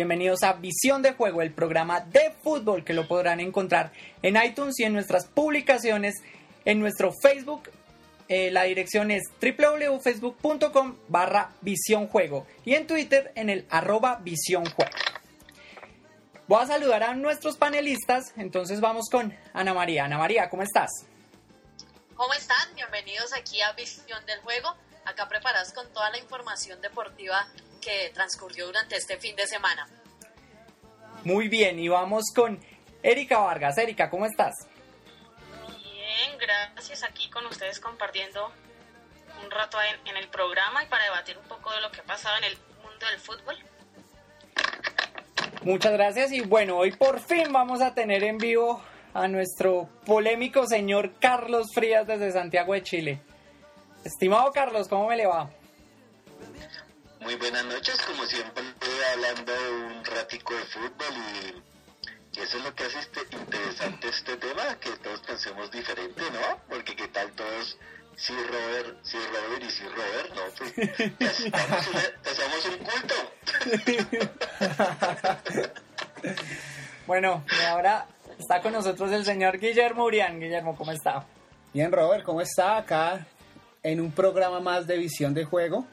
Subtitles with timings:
[0.00, 4.80] Bienvenidos a Visión de Juego, el programa de fútbol que lo podrán encontrar en iTunes
[4.80, 6.22] y en nuestras publicaciones
[6.64, 7.68] en nuestro Facebook.
[8.26, 14.22] Eh, la dirección es www.facebook.com barra y en Twitter en el arroba.
[16.46, 20.06] Voy a saludar a nuestros panelistas, entonces vamos con Ana María.
[20.06, 20.88] Ana María, ¿cómo estás?
[22.14, 22.74] ¿Cómo están?
[22.74, 27.46] Bienvenidos aquí a Visión del Juego, acá preparados con toda la información deportiva
[27.80, 29.88] que transcurrió durante este fin de semana.
[31.24, 32.58] Muy bien, y vamos con
[33.02, 33.76] Erika Vargas.
[33.78, 34.54] Erika, ¿cómo estás?
[35.68, 37.02] Bien, gracias.
[37.02, 38.50] Aquí con ustedes compartiendo
[39.44, 42.04] un rato en, en el programa y para debatir un poco de lo que ha
[42.04, 43.56] pasado en el mundo del fútbol.
[45.62, 50.66] Muchas gracias y bueno, hoy por fin vamos a tener en vivo a nuestro polémico
[50.66, 53.20] señor Carlos Frías desde Santiago de Chile.
[54.04, 55.50] Estimado Carlos, ¿cómo me le va?
[57.20, 58.64] Muy buenas noches, como siempre
[59.12, 59.52] hablando
[59.88, 64.90] un ratico de fútbol y, eso es lo que hace este, interesante este tema, que
[65.02, 66.58] todos pensemos diferente, ¿no?
[66.70, 67.76] Porque qué tal todos,
[68.16, 70.42] sí Robert, sí Robert y sí Robert, ¿no?
[71.18, 71.52] Pues
[72.24, 73.14] hacemos un culto.
[77.06, 78.06] bueno, y ahora
[78.38, 80.40] está con nosotros el señor Guillermo Urián.
[80.40, 81.26] Guillermo, ¿cómo está?
[81.74, 82.78] Bien, Robert, ¿cómo está?
[82.78, 83.26] Acá
[83.82, 85.86] en un programa más de visión de juego.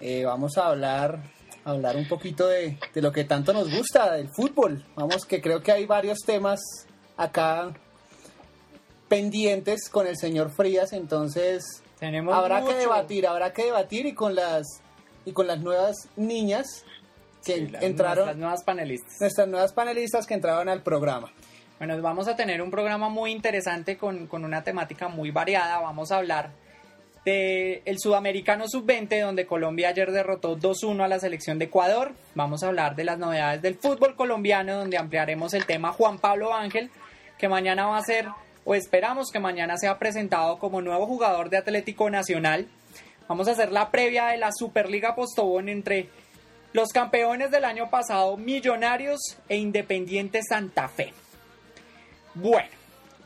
[0.00, 1.18] Eh, vamos a hablar,
[1.64, 4.84] hablar un poquito de, lo que tanto nos gusta, del fútbol.
[4.94, 6.60] Vamos, que creo que hay varios temas
[7.16, 7.72] acá
[9.08, 11.64] pendientes con el señor Frías, entonces
[11.98, 12.72] Tenemos habrá mucho.
[12.72, 14.66] que debatir, habrá que debatir y con las
[15.24, 16.84] y con las nuevas niñas
[17.44, 19.20] que Sí, las- entraron, Nuestras nuevas panelistas.
[19.20, 21.32] nuestras nuevas panelistas que entraron al programa.
[21.78, 25.78] Bueno, vamos a tener un programa muy interesante con, con una temática muy variada.
[25.80, 26.50] Vamos a hablar
[27.28, 32.12] de el Sudamericano Sub-20, donde Colombia ayer derrotó 2-1 a la selección de Ecuador.
[32.34, 36.54] Vamos a hablar de las novedades del fútbol colombiano, donde ampliaremos el tema Juan Pablo
[36.54, 36.90] Ángel,
[37.36, 38.28] que mañana va a ser,
[38.64, 42.66] o esperamos que mañana sea presentado como nuevo jugador de Atlético Nacional.
[43.28, 46.08] Vamos a hacer la previa de la Superliga Postobón entre
[46.72, 51.12] los campeones del año pasado, Millonarios e Independiente Santa Fe.
[52.32, 52.70] Bueno,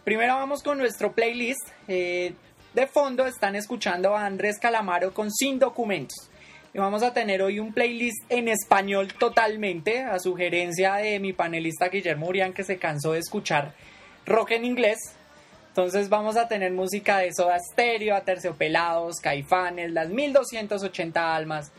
[0.03, 1.69] primero vamos con nuestro playlist.
[1.87, 2.33] Eh,
[2.75, 6.31] de fondo están escuchando a Andrés Calamaro con Sin Documentos.
[6.75, 11.89] Y vamos a tener hoy un playlist en español totalmente, a sugerencia de mi panelista
[11.89, 13.75] Guillermo Urián, que se cansó de escuchar
[14.25, 14.99] rock en inglés.
[15.69, 21.73] Entonces vamos a tener música de Soda Stereo, Aterciopelados, Caifanes, las 1280 almas,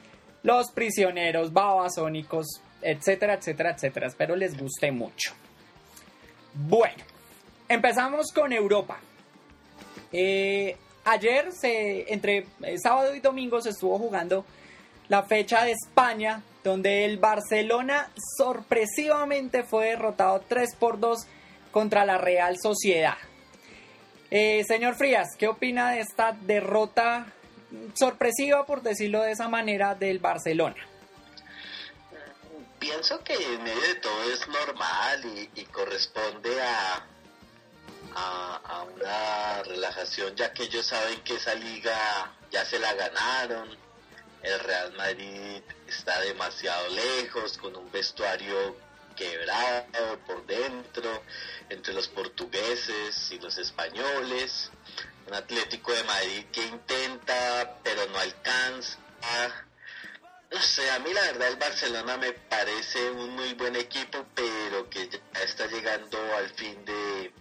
[0.44, 4.08] Los Prisioneros, Babasónicos, etcétera, etcétera, etcétera.
[4.08, 5.34] Espero les guste mucho.
[6.54, 7.04] Bueno,
[7.68, 9.00] empezamos con Europa.
[10.12, 14.46] Eh, ayer, se, entre eh, sábado y domingo, se estuvo jugando
[15.10, 21.28] la fecha de España, donde el Barcelona sorpresivamente fue derrotado 3 por 2
[21.72, 23.18] contra la Real Sociedad.
[24.32, 27.28] Eh, señor Frías, ¿qué opina de esta derrota
[27.94, 30.78] sorpresiva, por decirlo de esa manera, del Barcelona?
[32.80, 37.06] Pienso que en medio de todo es normal y, y corresponde a,
[38.16, 43.78] a, una relajación, ya que ellos saben que esa liga ya se la ganaron.
[44.42, 48.76] El Real Madrid está demasiado lejos, con un vestuario
[49.16, 51.24] quebrado por dentro,
[51.70, 54.70] entre los portugueses y los españoles.
[55.28, 59.00] Un Atlético de Madrid que intenta, pero no alcanza.
[60.52, 64.88] No sé, a mí la verdad el Barcelona me parece un muy buen equipo, pero
[64.90, 67.32] que ya está llegando al fin de,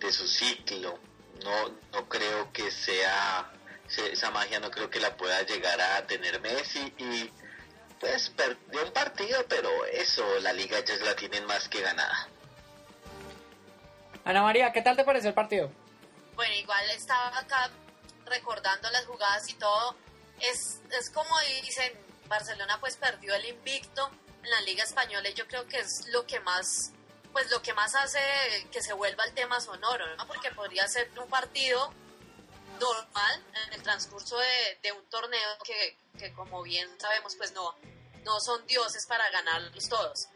[0.00, 0.98] de su ciclo.
[1.44, 3.50] No, no creo que sea
[3.88, 7.30] se- esa magia, no creo que la pueda llegar a tener Messi y
[7.98, 12.28] pues perdió un partido, pero eso, la liga ya la tienen más que ganada.
[14.24, 15.70] Ana María, ¿qué tal te pareció el partido?
[16.34, 17.70] Bueno, igual estaba acá
[18.26, 19.96] recordando las jugadas y todo.
[20.40, 21.30] Es, es como
[21.62, 21.92] dicen,
[22.28, 24.10] Barcelona pues perdió el invicto
[24.42, 26.92] en la Liga Española y yo creo que es lo que más
[27.32, 28.20] pues lo que más hace
[28.72, 30.26] que se vuelva el tema sonoro, ¿no?
[30.26, 31.92] Porque podría ser un partido
[32.80, 34.36] normal en el transcurso
[34.82, 37.74] de, un torneo que, que como bien sabemos pues no,
[38.24, 40.28] no son dioses para ganarlos todos.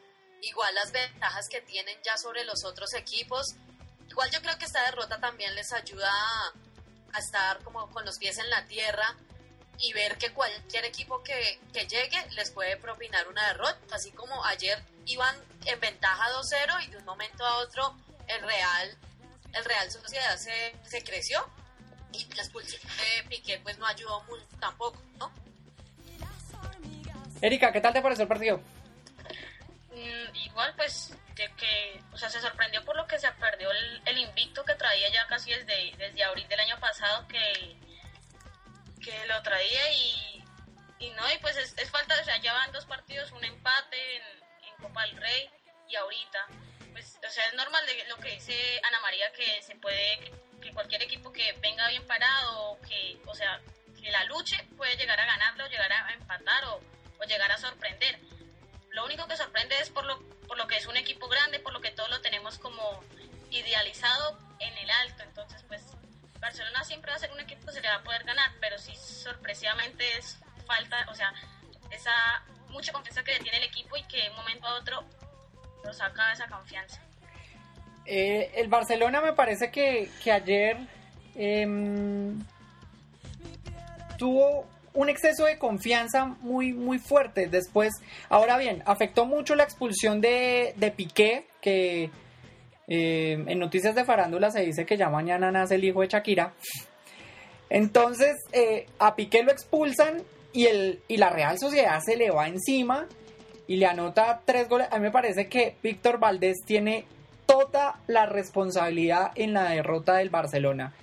[0.42, 3.54] Igual las ventajas que tienen ya sobre los otros equipos.
[4.08, 6.52] Igual yo creo que esta derrota también les ayuda a,
[7.14, 9.16] a estar como con los pies en la tierra
[9.78, 13.78] y ver que cualquier equipo que, que llegue les puede propinar una derrota.
[13.90, 15.36] Así como ayer iban
[15.66, 17.96] en ventaja 2-0 y de un momento a otro
[18.26, 18.98] el Real,
[19.52, 21.46] el Real Sociedad se, se creció
[22.12, 25.32] y la expulsión de Piqué pues no ayudó mucho tampoco, ¿no?
[27.40, 28.60] Erika, ¿qué tal te pareció el partido?
[30.76, 34.74] pues de que, o sea, se sorprendió por lo que se perdió el, invicto que
[34.74, 37.76] traía ya casi desde, desde abril del año pasado, que,
[39.02, 40.44] que lo traía y,
[41.00, 44.22] y no, y pues es, falta, o sea, ya van dos partidos, un empate en
[44.76, 45.50] Copa del Rey
[45.88, 46.46] y ahorita,
[46.92, 50.32] pues, o sea, es normal de lo que dice Ana María, que se puede,
[50.62, 53.60] que cualquier equipo que venga bien parado, que, o sea,
[54.00, 56.80] que la luche puede llegar a ganarlo, llegar a empatar o,
[57.20, 58.18] o llegar a sorprender
[58.94, 61.72] lo único que sorprende es por lo, por lo que es un equipo grande, por
[61.72, 63.02] lo que todos lo tenemos como
[63.50, 65.24] idealizado en el alto.
[65.24, 65.82] Entonces, pues
[66.38, 68.78] Barcelona siempre va a ser un equipo que se le va a poder ganar, pero
[68.78, 71.34] sí sorpresivamente es falta, o sea,
[71.90, 72.44] esa
[72.74, 75.02] mucha confianza que le tiene el equipo y que de un momento a otro
[75.82, 77.00] lo saca esa confianza.
[78.04, 80.76] Eh, el Barcelona me parece que, que ayer
[81.34, 82.38] em,
[84.18, 87.48] tuvo un exceso de confianza muy, muy fuerte.
[87.48, 87.92] Después,
[88.28, 92.10] ahora bien, afectó mucho la expulsión de, de Piqué, que
[92.86, 96.52] eh, en Noticias de Farándula se dice que ya mañana nace el hijo de Shakira.
[97.70, 100.22] Entonces, eh, a Piqué lo expulsan
[100.54, 103.06] y, el, y la Real Sociedad se le va encima
[103.66, 104.88] y le anota tres goles.
[104.90, 107.04] A mí me parece que Víctor Valdés tiene
[107.44, 110.94] toda la responsabilidad en la derrota del Barcelona.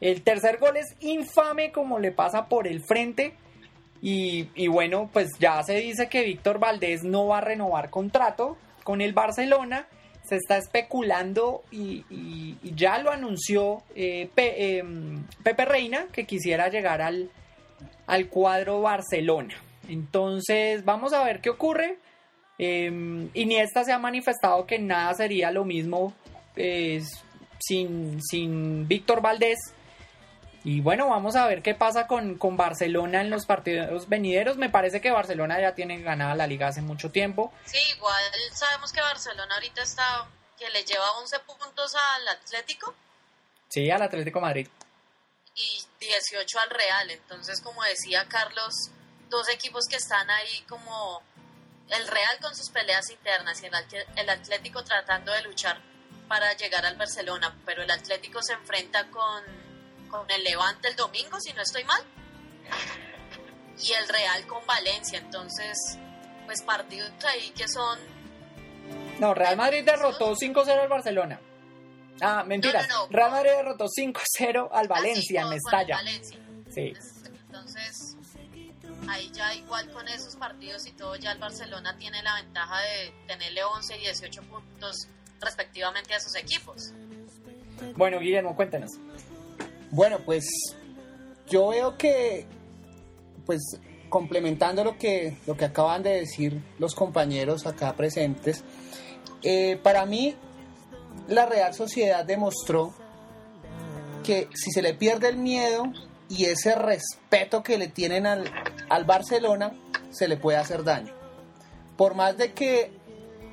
[0.00, 3.34] El tercer gol es infame como le pasa por el frente.
[4.00, 9.00] Y, bueno, pues ya se dice que Víctor Valdés no va a renovar contrato con
[9.00, 9.86] el Barcelona.
[10.28, 12.04] Se está especulando y,
[12.74, 17.30] ya lo anunció eh, em, Pepe Reina que quisiera llegar al,
[18.06, 19.54] al cuadro Barcelona.
[19.88, 21.98] Entonces vamos a ver qué ocurre.
[22.58, 26.14] Eh, Iniesta se ha manifestado que nada sería lo mismo
[27.58, 29.58] sin, sin Víctor Valdés.
[30.64, 34.56] Y bueno, vamos a ver qué pasa con, Barcelona en los partidos venideros.
[34.56, 37.52] Me parece que Barcelona ya tiene ganada la liga hace mucho tiempo.
[37.66, 38.22] Sí, igual
[38.52, 40.26] sabemos que Barcelona ahorita está,
[40.58, 42.94] que le lleva 11 puntos al Atlético.
[43.68, 44.66] Sí, al Atlético Madrid.
[45.54, 47.10] Y 18 al Real.
[47.10, 48.90] Entonces, como decía Carlos,
[49.28, 51.22] dos equipos que están ahí como
[51.88, 53.66] el Real con sus peleas internas y
[54.16, 55.80] el Atlético tratando de luchar
[56.28, 57.56] para llegar al Barcelona.
[57.64, 59.64] Pero el Atlético se enfrenta con
[60.14, 62.00] con el Levante el domingo, si no estoy mal.
[63.78, 65.18] Y el Real con Valencia.
[65.18, 65.76] Entonces,
[66.46, 67.98] pues partidos ahí que son...
[69.18, 71.40] No, Real Madrid derrotó 5-0 al Barcelona.
[72.20, 72.88] Ah, mentiras.
[73.10, 76.00] Real Madrid derrotó 5-0 al Valencia en Mestalla.
[76.70, 76.92] Sí.
[77.46, 78.16] Entonces,
[79.08, 83.12] ahí ya igual con esos partidos y todo, ya el Barcelona tiene la ventaja de
[83.26, 85.08] tenerle 11 y 18 puntos
[85.40, 86.92] respectivamente a sus equipos.
[87.96, 88.92] Bueno, Guillermo, cuéntanos.
[89.90, 90.44] Bueno, pues
[91.48, 92.46] yo veo que,
[93.46, 93.60] pues
[94.08, 98.64] complementando lo que, lo que acaban de decir los compañeros acá presentes,
[99.42, 100.36] eh, para mí
[101.28, 102.92] la Real Sociedad demostró
[104.22, 105.84] que si se le pierde el miedo
[106.28, 108.50] y ese respeto que le tienen al,
[108.88, 109.72] al Barcelona,
[110.10, 111.12] se le puede hacer daño.
[111.96, 112.92] Por más de que,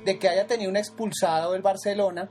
[0.04, 2.28] de que haya tenido un expulsado el Barcelona,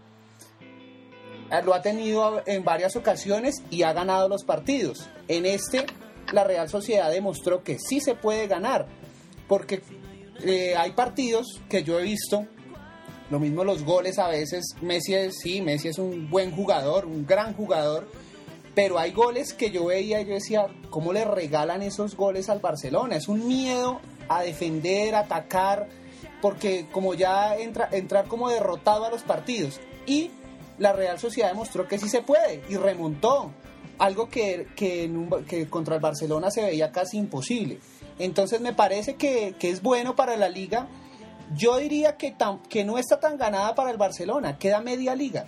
[1.52, 5.10] eh, lo ha tenido en varias ocasiones y ha ganado los partidos.
[5.28, 5.86] En este,
[6.32, 8.88] la Real Sociedad demostró que sí se puede ganar,
[9.48, 9.82] porque
[10.44, 12.48] eh, hay partidos que yo he visto,
[13.32, 17.26] lo mismo los goles a veces, Messi es, sí, Messi es un buen jugador, un
[17.26, 18.08] gran jugador,
[18.76, 22.60] pero hay goles que yo veía y yo decía, ¿cómo le regalan esos goles al
[22.60, 23.16] Barcelona?
[23.16, 25.88] Es un miedo a defender, atacar,
[26.42, 29.80] porque como ya entra, entrar como derrotado a los partidos.
[30.06, 30.32] Y
[30.78, 33.52] la Real Sociedad demostró que sí se puede y remontó.
[33.98, 37.80] Algo que, que, contra el Barcelona se veía casi imposible.
[38.18, 40.88] Entonces me parece que, es bueno para la liga.
[41.56, 42.36] Yo diría que,
[42.70, 45.46] que no está tan ganada para el Barcelona, queda media liga.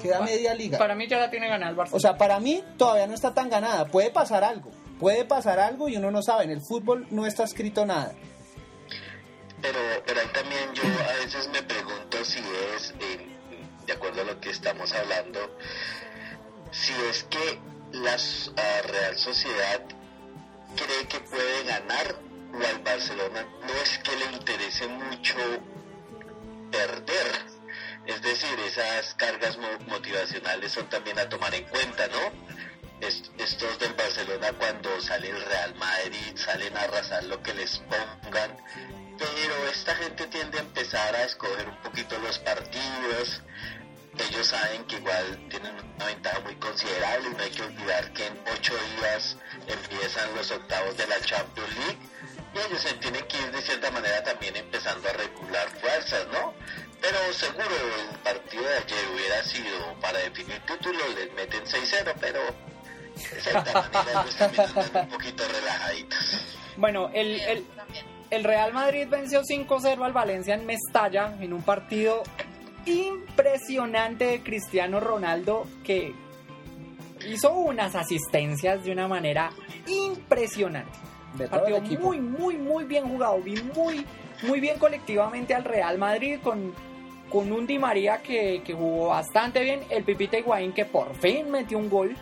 [0.00, 0.78] Queda media liga.
[0.78, 1.96] Para mí ya la tiene ganada el Barcelona.
[1.96, 3.86] O sea, para mí todavía no está tan ganada.
[3.86, 4.70] Puede pasar algo.
[4.98, 6.44] Puede pasar algo y uno no sabe.
[6.44, 8.12] En el fútbol no está escrito nada.
[9.60, 12.40] Pero, pero ahí también yo a veces me pregunto si
[12.74, 13.26] es eh,
[13.86, 15.56] de acuerdo a lo que estamos hablando,
[16.70, 17.58] si es que
[17.92, 18.16] la
[18.82, 19.80] Real Sociedad
[20.74, 22.16] cree que puede ganar
[22.64, 25.36] al Barcelona no es que le interese mucho
[26.70, 27.56] perder.
[28.06, 29.58] Es decir, esas cargas
[29.88, 32.66] motivacionales son también a tomar en cuenta, ¿no?
[33.00, 38.56] estos del Barcelona cuando sale el Real Madrid salen a arrasar lo que les pongan,
[39.18, 43.42] pero esta gente tiende a empezar a escoger un poquito los partidos,
[44.18, 48.40] ellos saben que igual tienen una ventaja muy considerable no hay que olvidar que en
[48.54, 49.36] ocho días
[49.66, 51.98] empiezan los octavos de la Champions League
[52.56, 56.54] y ellos se tienen que ir de cierta manera también empezando a regular fuerzas, ¿no?
[57.36, 62.40] seguro el partido de ayer hubiera sido para definir título, les meten 6-0, pero
[63.14, 66.56] de cierta manera ellos también están un poquito relajaditos.
[66.76, 67.66] Bueno, el, el,
[68.30, 72.22] el Real Madrid venció 5-0 al Valencia en Mestalla en un partido
[72.86, 76.14] impresionante de Cristiano Ronaldo que
[77.26, 79.50] hizo unas asistencias de una manera
[79.86, 80.92] impresionante.
[81.36, 83.40] De Partido muy, muy, muy bien jugado.
[83.40, 84.06] Vi muy,
[84.42, 86.72] muy bien colectivamente al Real Madrid con,
[87.30, 89.80] con un Di María que, que jugó bastante bien.
[89.90, 92.16] El Pipita Higuaín que por fin metió un gol.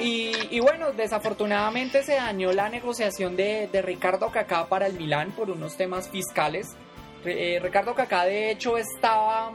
[0.00, 5.32] Y, y bueno, desafortunadamente se dañó la negociación de, de Ricardo Kaká para el Milán
[5.32, 6.76] por unos temas fiscales.
[7.24, 9.52] Eh, Ricardo Kaká de hecho estaba,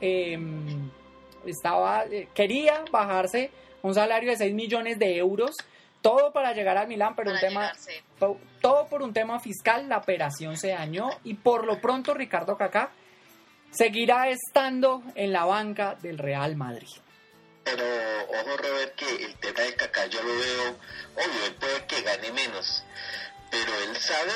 [0.00, 0.90] em,
[1.44, 3.50] estaba eh, quería bajarse
[3.82, 5.56] un salario de 6 millones de euros,
[6.04, 7.92] todo para llegar al Milán, pero Para un tema, llegar, sí.
[8.18, 12.58] to- todo por un tema fiscal, la operación se dañó y por lo pronto Ricardo
[12.58, 12.90] Kaká
[13.70, 16.90] seguirá estando en la banca del Real Madrid.
[17.64, 17.84] Pero
[18.28, 20.70] ojo Robert que el tema de Kaká yo lo veo,
[21.16, 22.84] obvio, él puede que gane menos,
[23.50, 24.32] pero él sabe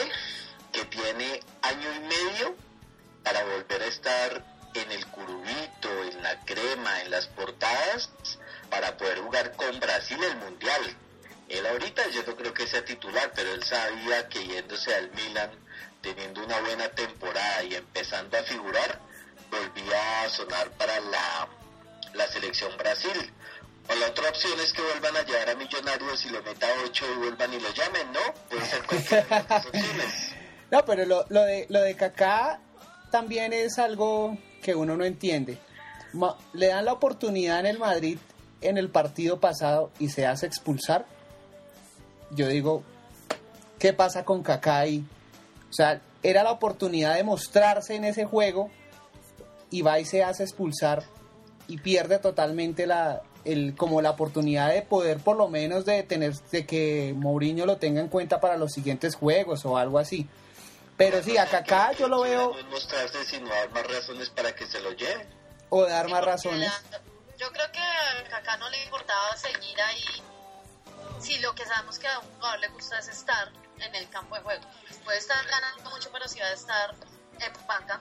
[0.73, 2.57] que tiene año y medio
[3.23, 8.11] para volver a estar en el curubito, en la crema, en las portadas,
[8.71, 10.97] para poder jugar con Brasil el Mundial.
[11.49, 15.51] Él ahorita yo no creo que sea titular, pero él sabía que yéndose al Milan,
[16.03, 19.01] teniendo una buena temporada y empezando a figurar,
[19.51, 21.49] volvía a sonar para la,
[22.15, 23.33] la selección Brasil.
[23.91, 27.07] O la otra opción es que vuelvan a llevar a Millonarios y le meta 8
[27.15, 28.21] y vuelvan y lo llamen, ¿no?
[28.51, 30.33] Puede ser cualquiera de las dos opciones.
[30.71, 32.61] No, pero lo, lo de lo de Kaká
[33.11, 35.57] también es algo que uno no entiende.
[36.13, 38.19] Ma- Le dan la oportunidad en el Madrid
[38.61, 41.07] en el partido pasado y se hace expulsar.
[42.31, 42.83] Yo digo,
[43.79, 45.05] ¿qué pasa con Kaká ahí?
[45.71, 48.71] O sea, era la oportunidad de mostrarse en ese juego
[49.71, 51.05] y va y se hace expulsar
[51.67, 56.35] y pierde totalmente la el como la oportunidad de poder por lo menos de tener
[56.35, 60.27] de que Mourinho lo tenga en cuenta para los siguientes juegos o algo así.
[60.97, 64.55] Pero sí, a Kaká yo lo veo No es mostrarse, sino dar más razones para
[64.55, 65.29] que se lo lleven.
[65.69, 66.73] o dar más razones.
[67.39, 70.05] yo creo que a Kaká no le importaba seguir ahí.
[71.21, 73.49] Si lo que sabemos que a un jugador le gusta es estar
[73.81, 74.61] en el campo de juego.
[75.05, 76.95] Puede estar ganando mucho, pero si va a estar
[77.41, 78.01] en banca.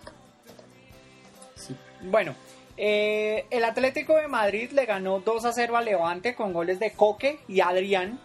[1.56, 1.76] Sí.
[2.02, 2.36] Bueno,
[2.78, 6.92] eh, el Atlético de Madrid le ganó 2 a 0 al Levante con goles de
[6.92, 8.20] Coque y Adrián.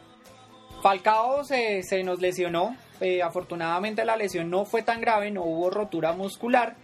[0.82, 2.76] Falcao se, se nos lesionó.
[3.00, 6.76] eh, afortunadamente la lesión no fue tan grave, no hubo rotura muscular.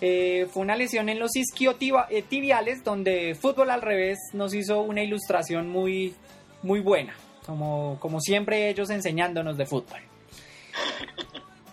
[0.00, 5.68] Eh, fue una lesión en los isquiotibiales donde Fútbol al revés nos hizo una ilustración
[5.68, 6.14] muy,
[6.62, 7.14] muy buena,
[7.48, 10.00] como, como siempre ellos enseñándonos de fútbol.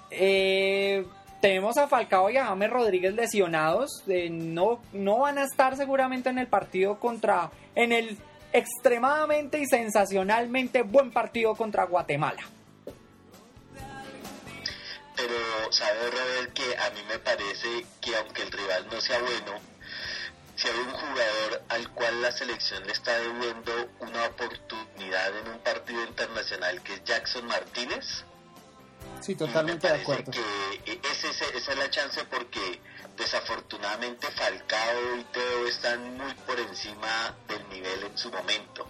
[0.10, 1.06] Eh,
[1.42, 4.02] tenemos a Falcao y a James Rodríguez lesionados.
[4.08, 7.52] eh, no, no van a estar seguramente en el partido contra.
[7.76, 8.18] En el
[8.54, 12.42] extremadamente y sensacionalmente buen partido contra Guatemala.
[15.18, 15.36] Pero
[15.72, 19.60] sabe Robert que a mí me parece que aunque el rival no sea bueno,
[20.56, 25.60] si hay un jugador al cual la selección le está debiendo una oportunidad en un
[25.60, 28.24] partido internacional que es Jackson Martínez,
[29.22, 30.32] Sí, totalmente me de acuerdo.
[30.32, 30.40] que
[30.86, 32.80] ese- ese- esa es la chance porque
[33.18, 38.88] desafortunadamente Falcao y Teo están muy por encima del nivel en su momento.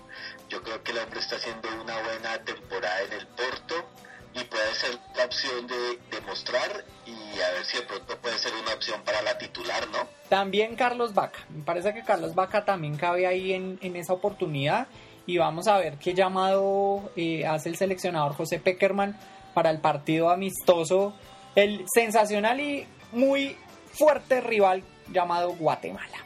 [0.49, 3.89] Yo creo que el hombre está haciendo una buena temporada en el Porto
[4.35, 8.53] y puede ser la opción de demostrar y a ver si de pronto puede ser
[8.53, 10.07] una opción para la titular, ¿no?
[10.27, 11.39] También Carlos Vaca.
[11.49, 14.87] Me parece que Carlos Vaca también cabe ahí en, en esa oportunidad.
[15.25, 19.17] Y vamos a ver qué llamado eh, hace el seleccionador José Peckerman
[19.53, 21.15] para el partido amistoso.
[21.55, 23.57] El sensacional y muy
[23.93, 26.17] fuerte rival llamado Guatemala.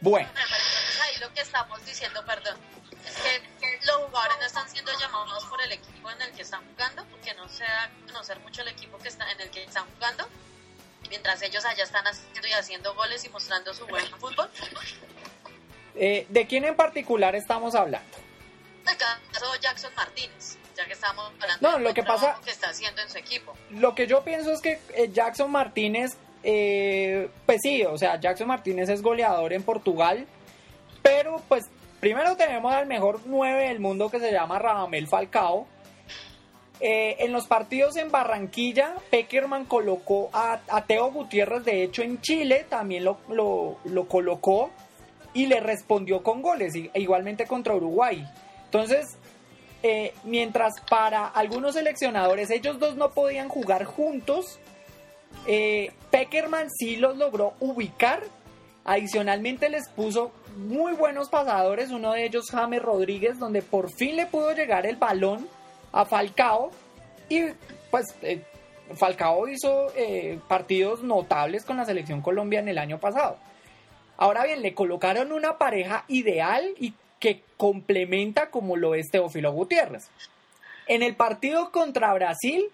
[0.00, 2.56] Bueno, ahí lo que estamos diciendo, perdón,
[3.08, 3.14] es
[3.60, 7.04] que los jugadores no están siendo llamados por el equipo en el que están jugando,
[7.06, 9.84] porque no se da a conocer mucho el equipo que está, en el que están
[9.94, 10.28] jugando,
[11.08, 14.48] mientras ellos allá están haciendo y haciendo goles y mostrando su buen fútbol.
[15.94, 18.16] eh, ¿de quién en particular estamos hablando?
[18.88, 22.50] El caso de Jackson Martínez, ya que estamos hablando No, del lo que pasa- que
[22.50, 23.56] está haciendo en su equipo.
[23.70, 28.48] Lo que yo pienso es que eh, Jackson Martínez, eh, pues sí, o sea, Jackson
[28.48, 30.26] Martínez es goleador en Portugal,
[31.02, 31.64] pero pues
[32.02, 35.68] primero tenemos al mejor 9 del mundo que se llama Radamel Falcao.
[36.80, 42.66] Eh, en los partidos en Barranquilla, Peckerman colocó a, Teo Gutiérrez, de hecho en Chile
[42.68, 44.70] también lo, lo- lo colocó
[45.32, 48.26] y le respondió con goles, y- igualmente contra Uruguay.
[48.64, 49.16] Entonces,
[49.84, 54.58] eh, mientras para algunos seleccionadores ellos dos no podían jugar juntos,
[55.46, 58.22] Eh, Peckerman sí los logró ubicar.
[58.84, 64.26] Adicionalmente les puso muy buenos pasadores, uno de ellos James Rodríguez, donde por fin le
[64.26, 65.48] pudo llegar el balón
[65.92, 66.70] a Falcao.
[67.28, 67.42] Y
[67.90, 68.42] pues eh,
[68.94, 73.36] Falcao hizo eh, partidos notables con la selección Colombia en el año pasado.
[74.16, 80.10] Ahora bien, le colocaron una pareja ideal y que complementa como lo es Teófilo Gutiérrez.
[80.86, 82.64] En el partido contra Brasil,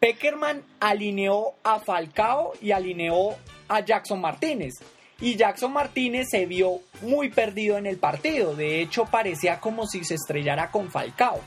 [0.00, 3.34] Peckerman alineó a Falcao y alineó
[3.68, 4.74] a Jackson Martínez.
[5.20, 8.54] Y Jackson Martínez se vio muy perdido en el partido.
[8.54, 11.40] De hecho, parecía como si se estrellara con Falcao.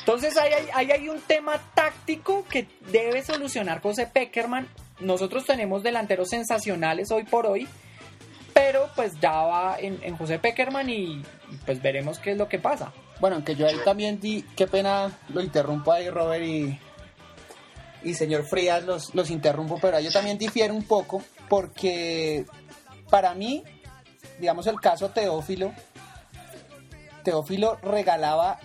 [0.00, 4.68] Entonces ahí hay, un tema táctico que debe solucionar José Peckerman.
[5.00, 7.66] Nosotros tenemos delanteros sensacionales hoy por hoy,
[8.52, 11.22] pero pues ya va en, José Peckerman y,
[11.64, 12.92] pues veremos qué es lo que pasa.
[13.18, 16.78] Bueno, aunque yo ahí también di, qué pena lo interrumpo ahí Robert y,
[18.02, 22.44] y señor Frías los, los interrumpo, pero yo también difiero un poco porque
[23.14, 23.62] para mí,
[24.40, 25.72] digamos el caso Teófilo,
[27.22, 28.58] Teófilo regalaba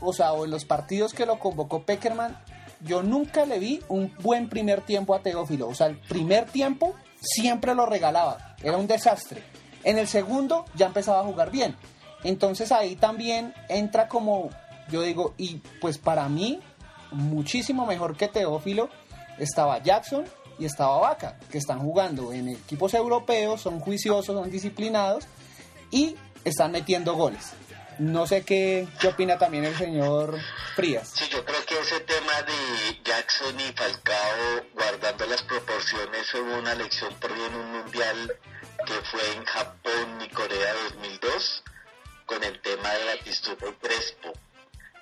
[0.00, 2.42] o sea, o en los partidos que lo convocó Peckerman,
[2.80, 5.68] yo nunca le vi un buen primer tiempo a Teófilo.
[5.68, 9.42] O sea, el primer tiempo siempre lo regalaba, era un desastre.
[9.84, 11.76] En el segundo ya empezaba a jugar bien.
[12.24, 14.48] Entonces ahí también entra como,
[14.90, 16.60] yo digo, y pues para mí,
[17.10, 18.88] muchísimo mejor que Teófilo,
[19.38, 20.24] estaba Jackson
[20.58, 25.24] y estaba Vaca, que están jugando en equipos europeos, son juiciosos, son disciplinados
[25.90, 27.52] y están metiendo goles.
[27.98, 30.38] No sé qué, qué opina también el señor
[30.74, 31.10] Frías.
[31.14, 36.74] Sí, yo creo que ese tema de Jackson y Falcao guardando las proporciones fue una
[36.74, 38.32] lección por bien un mundial
[38.86, 41.62] que fue en Japón y Corea 2002
[42.26, 44.32] con el tema de la y Crespo.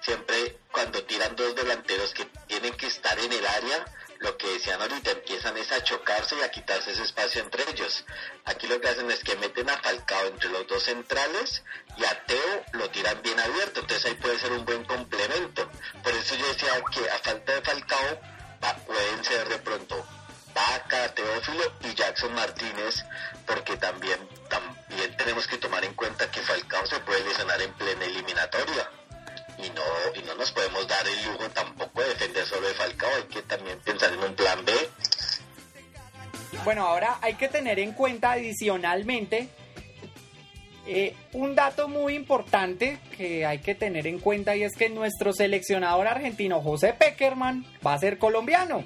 [0.01, 3.85] Siempre cuando tiran dos delanteros que tienen que estar en el área,
[4.21, 8.05] lo que decían ahorita, empiezan es a chocarse y a quitarse ese espacio entre ellos.
[8.45, 11.63] Aquí lo que hacen es que meten a Falcao entre los dos centrales
[11.97, 15.71] y a Teo lo tiran bien abierto, entonces ahí puede ser un buen complemento.
[16.03, 18.21] Por eso yo decía que a falta de Falcao
[18.87, 20.07] pueden ser de pronto
[20.55, 23.05] Vaca, Teófilo y Jackson Martínez,
[23.47, 24.19] porque también,
[24.51, 28.91] también tenemos que tomar en cuenta que Falcao se puede lesionar en plena eliminatoria
[29.65, 33.11] y no, y no nos podemos dar el lujo tampoco de defender solo de Falcao,
[33.17, 34.73] hay que también pensar en un plan B.
[36.65, 39.49] Bueno, ahora hay que tener en cuenta adicionalmente
[40.87, 45.33] eh, un dato muy importante que hay que tener en cuenta y es que nuestro
[45.33, 48.85] seleccionador argentino José Peckerman va a ser colombiano,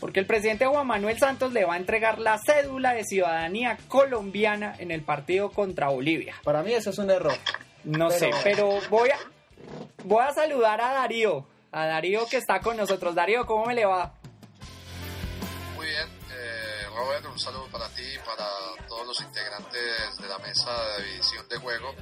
[0.00, 4.74] porque el presidente Juan Manuel Santos le va a entregar la cédula de ciudadanía colombiana
[4.78, 6.34] en el partido contra Bolivia.
[6.42, 7.34] Para mí eso es un error.
[7.84, 9.18] No sé, pero voy a,
[10.04, 13.14] Voy a saludar a Darío, a Darío que está con nosotros.
[13.14, 14.14] Darío, ¿cómo me le va?
[15.76, 18.48] Muy bien, eh, Robert, un saludo para ti y para
[18.88, 21.94] todos los integrantes de la mesa de división de juego.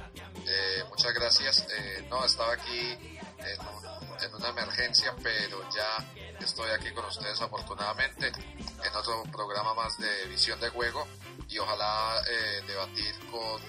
[0.47, 1.67] Eh, muchas gracias.
[1.69, 2.97] Eh, no, estaba aquí
[3.39, 5.97] en, una emergencia, pero ya
[6.39, 11.07] estoy aquí con ustedes afortunadamente en otro programa más de visión de juego
[11.47, 12.21] y ojalá
[12.65, 13.61] debatir con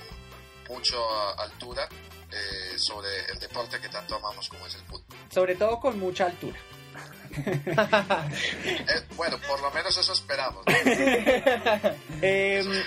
[0.68, 0.96] mucha
[1.38, 2.11] altura eh,
[2.82, 5.16] sobre el deporte que tanto amamos como es el fútbol.
[5.30, 6.58] Sobre todo con mucha altura.
[8.64, 10.62] Eh, bueno, por lo menos eso esperamos.
[12.20, 12.82] Em,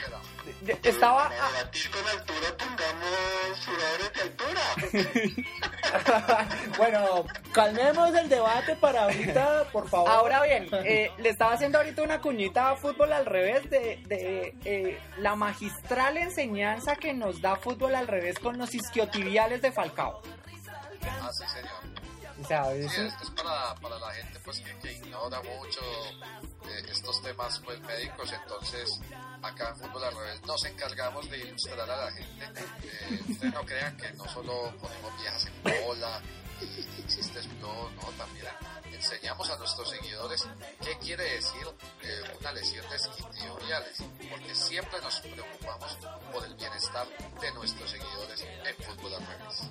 [0.83, 3.67] estaba con altura pongamos
[4.13, 4.61] de altura
[6.77, 10.09] bueno calmemos el debate para ahorita por favor.
[10.09, 14.55] Ahora bien eh, le estaba haciendo ahorita una cuñita a fútbol al revés de, de
[14.65, 20.21] eh, la magistral enseñanza que nos da fútbol al revés con los isquiotibiales de Falcao.
[21.21, 21.94] Ah sí señor
[22.41, 22.91] o sea, es,
[23.35, 25.81] para, para, la gente pues que, ignora mucho
[26.67, 28.99] eh, estos temas pues médicos, entonces
[29.41, 32.45] acá en Fútbol al Revés nos encargamos de ilustrar a la gente.
[32.83, 36.21] Eh, ustedes no crean que no solo ponemos viejas en bola
[36.61, 38.47] y, existe todo, no, también
[38.91, 40.47] enseñamos a nuestros seguidores
[40.83, 41.67] qué quiere decir
[42.01, 45.97] eh, una lesión de isquiotibiales, porque siempre nos preocupamos
[46.33, 47.07] por el bienestar
[47.41, 49.61] de nuestros seguidores en Fútbol al Revés.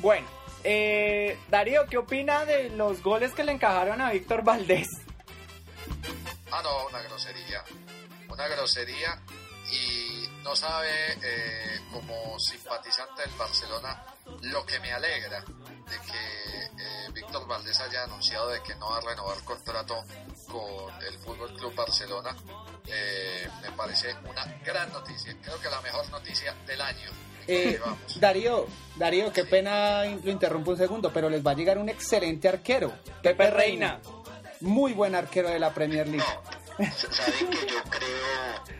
[0.00, 0.28] Bueno,
[0.64, 4.88] eh, Darío, ¿qué opina de los goles que le encajaron a Víctor Valdés?
[6.50, 7.64] Ah, no, una grosería.
[8.28, 9.20] Una grosería
[9.72, 10.90] y no sabe
[11.22, 14.04] eh, como simpatizante del Barcelona
[14.42, 18.98] lo que me alegra de que eh, Víctor Valdés haya anunciado de que no va
[18.98, 20.04] a renovar contrato
[20.46, 22.36] con el Fútbol Club Barcelona.
[22.86, 27.10] Eh, me parece una gran noticia, creo que la mejor noticia del año
[27.46, 27.80] eh,
[28.16, 32.48] Darío, Darío, qué pena lo interrumpo un segundo, pero les va a llegar un excelente
[32.48, 34.00] arquero, Pepe Reina.
[34.60, 36.24] Muy buen arquero de la Premier League.
[37.10, 38.79] Saben que yo creo,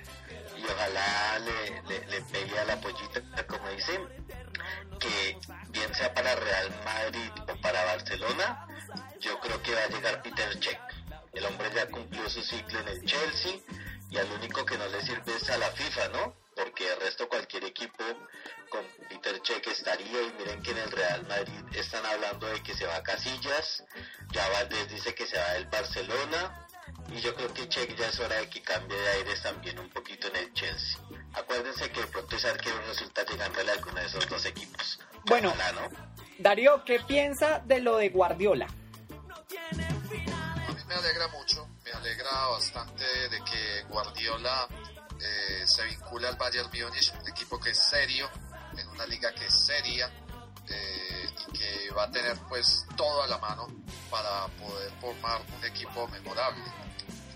[0.61, 4.09] y ojalá le, le, pegue a la pollita, como dicen,
[4.99, 8.67] que bien sea para Real Madrid o para Barcelona,
[9.21, 10.81] yo creo que va a llegar Peter Cech.
[11.33, 13.61] El hombre ya cumplió su ciclo en el Chelsea
[14.11, 16.35] y al único que no le sirve es a la FIFA, ¿no?
[16.55, 18.05] Porque el resto cualquier equipo
[18.69, 22.75] con Peter Cech estaría y miren que en el Real Madrid están hablando de que
[22.75, 23.85] se va a Casillas,
[24.33, 26.67] ya Valdés dice que se va del Barcelona
[27.13, 29.91] y yo creo que Cech ya es hora de que cambie de aires también un
[29.91, 30.99] poquito en el Chelsea.
[31.35, 34.99] Acuérdense que de pronto ese arquero resulta llegándole a alguno de esos dos equipos.
[35.27, 35.89] Bueno, Ojalá, ¿no?
[36.39, 38.67] Darío, ¿qué piensa de lo de Guardiola?
[38.67, 44.67] A mí me alegra mucho, me alegra bastante de que Guardiola
[45.21, 48.31] eh, se vincule al Bayern Múnich, un equipo que es serio,
[48.77, 50.11] en una liga que es seria
[50.69, 53.67] eh, y que va a tener pues todo a la mano
[54.11, 56.63] para poder formar un equipo memorable.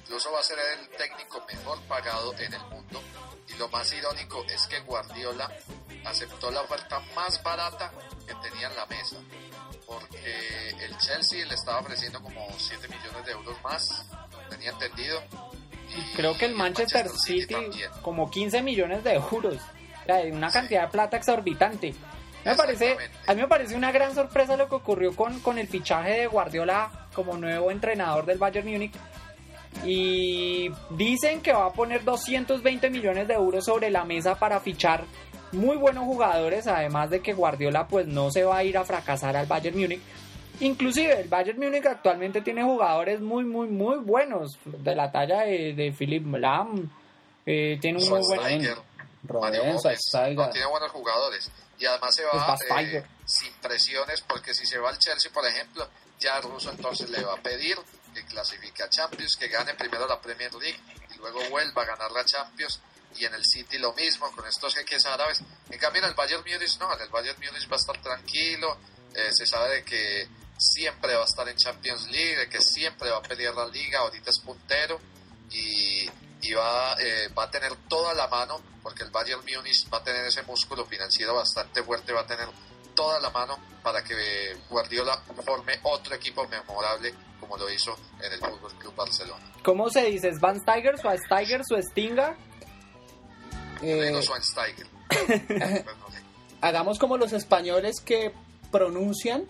[0.05, 3.03] Incluso va a ser el técnico mejor pagado en el mundo
[3.49, 5.51] y lo más irónico es que Guardiola
[6.05, 7.91] aceptó la oferta más barata
[8.27, 9.17] que tenía en la mesa
[9.87, 14.07] porque el Chelsea le estaba ofreciendo como 7 millones de euros más,
[14.51, 15.23] tenía entendido.
[15.89, 17.91] Y Creo que el Manchester City, también.
[18.03, 19.59] como 15 millones de euros.
[20.33, 21.95] Una cantidad de plata exorbitante.
[22.45, 25.67] Me parece, a mí me parece una gran sorpresa lo que ocurrió con, con el
[25.67, 28.95] fichaje de Guardiola como nuevo entrenador del Bayern Múnich.
[29.85, 35.05] Y dicen que va a poner 220 millones de euros sobre la mesa para fichar
[35.53, 39.37] muy buenos jugadores, además de que Guardiola pues no se va a ir a fracasar
[39.37, 40.01] al Bayern Múnich.
[40.61, 45.75] Inclusive el Bayern Múnich actualmente tiene jugadores muy muy muy buenos de la talla de,
[45.75, 46.89] de Philip Lahm.
[47.45, 48.41] eh, tiene un muy buen
[49.27, 49.53] Robben,
[50.37, 53.03] no, tiene buenos jugadores y además se Pues va Schweinsteiger.
[53.03, 55.89] eh, sin presiones porque si se va al Chelsea por ejemplo
[56.21, 57.77] ya Russo entonces le va a pedir
[58.15, 60.81] que clasifique a Champions que gane primero la Premier League
[61.15, 62.81] y luego vuelva a ganar la Champions
[63.17, 65.43] y en el City lo mismo con estos jeques árabes.
[65.69, 68.79] En cambio en el Bayern Múnich no en el Bayern Múnich va a estar tranquilo
[69.15, 73.11] eh, se sabe de que siempre va a estar en Champions League de que siempre
[73.11, 75.01] va a pelear la liga ahorita es puntero
[75.51, 76.09] y,
[76.43, 80.05] y va, eh, va a tener toda la mano, porque el Bayern Múnich va a
[80.05, 82.49] tener ese músculo financiero bastante fuerte, va a tener
[82.95, 84.15] toda la mano para que
[84.71, 89.45] Guardiola forme otro equipo memorable como lo hizo en el Fútbol Club Barcelona.
[89.63, 90.29] ¿Cómo se dice?
[90.29, 92.37] ¿Es Van Steiger, Schweinsteiger, Stinga?
[93.83, 94.87] Eh, Schweinsteiger.
[95.85, 96.23] No sé.
[96.63, 98.33] hagamos como los españoles que
[98.73, 99.45] pronuncian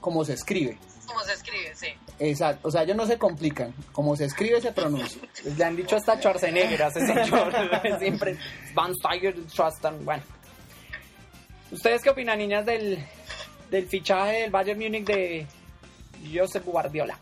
[0.00, 0.78] como se escribe.
[1.06, 1.86] Como se escribe, sí.
[2.18, 3.72] Exacto, o sea, ellos no se complican.
[3.92, 5.22] Como se escribe, se pronuncia.
[5.56, 7.52] Le han dicho hasta Schwarzenegger a ese señor.
[8.00, 8.36] Siempre
[8.74, 10.04] Van Steiger, Schwarzenegger.
[10.04, 10.22] Bueno.
[11.70, 13.04] ¿Ustedes qué opinan, niñas, del,
[13.70, 15.46] del fichaje del Bayern Múnich de
[16.32, 17.18] Josep Guardiola?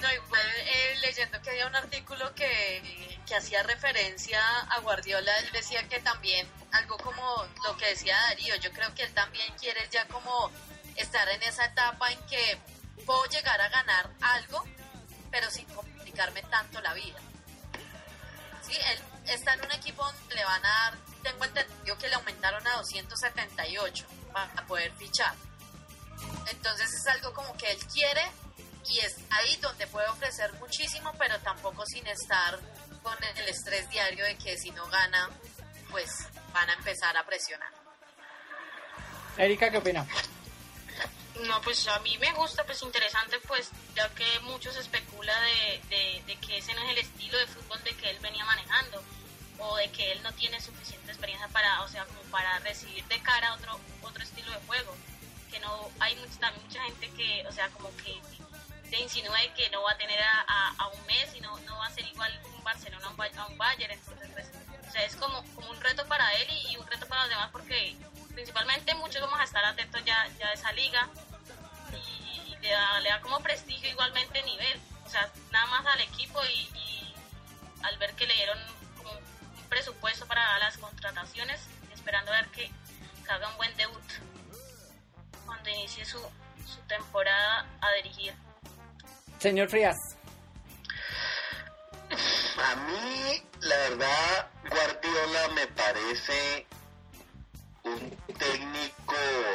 [0.00, 5.50] No, igual eh, leyendo que había un artículo que, que hacía referencia a Guardiola, él
[5.52, 9.80] decía que también, algo como lo que decía Darío, yo creo que él también quiere
[9.90, 10.50] ya como
[10.96, 12.58] estar en esa etapa en que
[13.04, 14.64] puedo llegar a ganar algo,
[15.30, 17.18] pero sin complicarme tanto la vida.
[18.62, 22.14] Sí, él está en un equipo donde le van a dar, tengo entendido que le
[22.14, 25.34] aumentaron a 278 para poder fichar.
[26.50, 28.22] Entonces es algo como que él quiere
[28.88, 32.58] y es ahí donde puede ofrecer muchísimo, pero tampoco sin estar
[33.02, 35.30] con el estrés diario de que si no gana,
[35.90, 36.10] pues
[36.52, 37.72] van a empezar a presionar.
[39.36, 40.06] Erika, ¿qué opina?
[41.46, 45.80] No, pues a mí me gusta, pues interesante, pues ya que mucho se especula de,
[45.88, 49.04] de, de que ese no es el estilo de fútbol de que él venía manejando
[49.58, 53.20] o de que él no tiene suficiente experiencia para, o sea, como para recibir de
[53.20, 54.94] cara otro otro estilo de juego,
[55.50, 58.20] que no hay mucha, mucha gente que, o sea, como que
[58.90, 61.86] te insinúa que no va a tener a, a, a un Messi, no, no va
[61.86, 64.50] a ser igual un Barcelona a un, Bayern, entonces pues,
[64.88, 67.30] o sea, es como, como un reto para él y, y un reto para los
[67.30, 67.96] demás porque
[68.34, 71.08] principalmente muchos vamos a estar atentos ya, ya a esa liga
[71.92, 76.00] y, y le, da, le da como prestigio igualmente nivel, o sea, nada más al
[76.00, 77.14] equipo y, y
[77.82, 78.58] al ver que le dieron
[79.68, 81.60] presupuesto para las contrataciones,
[81.94, 82.70] esperando ver que,
[83.24, 84.02] que haga un buen debut
[85.46, 86.18] cuando inicie su,
[86.66, 88.34] su temporada a dirigir.
[89.38, 89.96] Señor Frías.
[92.60, 96.66] A mí, la verdad, Guardiola me parece
[97.84, 99.14] un técnico,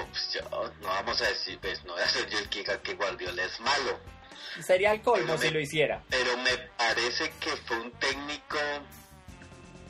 [0.10, 2.82] pues, yo- no vamos a decir, pues no voy a ser yo el que diga
[2.82, 4.00] que Guardiola es malo,
[4.66, 6.04] Sería el colmo si lo hiciera.
[6.10, 8.58] pero me parece que fue un técnico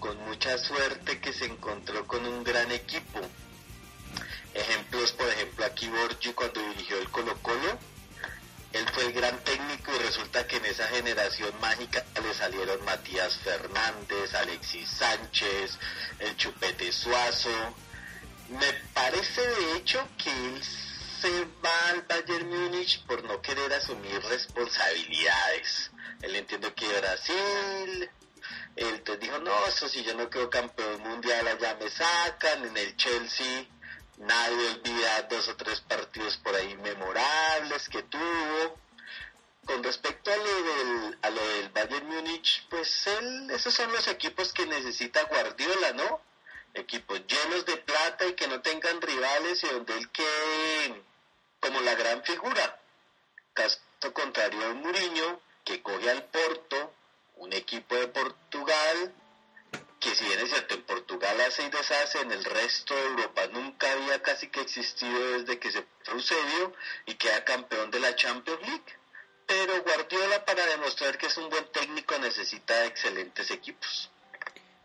[0.04, 3.22] con mucha suerte que se encontró con un gran equipo.
[4.54, 7.80] Ejemplos, por ejemplo, aquí Borgi cuando dirigió el Colo Colo,
[8.74, 13.38] él fue el gran técnico y resulta que en esa generación mágica le salieron Matías
[13.38, 15.80] Fernández, Alexis Sánchez,
[16.20, 17.74] el Chupete Suazo.
[18.50, 20.62] Me parece de hecho que él
[21.22, 25.92] se va al Bayern Múnich por no querer asumir responsabilidades.
[26.22, 28.10] Él entiende que Brasil,
[28.76, 32.96] te dijo, no, eso si yo no quedo campeón mundial allá me sacan, en el
[32.98, 33.68] Chelsea
[34.18, 38.80] nadie olvida dos o tres partidos por ahí memorables que tuvo.
[39.66, 44.08] Con respecto a lo del, a lo del Bayern Múnich, pues él, esos son los
[44.10, 46.22] equipos que necesita Guardiola, ¿no?
[46.74, 51.02] Equipos llenos de plata y que no tengan rivales y donde él quede
[51.62, 52.78] como la gran figura.
[53.54, 53.80] Caso
[54.12, 56.94] contrario a Mourinho, que coge al Porto,
[57.38, 59.14] un equipo de Portugal,
[60.00, 63.42] que si bien es cierto, en Portugal hace y deshace, en el resto de Europa
[63.54, 66.74] nunca había casi que existido desde que se procedió
[67.06, 68.84] y queda campeón de la Champions League.
[69.46, 74.10] Pero Guardiola para demostrar que es un buen técnico necesita excelentes equipos.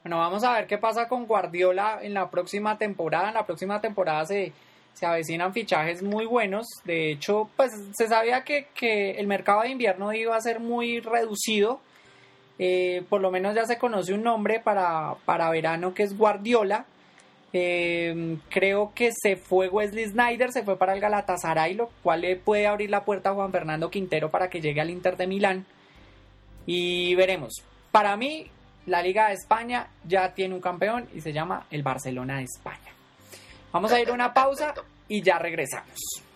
[0.02, 3.28] Bueno, vamos a ver qué pasa con Guardiola en la próxima temporada.
[3.28, 4.52] En la próxima temporada se,
[4.94, 6.66] se avecinan fichajes muy buenos.
[6.84, 11.00] De hecho, pues se sabía que, que el mercado de invierno iba a ser muy
[11.00, 11.80] reducido.
[12.58, 16.86] Eh, por lo menos ya se conoce un nombre para, para verano que es Guardiola.
[17.52, 22.36] Eh, creo que se fue Wesley Snyder, se fue para el Galatasaray, lo cual le
[22.36, 25.66] puede abrir la puerta a Juan Fernando Quintero para que llegue al Inter de Milán.
[26.66, 27.62] Y veremos.
[27.90, 28.50] Para mí,
[28.86, 32.92] la Liga de España ya tiene un campeón y se llama el Barcelona de España.
[33.72, 34.74] Vamos a ir a una pausa
[35.08, 36.27] y ya regresamos.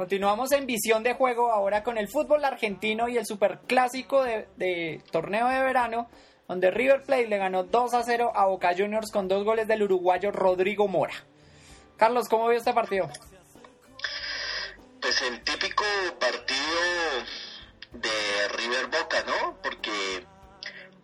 [0.00, 5.02] Continuamos en visión de juego ahora con el fútbol argentino y el superclásico de, de
[5.10, 6.08] torneo de verano,
[6.48, 9.82] donde River Plate le ganó 2 a 0 a Boca Juniors con dos goles del
[9.82, 11.12] uruguayo Rodrigo Mora.
[11.98, 13.10] Carlos, ¿cómo vio este partido?
[15.02, 15.84] Pues el típico
[16.18, 16.80] partido
[17.92, 19.58] de River Boca, ¿no?
[19.62, 20.24] Porque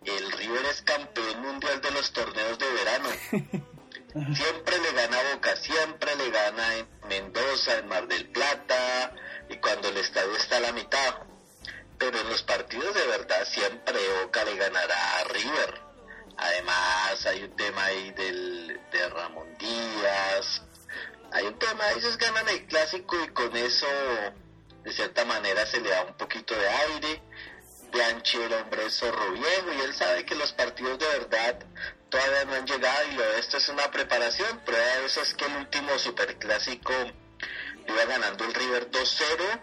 [0.05, 3.67] el River es campeón mundial de los torneos de verano.
[4.17, 9.13] Siempre le gana Boca, siempre le gana en Mendoza, en Mar del Plata,
[9.47, 11.17] y cuando el estadio está a la mitad.
[11.99, 15.81] Pero en los partidos de verdad siempre Boca le ganará a River.
[16.35, 20.63] Además hay un tema ahí del, de Ramón Díaz.
[21.31, 23.87] Hay un tema, ellos ganan el clásico y con eso
[24.83, 27.21] de cierta manera se le da un poquito de aire.
[27.91, 31.59] Bianchi el hombre es zorro viejo y él sabe que los partidos de verdad
[32.09, 34.59] todavía no han llegado y lo de esto es una preparación.
[34.65, 36.93] Prueba de eso es que el último superclásico
[37.87, 39.61] iba ganando el River 2-0.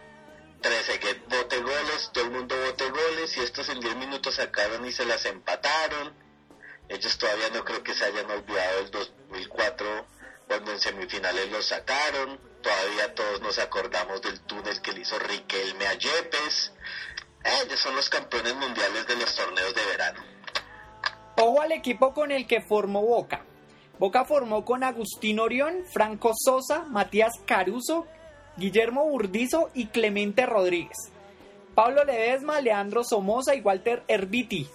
[0.61, 4.87] 13 que bote goles, todo el mundo bote goles y estos en 10 minutos sacaron
[4.87, 6.14] y se las empataron.
[6.88, 10.07] Ellos todavía no creo que se hayan olvidado del 2004
[10.46, 12.40] cuando en semifinales los sacaron.
[12.62, 16.72] Todavía todos nos acordamos del túnel que le hizo Riquelme a Yepes.
[17.62, 20.34] Ellos son los campeones mundiales de los torneos de verano.
[21.37, 23.42] Ojo al equipo con el que formó Boca.
[23.99, 28.07] Boca formó con Agustín Orión, Franco Sosa, Matías Caruso,
[28.57, 30.97] Guillermo Burdizo y Clemente Rodríguez.
[31.75, 34.68] Pablo Ledesma, Leandro Somoza y Walter Herbiti.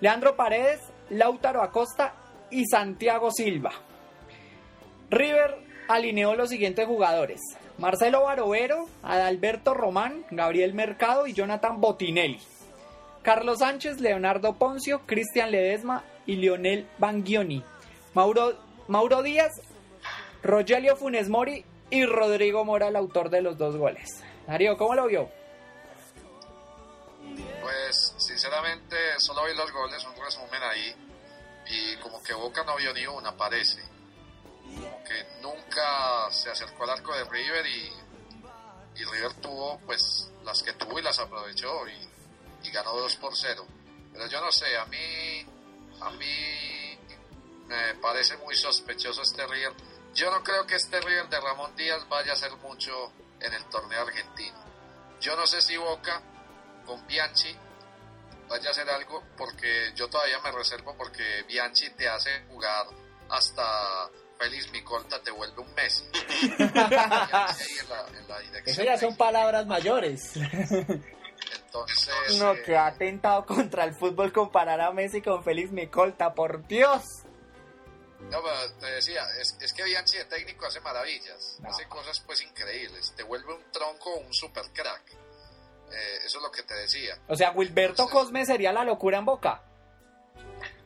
[0.00, 2.14] Leandro Paredes, Lautaro Acosta
[2.50, 3.72] y Santiago Silva.
[5.10, 5.56] River
[5.88, 7.40] alineó los siguientes jugadores.
[7.78, 12.40] Marcelo Barovero, Adalberto Román, Gabriel Mercado y Jonathan Botinelli.
[13.24, 17.64] Carlos Sánchez, Leonardo Poncio, Cristian Ledesma y Lionel Bangioni.
[18.12, 18.52] Mauro,
[18.86, 19.62] Mauro Díaz,
[20.42, 24.22] Rogelio Funes Mori y Rodrigo Mora, el autor de los dos goles.
[24.46, 25.30] Darío, ¿cómo lo vio?
[27.62, 30.94] Pues sinceramente solo vi los goles, un resumen ahí
[31.66, 33.80] y como que Boca no vio ni una, parece.
[34.64, 40.62] Como que nunca se acercó al arco de River y, y River tuvo pues las
[40.62, 42.13] que tuvo y las aprovechó y,
[42.64, 43.66] y ganó 2 por 0.
[44.12, 45.46] Pero yo no sé, a mí,
[46.00, 46.98] a mí
[47.66, 49.72] me parece muy sospechoso este River.
[50.14, 53.64] Yo no creo que este River de Ramón Díaz vaya a hacer mucho en el
[53.66, 54.56] torneo argentino.
[55.20, 56.22] Yo no sé si Boca
[56.86, 57.56] con Bianchi
[58.48, 62.86] vaya a hacer algo porque yo todavía me reservo porque Bianchi te hace jugar
[63.30, 66.04] hasta Félix Micolta te vuelve un Messi.
[66.58, 70.32] en la, en la Eso ya son palabras mayores.
[71.74, 76.34] Entonces, No, eh, que ha atentado contra el fútbol comparar a Messi con Félix Micolta,
[76.34, 77.02] por Dios.
[78.30, 81.68] No, pero te decía, es, es que Bianchi de técnico hace maravillas, No.
[81.68, 85.02] hace cosas pues increíbles, te vuelve un tronco, un super crack.
[85.92, 87.18] Eh, eso es lo que te decía.
[87.28, 89.62] O sea, Wilberto Cosme sería la locura en Boca.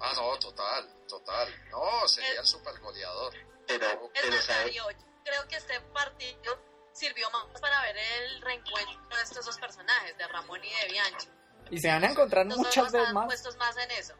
[0.00, 1.48] Ah, no, total, total.
[1.70, 3.32] No, sería el super goleador.
[3.66, 4.58] Pero, pero más, ¿sabe?
[4.64, 4.84] Darío,
[5.24, 6.58] creo que este partido
[6.98, 11.28] sirvió más para ver el reencuentro de estos dos personajes, de Ramón y de Bianchi.
[11.70, 13.26] Y se van a encontrar Los muchas veces están más.
[13.26, 14.14] puestos más en eso.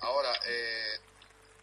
[0.00, 1.00] Ahora, eh,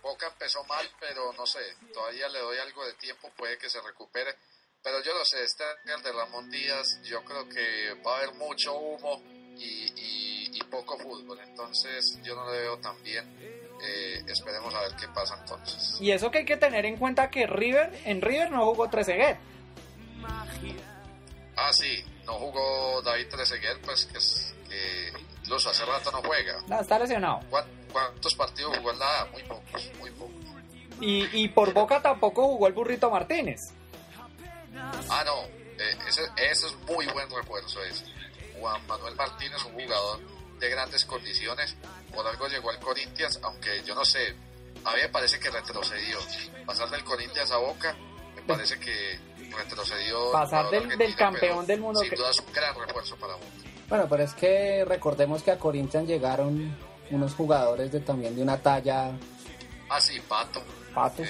[0.01, 1.59] Boca empezó mal, pero no sé,
[1.93, 4.35] todavía le doy algo de tiempo, puede que se recupere.
[4.83, 8.33] Pero yo no sé, este el de Ramón Díaz, yo creo que va a haber
[8.33, 9.21] mucho humo
[9.57, 13.25] y, y- y poco fútbol, entonces yo no le veo tan bien.
[13.81, 15.99] Eh, esperemos a ver qué pasa entonces.
[16.01, 19.37] Y eso que hay que tener en cuenta que River, en River no jugó Trezeguet.
[21.55, 26.59] Ah, sí, no jugó David Trezeguet, pues que, es, que incluso hace rato no juega.
[26.67, 27.39] No, está lesionado.
[27.49, 29.25] ¿Cuán- ¿Cuántos partidos jugó en la A?
[29.25, 30.33] Muy pocos, muy pocos.
[30.99, 33.59] Y, y por Boca tampoco jugó el Burrito Martínez.
[35.09, 38.05] Ah, no, eh, ese, ese es muy buen refuerzo ese.
[38.59, 40.19] Juan Manuel Martínez, un jugador
[40.59, 41.75] de grandes condiciones,
[42.15, 44.35] por algo llegó al Corinthians, aunque yo no sé,
[44.85, 46.17] a mí me parece que retrocedió.
[46.65, 47.95] Pasar del Corinthians a Boca,
[48.35, 49.19] me parece que
[49.57, 50.31] retrocedió.
[50.31, 53.45] Pasar del- del campeón del mundo Sin que- duda es un gran refuerzo para Boca.
[53.89, 56.75] Bueno, pero es que recordemos que a Corinthians llegaron
[57.11, 59.11] unos jugadores de también de una talla
[59.89, 60.63] Ah, sí, Pato.
[60.95, 61.21] Pato.
[61.23, 61.27] eh,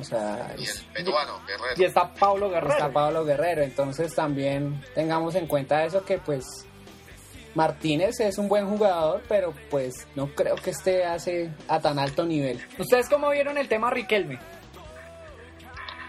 [0.00, 1.74] o sea, y el peruano, Guerrero.
[1.80, 2.72] Y está Pablo Guerrero.
[2.74, 6.44] está Pablo Guerrero, entonces también tengamos en cuenta eso que pues
[7.54, 12.24] Martínez es un buen jugador, pero pues no creo que esté hace a tan alto
[12.24, 12.60] nivel.
[12.78, 14.38] ¿Ustedes cómo vieron el tema Riquelme?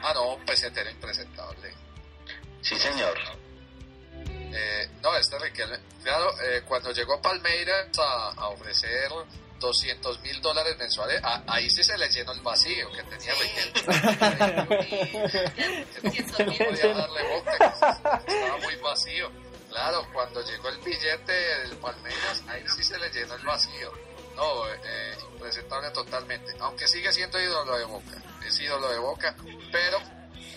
[0.04, 1.74] Ah, no, un pesetero impresentable.
[2.62, 3.18] Sí, señor.
[4.56, 9.10] Eh, no, este Riquelme, claro, eh, cuando llegó Palmeiras a, a ofrecer
[9.60, 14.84] 200 mil dólares mensuales, a- ahí sí se le llenó el vacío que tenía Riquelme.
[16.04, 17.74] Que no, podía darle boca,
[18.28, 19.32] estaba muy vacío.
[19.70, 23.92] Claro, cuando llegó el billete del Palmeiras, ahí sí se le llenó el vacío.
[24.36, 26.54] No, eh, impresentable totalmente.
[26.60, 29.36] Aunque sigue siendo ídolo de Boca, es ídolo de Boca,
[29.72, 30.00] pero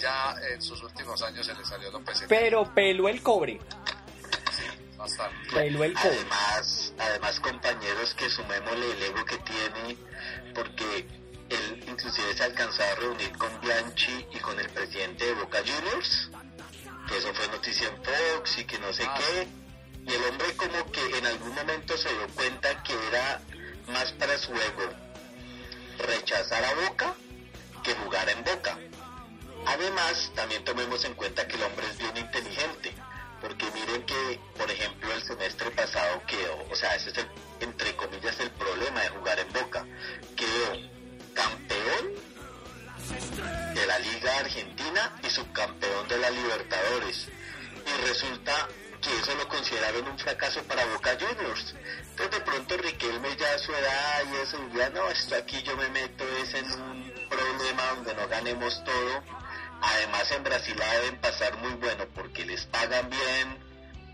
[0.00, 2.02] ya en sus últimos años se le salió lo.
[2.28, 3.60] Pero peló el cobre.
[4.96, 5.36] Bastante.
[5.52, 6.16] Peló el cobre.
[6.30, 9.96] Además, además compañeros que sumémosle el ego que tiene,
[10.54, 11.06] porque
[11.48, 16.30] él inclusive se alcanzó a reunir con Bianchi y con el presidente de Boca Juniors,
[17.08, 19.48] que eso fue noticia en Fox y que no sé Ah, qué,
[20.06, 23.40] y el hombre como que en algún momento se dio cuenta que era
[23.88, 24.90] más para su ego
[25.98, 27.14] rechazar a Boca
[27.86, 28.76] que jugar en Boca.
[29.64, 32.92] Además, también tomemos en cuenta que el hombre es bien inteligente,
[33.40, 37.28] porque miren que, por ejemplo, el semestre pasado quedó, o sea, ese es el,
[37.60, 39.86] entre comillas el problema de jugar en Boca,
[40.34, 40.72] quedó
[41.32, 42.14] campeón
[43.74, 47.28] de la Liga Argentina y subcampeón de la Libertadores.
[47.86, 48.68] Y resulta
[49.00, 51.76] que eso lo consideraron un fracaso para Boca Juniors.
[52.00, 55.88] Entonces de pronto Riquelme ya su edad y eso, ya no, esto aquí yo me
[55.90, 59.22] meto es en un problema donde no ganemos todo.
[59.80, 63.66] Además en Brasil la deben pasar muy bueno porque les pagan bien,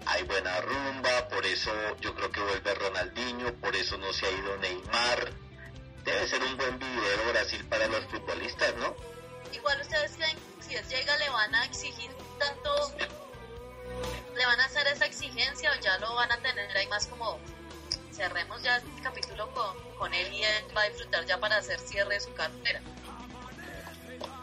[0.06, 1.70] hay buena rumba, por eso
[2.00, 5.32] yo creo que vuelve Ronaldinho, por eso no se ha ido Neymar.
[6.04, 8.96] Debe ser un buen vividero Brasil para los futbolistas, ¿no?
[9.52, 12.92] Igual ustedes creen si él llega le van a exigir tanto,
[14.34, 17.38] le van a hacer esa exigencia o ya lo van a tener ahí más como
[18.12, 21.78] cerremos ya este capítulo con, con él y él va a disfrutar ya para hacer
[21.78, 22.80] cierre de su carrera.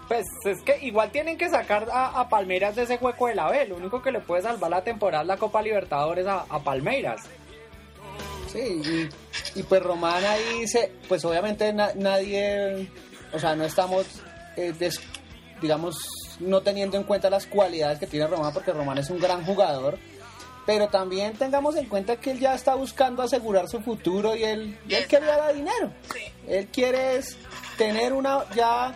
[0.10, 3.50] Pues es que igual tienen que sacar a, a Palmeiras de ese hueco de la
[3.50, 3.66] B.
[3.68, 7.22] Lo único que le puede salvar la temporada es la Copa Libertadores a, a Palmeiras.
[8.52, 8.82] Sí,
[9.56, 12.90] y, y pues Román ahí se, pues obviamente na- nadie,
[13.32, 14.08] o sea, no estamos,
[14.58, 15.00] eh, des-
[15.62, 15.96] digamos,
[16.40, 20.00] no teniendo en cuenta las cualidades que tiene Román, porque Román es un gran jugador,
[20.66, 24.80] pero también tengamos en cuenta que él ya está buscando asegurar su futuro y él,
[24.88, 25.92] y él quería dar dinero.
[26.48, 27.38] Él quiere es
[27.78, 28.96] tener una, ya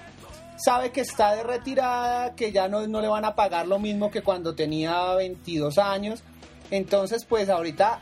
[0.64, 4.12] sabe que está de retirada, que ya no, no le van a pagar lo mismo
[4.12, 6.24] que cuando tenía 22 años.
[6.72, 8.00] Entonces, pues ahorita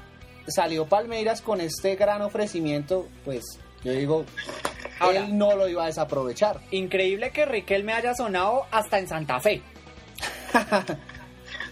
[0.47, 3.43] salió Palmeiras con este gran ofrecimiento, pues
[3.83, 4.25] yo digo,
[4.99, 6.59] Ahora- él no lo iba a desaprovechar.
[6.71, 9.61] Increíble que Riquelme haya sonado hasta en Santa Fe.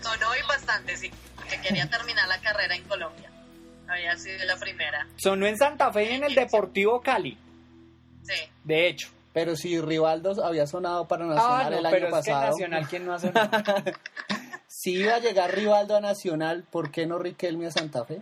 [0.02, 1.12] Sonó y bastante, sí,
[1.50, 3.30] que quería terminar la carrera en Colombia.
[3.88, 7.38] Había sido la primera, Sonó en Santa Fe y en el Deportivo Cali.
[8.24, 8.36] sí.
[8.64, 9.10] De hecho.
[9.34, 12.52] Pero si Rivaldo había sonado para Nacional Ah, no, el año pero es que pasado,
[12.52, 13.50] Nacional, ¿quién no ha sonado?
[14.68, 18.22] si iba a llegar Rivaldo a Nacional, ¿por qué no Riquelme a Santa Fe?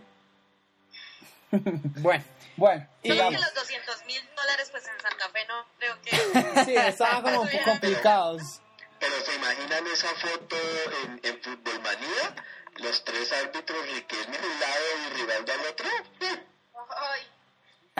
[1.50, 2.24] bueno,
[2.56, 6.64] Bueno, Y Solo que los 200 mil dólares, pues en Santa Fe no creo que...
[6.66, 8.60] sí, estaban como un poco complicados.
[9.00, 10.56] Pero se imaginan esa foto
[11.04, 12.34] en, en Fútbol Manía,
[12.76, 15.88] los tres árbitros Riquelme a un lado y Rivaldo al otro.
[16.96, 17.22] Ay,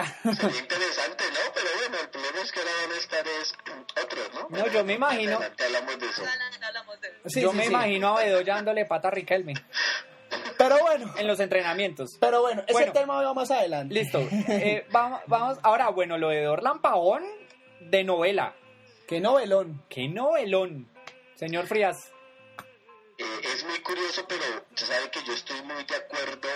[0.23, 1.53] Sería interesante, ¿no?
[1.53, 3.55] Pero bueno, el problema es que ahora van a estar es
[4.03, 4.47] otros, ¿no?
[4.57, 6.21] No, yo me imagino- Adelante hablamos de eso.
[6.25, 7.17] Adelante hablamos de eso.
[7.25, 7.69] Sí, Yo sí, me sí.
[7.69, 9.53] imagino a Bedoya dándole pata a Riquelme
[10.57, 12.17] Pero bueno, en los entrenamientos.
[12.19, 12.91] pero bueno, ese Bueno.
[12.93, 13.93] tema va más adelante.
[13.93, 14.19] Listo.
[14.49, 15.57] Eh, vamos, vamos.
[15.63, 17.23] Ahora, bueno, lo de Dorlan Pavón
[17.79, 18.53] de novela.
[19.07, 19.81] Qué novelón.
[19.89, 20.87] ¡Qué novelón!
[21.35, 22.11] Señor Frías.
[23.17, 26.49] Eh, es muy curioso, pero usted sabe que yo estoy muy de acuerdo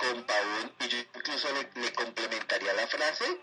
[0.00, 3.38] con Pavón y yo incluso le, le complementaría la frase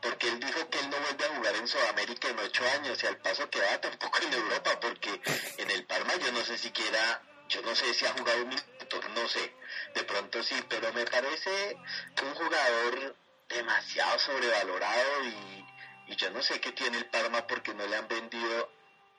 [0.00, 3.06] porque él dijo que él no vuelve a jugar en Sudamérica en ocho años y
[3.06, 5.20] al paso que va tampoco en Europa porque
[5.58, 9.00] en el Parma yo no sé siquiera, yo no sé si ha jugado un minuto,
[9.14, 9.52] no sé,
[9.94, 11.76] de pronto sí, pero me parece
[12.22, 13.16] un jugador
[13.48, 18.06] demasiado sobrevalorado y, y yo no sé qué tiene el Parma porque no le han
[18.06, 18.70] vendido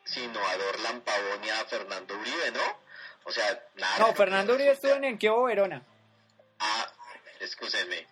[0.06, 2.80] sino a Dorlan Pavón y a Fernando Uribe, ¿no?
[3.26, 4.00] O sea, nada.
[4.00, 5.84] No, Fernando Uribe estuvo en Enkio Verona.
[6.60, 6.92] Ah,
[7.40, 8.08] escúcheme.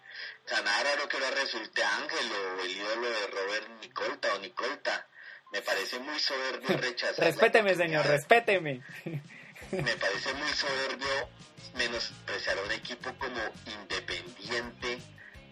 [0.49, 5.07] Nada raro que ahora resulte Ángel o el ídolo de Robert Nicolta o Nicolta.
[5.51, 7.25] Me parece muy soberbio rechazar.
[7.25, 8.81] Respéteme, señor, respéteme.
[9.71, 11.29] Me parece muy soberbio
[11.75, 14.99] menospreciar a un equipo como Independiente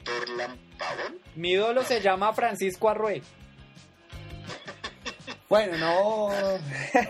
[0.04, 1.20] Dorlan Pavón.
[1.36, 3.22] Mi ídolo se llama Francisco Arrué.
[5.50, 6.30] Bueno, no,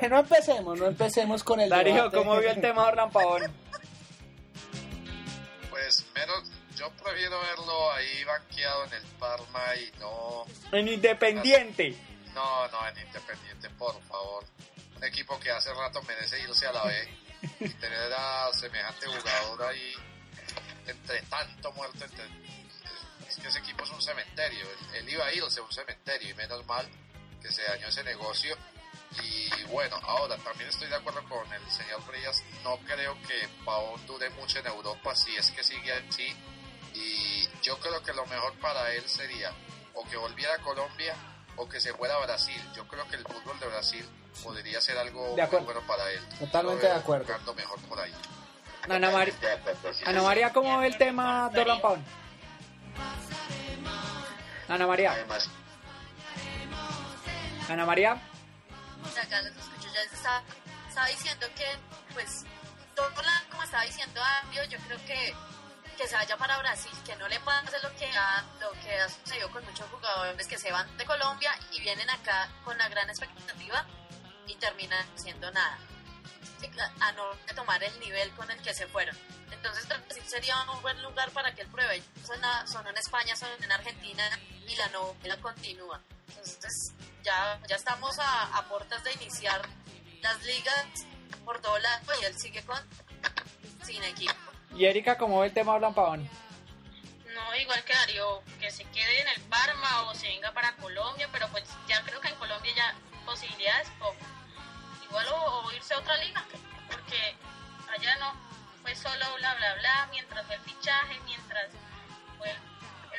[0.10, 2.18] no empecemos, no empecemos con el Darío, debate.
[2.18, 3.42] ¿cómo vio el tema de Dorlan Pavón?
[5.86, 11.96] Pues menos, yo prefiero verlo ahí banqueado en el Parma y no, En Independiente.
[12.34, 14.44] no, no en Independiente, por favor.
[14.96, 17.08] Un equipo que hace rato merece irse a la B
[17.60, 19.94] y tener a semejante jugador ahí
[20.88, 22.04] entre tanto muerto.
[22.04, 22.26] Entre,
[23.30, 24.66] es que ese equipo es un cementerio.
[24.68, 26.90] Él, él iba a irse a un cementerio y menos mal
[27.44, 28.58] que se dañó ese negocio.
[29.24, 32.44] Y bueno, ahora también estoy de acuerdo con el señor Frías.
[32.64, 36.36] No creo que Pavón dure mucho en Europa si es que sigue así.
[36.94, 39.52] Y yo creo que lo mejor para él sería
[39.94, 41.16] o que volviera a Colombia
[41.58, 42.62] o que se fuera a Brasil.
[42.76, 44.06] Yo creo que el fútbol de Brasil
[44.44, 46.22] podría ser algo De muy bueno para él.
[46.40, 47.54] Totalmente de acuerdo.
[47.54, 48.14] mejor por ahí.
[48.88, 50.22] Ana, De sí, Ana.
[50.22, 52.06] María, ¿cómo ve el tema Dorlan Pavón?
[54.68, 55.50] Ana María, Además,
[57.70, 58.22] Ana María,
[59.18, 60.44] acá los escucho, ya les estaba,
[60.88, 61.66] estaba diciendo que,
[62.14, 62.44] pues,
[62.96, 65.36] Dorlan, como estaba diciendo Ambio, yo creo que,
[65.98, 69.10] que se vaya para Brasil, que no le pase lo que ha, lo que ha
[69.10, 73.10] sucedido con muchos jugadores que se van de Colombia y vienen acá con la gran
[73.10, 73.86] expectativa
[74.48, 75.78] y terminan haciendo nada.
[77.00, 79.16] A no tomar el nivel con el que se fueron.
[79.52, 82.02] Entonces Brasil sería un buen lugar para que él pruebe.
[82.26, 84.24] Son en España, son en Argentina
[84.68, 86.02] y la novela continúa.
[86.30, 86.94] Entonces
[87.26, 89.62] ya, ya estamos a, a puertas de iniciar
[90.22, 90.86] las ligas
[91.44, 92.80] por todo lado y él sigue con
[93.84, 94.34] sin equipo.
[94.76, 96.30] y Erika, ¿cómo ve el tema Dorlan Pavón?
[97.34, 101.28] No, igual que Darío, que se quede en el Parma o se venga para Colombia,
[101.32, 102.96] pero pues ya creo que en Colombia ya
[103.26, 104.16] posibilidades poco.
[105.04, 106.44] Igual o, o irse a otra liga,
[106.90, 107.36] porque
[107.94, 108.34] allá no
[108.82, 111.72] fue solo bla bla bla, mientras fue el fichaje, mientras
[112.38, 112.58] fue el,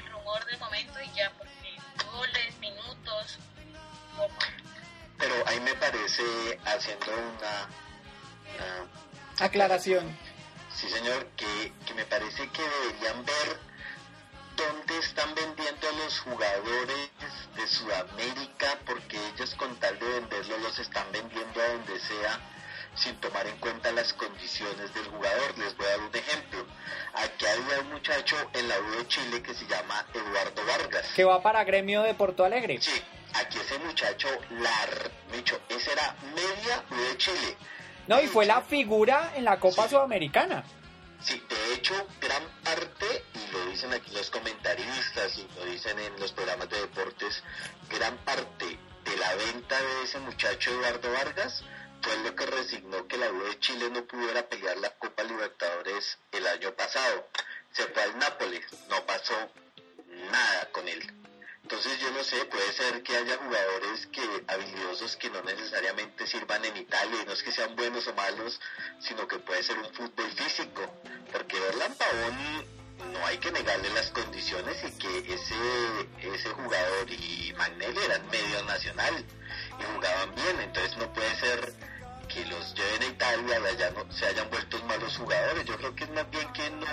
[0.04, 1.76] el rumor del momento y ya, porque
[2.12, 3.38] goles, minutos.
[5.18, 6.22] Pero ahí me parece
[6.64, 7.68] haciendo una,
[8.54, 10.16] una Aclaración.
[10.74, 13.58] Sí, señor, que, que me parece que deberían ver
[14.56, 17.10] dónde están vendiendo los jugadores
[17.54, 22.40] de Sudamérica, porque ellos con tal de venderlos los están vendiendo a donde sea
[22.96, 25.58] sin tomar en cuenta las condiciones del jugador.
[25.58, 26.66] Les voy a dar un ejemplo.
[27.14, 31.06] Aquí había un muchacho en la U de Chile que se llama Eduardo Vargas.
[31.14, 32.80] Que va para Gremio de Porto Alegre.
[32.80, 33.02] Sí,
[33.34, 37.56] aquí ese muchacho, lar, dicho, ese era media U de Chile.
[38.08, 40.64] No, y fue la figura en la Copa Sudamericana.
[41.20, 46.20] Sí, de hecho, gran parte, y lo dicen aquí los comentaristas y lo dicen en
[46.20, 47.42] los programas de deportes,
[47.90, 51.64] gran parte de la venta de ese muchacho Eduardo Vargas
[52.06, 56.18] fue lo que resignó que la U de Chile no pudiera pelear la Copa Libertadores
[56.30, 57.28] el año pasado.
[57.72, 59.34] Se fue al Nápoles, no pasó
[60.30, 61.02] nada con él.
[61.62, 66.64] Entonces yo no sé, puede ser que haya jugadores que habilidosos que no necesariamente sirvan
[66.64, 68.60] en Italia y no es que sean buenos o malos,
[69.00, 70.82] sino que puede ser un fútbol físico,
[71.32, 75.54] porque Orlan Pavón no hay que negarle las condiciones y que ese
[76.22, 79.24] ese jugador y Magnelli eran medio nacional
[79.80, 81.74] y jugaban bien, entonces no puede ser
[82.28, 85.64] que los lleven a Italia y allá no se hayan vuelto malos jugadores.
[85.64, 86.86] Yo creo que es más bien que no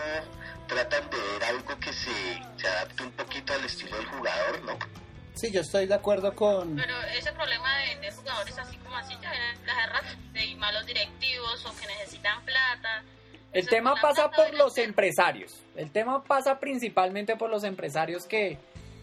[0.68, 4.78] tratan de ver algo que se, se adapte un poquito al estilo del jugador, ¿no?
[5.36, 6.76] Sí, yo estoy de acuerdo con...
[6.76, 11.66] Pero ese problema de, de jugadores así como así ya hace rato, de malos directivos
[11.66, 13.04] o que necesitan plata
[13.52, 15.60] El tema pasa por los empresarios.
[15.76, 18.60] El tema pasa principalmente por los empresarios que,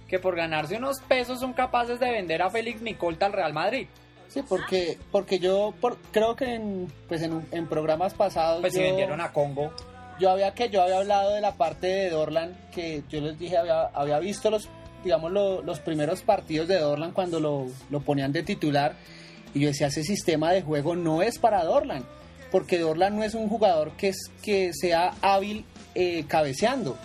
[0.09, 3.89] que por ganarse unos pesos son capaces de vender a Félix Nicolta al Real Madrid.
[4.31, 8.79] Sí, porque, porque yo por- creo que en, pues en, en programas pasados Pues yo,
[8.79, 9.73] se vendieron a Congo.
[10.21, 13.59] yo había que yo había hablado de la parte de Dorlan que yo les dije
[13.59, 14.69] había, había visto los
[15.03, 18.95] digamos lo- los primeros partidos de Dorlan cuando lo, lo ponían de titular
[19.53, 22.05] y yo decía ese sistema de juego no es para Dorlan
[22.53, 25.65] porque Dorlan no es un jugador que es que sea hábil
[25.97, 26.97] eh, cabeceando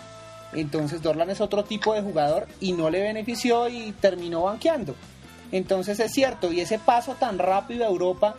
[0.52, 4.94] entonces Dorlan es otro tipo de jugador y no le benefició y terminó banqueando
[5.52, 8.36] entonces es cierto y ese paso tan rápido a Europa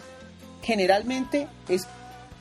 [0.61, 1.87] generalmente es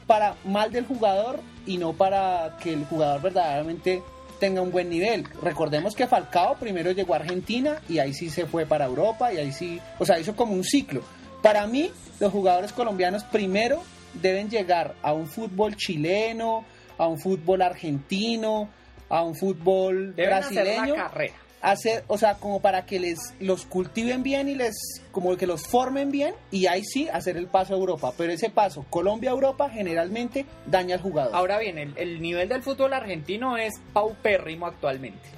[0.06, 4.02] para mal del jugador y no para que el jugador verdaderamente
[4.38, 5.24] tenga un buen nivel.
[5.42, 9.38] Recordemos que Falcao primero llegó a Argentina y ahí sí se fue para Europa y
[9.38, 11.02] ahí sí, o sea, hizo como un ciclo.
[11.42, 11.90] Para mí,
[12.20, 13.82] los jugadores colombianos primero
[14.14, 16.64] deben llegar a un fútbol chileno,
[16.98, 18.68] a un fútbol argentino,
[19.08, 21.34] a un fútbol Deben hacer brasileño carrera.
[21.62, 24.74] Hacer, o sea, como para que les los cultiven bien y les
[25.10, 28.50] como que los formen bien y ahí sí hacer el paso a Europa, pero ese
[28.50, 31.34] paso Colombia Europa generalmente daña al jugador.
[31.34, 35.28] Ahora bien, el, el nivel del fútbol argentino es paupérrimo actualmente.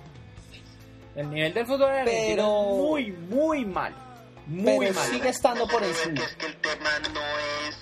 [1.17, 3.95] El nivel del fútbol argentino Pero- es muy, muy mal.
[4.47, 5.09] Muy Pero mal.
[5.11, 6.15] sigue estando por encima.
[6.15, 7.21] que es que el tema no
[7.69, 7.77] es...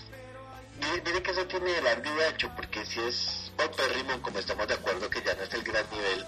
[0.80, 4.38] Mire, mire que eso tiene de largo y de ancho, porque si es paupérrimo, como
[4.38, 6.24] estamos de acuerdo que ya no es el gran nivel,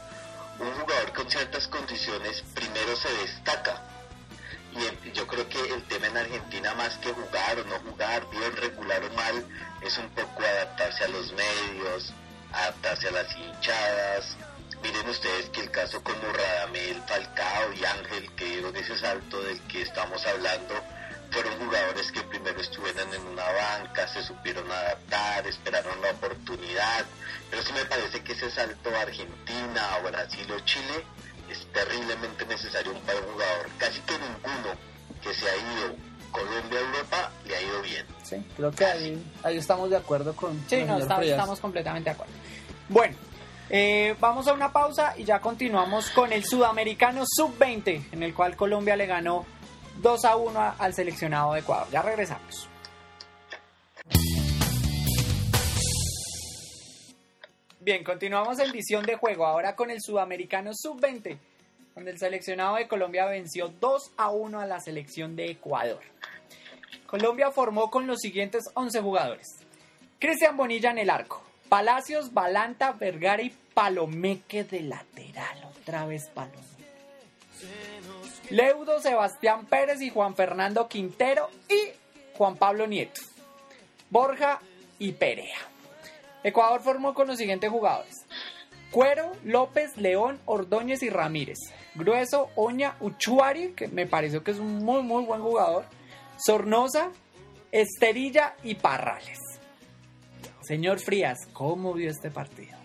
[0.59, 3.83] un jugador con ciertas condiciones primero se destaca.
[4.73, 8.55] Y yo creo que el tema en Argentina, más que jugar o no jugar, bien,
[8.57, 9.45] regular o mal,
[9.83, 12.13] es un poco adaptarse a los medios,
[12.53, 14.37] adaptarse a las hinchadas.
[14.83, 19.61] Miren ustedes que el caso como Radamel, Falcao y Ángel, que dieron ese salto del
[19.63, 20.75] que estamos hablando,
[21.31, 27.05] fueron jugadores que primero estuvieron en una banca, se supieron adaptar, esperaron la oportunidad.
[27.51, 31.05] Pero sí me parece que ese salto a Argentina, a Brasil o Chile
[31.51, 33.69] es terriblemente necesario para un jugador.
[33.79, 34.75] Casi que ninguno
[35.23, 35.97] que se ha ido
[36.31, 38.07] Colombia a Europa le ha ido bien.
[38.23, 42.33] Sí, creo que ahí, ahí estamos de acuerdo con, Sí, no, estamos completamente de acuerdo.
[42.89, 43.17] Bueno,
[43.71, 48.57] eh, vamos a una pausa y ya continuamos con el sudamericano sub-20, en el cual
[48.57, 49.47] Colombia le ganó
[50.03, 51.87] 2 a 1 a- al seleccionado de Ecuador.
[51.91, 52.69] Ya regresamos.
[57.81, 61.39] Bien, continuamos en visión de juego, ahora con el sudamericano sub-20,
[61.95, 66.01] donde el seleccionado de Colombia venció 2 a 1 a la selección de Ecuador.
[67.07, 69.47] Colombia formó con los siguientes 11 jugadores.
[70.19, 71.43] Cristian Bonilla en el arco.
[71.69, 75.65] Palacios, Balanta, Vergara y Palomeque de lateral.
[75.81, 76.68] Otra vez Palomeque.
[78.51, 81.91] Leudo, Sebastián Pérez y Juan Fernando Quintero y
[82.37, 83.21] Juan Pablo Nieto.
[84.11, 84.61] Borja
[84.99, 85.59] y Perea.
[86.43, 88.15] Ecuador formó con los siguientes jugadores.
[88.91, 91.59] Cuero, López, León, Ordóñez y Ramírez.
[91.95, 95.85] Grueso, Oña, Uchuari, que me pareció que es un muy muy buen jugador.
[96.39, 97.11] Sornosa,
[97.71, 99.39] Esterilla y Parrales.
[100.63, 102.79] Señor Frías, ¿cómo vio este partido?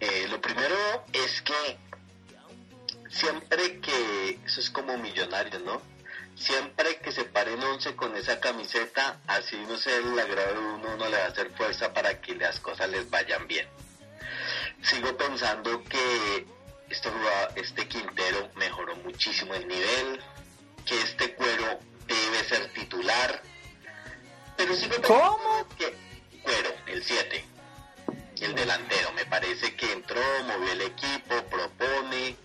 [0.00, 0.76] Eh, lo primero
[1.12, 1.76] es que
[3.16, 5.80] siempre que, eso es como millonario, ¿no?
[6.36, 11.08] Siempre que se paren 11 con esa camiseta, así no sea el agrado uno, uno
[11.08, 13.66] le va a hacer fuerza para que las cosas les vayan bien.
[14.82, 16.46] Sigo pensando que
[16.90, 17.08] este,
[17.56, 20.20] este Quintero mejoró muchísimo el nivel,
[20.84, 23.42] que este cuero debe ser titular,
[24.58, 25.66] pero sigo ¿Cómo?
[25.78, 25.94] que
[26.42, 27.44] cuero, el 7,
[28.42, 32.36] el delantero, me parece que entró, movió el equipo, propone,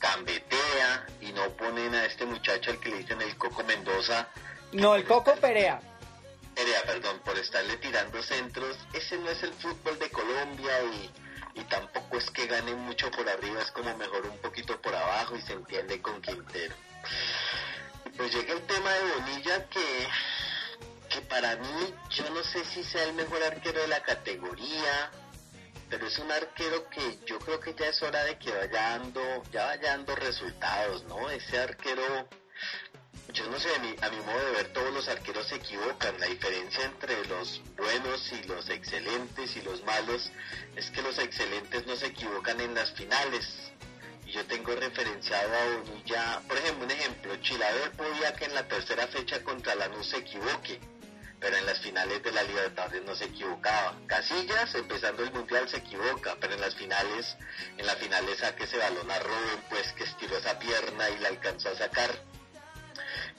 [0.00, 4.26] cambetea y no ponen a este muchacho al que le dicen el Coco Mendoza.
[4.72, 5.80] No, el Coco Perea.
[6.54, 8.76] Perea, perdón, por estarle tirando centros.
[8.92, 13.28] Ese no es el fútbol de Colombia y, y tampoco es que gane mucho por
[13.28, 16.74] arriba, es como mejor un poquito por abajo y se entiende con Quintero.
[18.16, 20.08] Pues llega el tema de Bonilla que,
[21.10, 25.10] que para mí yo no sé si sea el mejor arquero de la categoría,
[25.90, 29.20] pero es un arquero que yo creo que ya es hora de que vaya dando,
[29.52, 31.28] ya vaya dando resultados, ¿no?
[31.28, 32.28] Ese arquero,
[33.32, 36.18] yo no sé, a mi, a mi modo de ver todos los arqueros se equivocan,
[36.20, 40.30] la diferencia entre los buenos y los excelentes y los malos
[40.76, 43.72] es que los excelentes no se equivocan en las finales.
[44.26, 48.68] Y yo tengo referenciado a Bonilla, por ejemplo, un ejemplo, Chilaver podía que en la
[48.68, 50.78] tercera fecha contra Lanús se equivoque,
[51.40, 53.96] pero en las finales de la Libertadores no se equivocaba.
[54.06, 57.36] Casillas, empezando el Mundial, se equivoca, pero en las finales,
[57.78, 61.18] en la final le saque ese balón a Robin, pues que estiró esa pierna y
[61.18, 62.10] la alcanzó a sacar.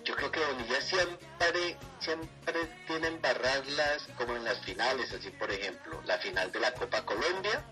[0.03, 6.01] yo creo que Bonilla siempre, siempre tiene embarrarlas como en las finales, así por ejemplo,
[6.05, 7.63] la final de la Copa Colombia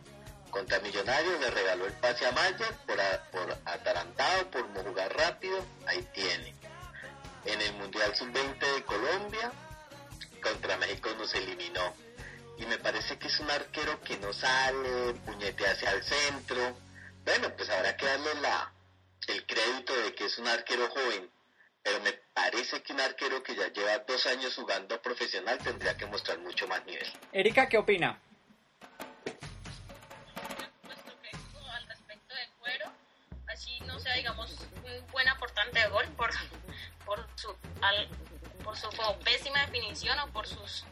[0.51, 2.97] contra Millonarios le regaló el pase a Mayer por,
[3.31, 6.55] por atarantado, por jugar rápido, ahí tiene.
[7.45, 9.51] En el Mundial Sub-20 de Colombia,
[10.39, 11.93] contra México nos eliminó.
[12.57, 16.77] Y me parece que es un arquero que no sale, puñete hacia el centro.
[17.23, 18.73] Bueno, pues habrá que darle la,
[19.27, 21.29] el crédito de que es un arquero joven
[21.83, 26.05] pero me parece que un arquero que ya lleva dos años jugando profesional tendría que
[26.05, 27.07] mostrar mucho más nivel.
[27.31, 28.19] Erika, ¿qué opina?
[31.73, 32.91] al respecto de Cuero,
[33.47, 34.51] así no sea, digamos,
[34.83, 36.31] un buen aportante de gol por,
[37.05, 37.55] por su
[38.69, 40.85] por su pésima definición o por sus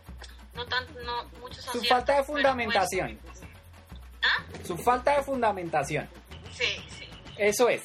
[0.54, 3.20] no tan no muchos su falta de pues, fundamentación.
[4.24, 4.44] ¿Ah?
[4.66, 6.10] Su falta de fundamentación.
[6.52, 7.08] Sí, sí.
[7.38, 7.84] Eso es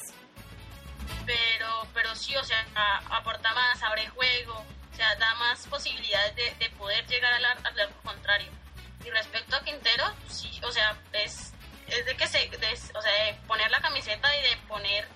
[1.25, 2.65] pero, pero sí, o sea,
[3.09, 4.53] aporta más, abre juego,
[4.91, 8.51] o sea, da más posibilidades de, poder llegar al, al contrario.
[9.05, 11.53] Y respecto a Quintero, sí, o sea, es,
[11.87, 15.07] es de que se, o sea, de poner la camiseta y de poner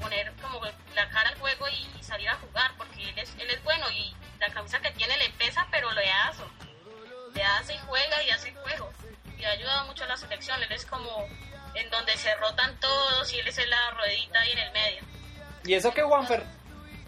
[0.00, 0.60] poner como
[0.94, 4.14] la cara al juego y salir a jugar, porque él es, él es bueno y
[4.38, 6.42] la camisa que tiene le pesa, pero le hace,
[7.34, 8.90] le hace y juega y hace juego.
[9.38, 11.26] Y ha ayudado mucho a la selección, él es como
[11.74, 15.02] en donde se rotan todos y él es en la ruedita y en el medio.
[15.64, 16.26] Y eso que Juan,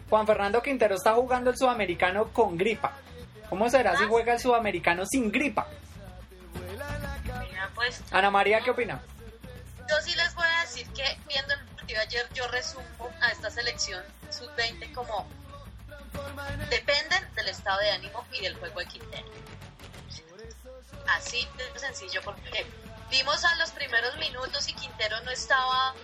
[0.08, 2.92] Juan Fernando Quintero está jugando el sudamericano con gripa.
[3.48, 4.08] ¿Cómo será si ah.
[4.08, 5.66] juega el sudamericano sin gripa?
[7.74, 8.02] pues.
[8.10, 9.00] Ana María, ¿qué opina?
[9.88, 11.60] Yo sí les voy a decir que viendo el
[12.00, 15.28] ayer, yo resumo a esta selección sub-20 como
[16.68, 19.28] dependen del estado de ánimo y del juego de Quintero.
[21.08, 22.66] Así de sencillo, porque
[23.10, 25.94] vimos a los primeros minutos y Quintero no estaba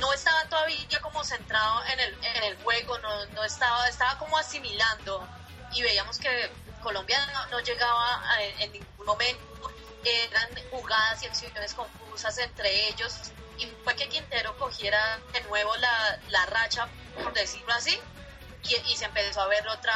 [0.00, 2.00] no estaba todavía como centrado en
[2.44, 5.28] el, juego, no, no estaba, estaba como asimilando
[5.74, 6.50] y veíamos que
[6.82, 7.18] Colombia
[7.50, 8.22] no, llegaba
[8.58, 9.70] en ningún momento,
[10.04, 13.30] eran jugadas y acciones confusas entre ellos
[13.62, 16.88] y fue que Quintero cogiera de nuevo la, la racha,
[17.22, 17.98] por decirlo así,
[18.64, 19.94] y, y, se empezó a ver otra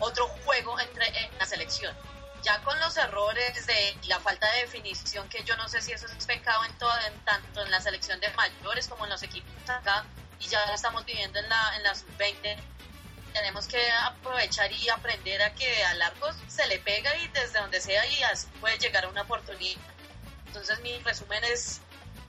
[0.00, 1.94] otro juego entre en la selección
[2.42, 6.06] ya con los errores de la falta de definición, que yo no sé si eso
[6.06, 9.52] es pecado en, todo, en tanto en la selección de mayores como en los equipos
[9.68, 10.04] acá,
[10.38, 12.56] y ya estamos viviendo en la, en la sub-20,
[13.32, 17.80] tenemos que aprovechar y aprender a que a largo se le pega y desde donde
[17.80, 18.18] sea y
[18.60, 19.80] puede llegar a una oportunidad.
[20.46, 21.80] Entonces mi resumen es,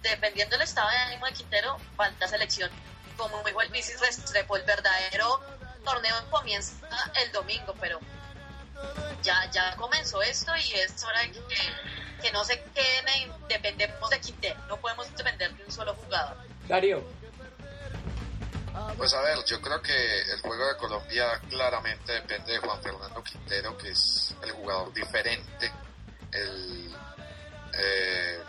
[0.01, 2.69] dependiendo del estado de ánimo de Quintero, falta selección.
[3.17, 5.39] Como dijo el Bicis Restrepo, el verdadero
[5.83, 6.75] torneo comienza
[7.23, 7.99] el domingo, pero
[9.21, 11.31] ya, ya comenzó esto y es hora de
[12.21, 16.37] que, no se queden, dependemos de Quintero, no podemos depender de un solo jugador.
[16.67, 17.03] Darío.
[18.97, 23.23] Pues a ver, yo creo que el juego de Colombia claramente depende de Juan Fernando
[23.23, 25.71] Quintero, que es el jugador diferente,
[26.31, 26.95] el,
[27.73, 28.39] eh,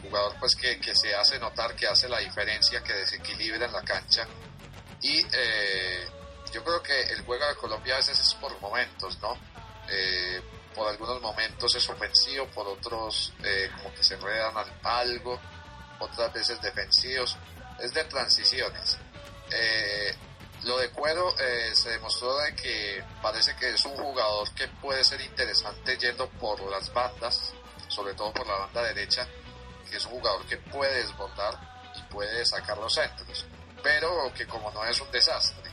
[0.00, 4.26] jugador pues que, se hace notar, que hace la diferencia, que desequilibra en la cancha.
[5.02, 6.08] Y eh,
[6.52, 9.36] yo creo que el juego de Colombia a veces es por momentos, ¿no?
[9.88, 10.40] Eh,
[10.74, 15.40] por algunos momentos es ofensivo, por otros eh, como que se enredan algo,
[15.98, 17.36] otras veces defensivos,
[17.80, 18.98] es de transiciones.
[20.62, 21.34] Lo de Cuero
[21.72, 26.60] se demostró de que parece que es un jugador que puede ser interesante yendo por
[26.70, 27.54] las bandas,
[27.88, 29.26] sobre todo por la banda derecha,
[29.90, 31.58] que es un jugador que puede desbordar
[31.96, 33.46] y puede sacar los centros,
[33.82, 35.70] pero que como no es un desastre,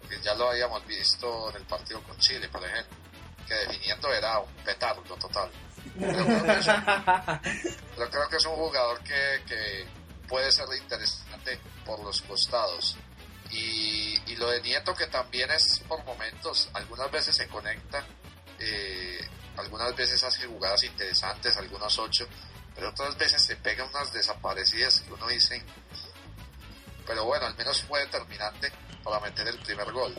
[0.00, 3.04] porque ya lo habíamos visto en el partido con Chile, por ejemplo
[3.46, 5.50] que definiendo era un petardo total.
[5.98, 6.24] Pero
[8.10, 9.86] creo que es, un jugador que,
[10.28, 12.96] puede ser interesante por los costados.
[13.50, 18.04] Y, lo de Nieto que también es por momentos, algunas veces se conecta,
[18.58, 19.20] eh,
[19.56, 22.26] algunas veces hace jugadas interesantes, algunos ocho,
[22.74, 25.64] pero otras veces se pega unas desaparecidas que uno dice,
[27.06, 28.72] pero bueno, al menos fue determinante
[29.02, 30.14] para meter el primer gol.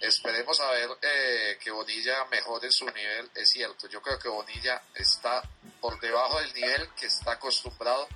[0.00, 3.30] Esperemos a ver eh, que Bonilla mejore su nivel.
[3.34, 5.42] Es cierto, yo creo que Bonilla está
[5.80, 8.06] por debajo del nivel que está acostumbrado,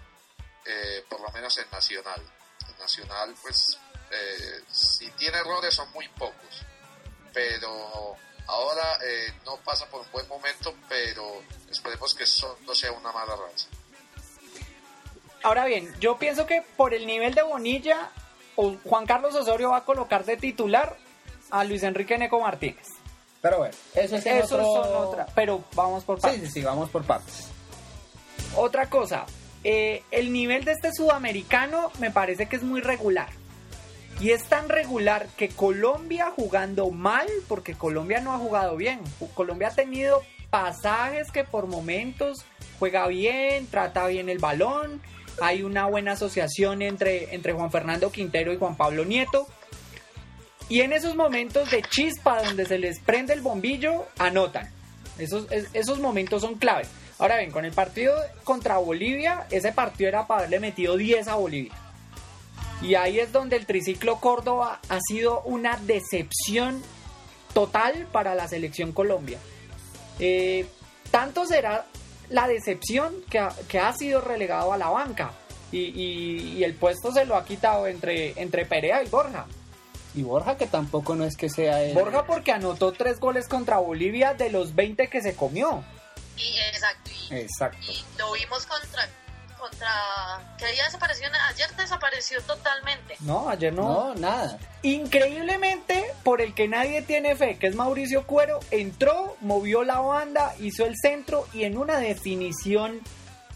[0.67, 2.23] eh, por lo menos en Nacional.
[2.69, 3.79] En Nacional, pues,
[4.11, 6.63] eh, si tiene errores son muy pocos.
[7.33, 8.17] Pero
[8.49, 8.99] ahora
[9.45, 13.69] no pasa por un buen momento, pero esperemos que eso no sea una mala raza.
[15.43, 18.11] Ahora bien, yo pienso que por el nivel de Bonilla,
[18.57, 20.97] Juan Carlos Osorio va a colocar de titular
[21.51, 22.87] a Luis Enrique Neco Martínez.
[23.41, 25.27] Pero bueno, eso es son otra.
[25.35, 26.41] Pero vamos por partes.
[26.41, 27.47] Sí, sí, sí, vamos por partes.
[28.57, 29.27] Otra cosa,
[29.63, 33.29] eh, el nivel de este sudamericano me parece que es muy regular.
[34.21, 39.01] Y es tan regular que Colombia jugando mal, porque Colombia no ha jugado bien.
[39.35, 42.45] Colombia ha tenido pasajes que por momentos
[42.79, 45.01] juega bien, trata bien el balón.
[45.41, 49.47] Hay una buena asociación entre, entre Juan Fernando Quintero y Juan Pablo Nieto.
[50.69, 54.69] Y en esos momentos de chispa donde se les prende el bombillo, anotan.
[55.17, 56.89] Esos, esos momentos son claves.
[57.19, 58.15] Ahora bien, con el partido
[58.45, 61.73] contra Bolivia, ese partido era para haberle metido 10 a Bolivia.
[62.81, 66.83] Y ahí es donde el triciclo Córdoba ha sido una decepción
[67.53, 69.39] total para la selección Colombia.
[70.21, 70.67] Eh,
[71.11, 71.87] tanto será
[72.29, 75.33] la decepción que ha, que ha, sido relegado a la banca.
[75.71, 79.47] Y, el puesto se lo ha quitado entre, entre Perea y Borja.
[80.15, 81.95] Y Borja que tampoco no es que sea el...
[81.95, 85.85] Borja porque anotó tres goles contra Bolivia de los 20 que se comió.
[86.37, 87.11] Y exacto.
[87.31, 87.93] exacto.
[87.93, 89.09] Y lo vimos contra
[89.59, 93.17] contra que día desapareció ayer desapareció totalmente.
[93.21, 94.13] No ayer no.
[94.13, 94.59] No nada.
[94.83, 100.55] Increíblemente por el que nadie tiene fe que es Mauricio Cuero entró movió la banda
[100.61, 103.01] hizo el centro y en una definición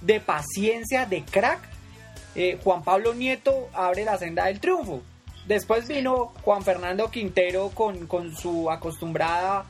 [0.00, 1.60] de paciencia de crack
[2.34, 5.02] eh, Juan Pablo Nieto abre la senda del triunfo.
[5.46, 9.66] Después vino Juan Fernando Quintero con, con su acostumbrada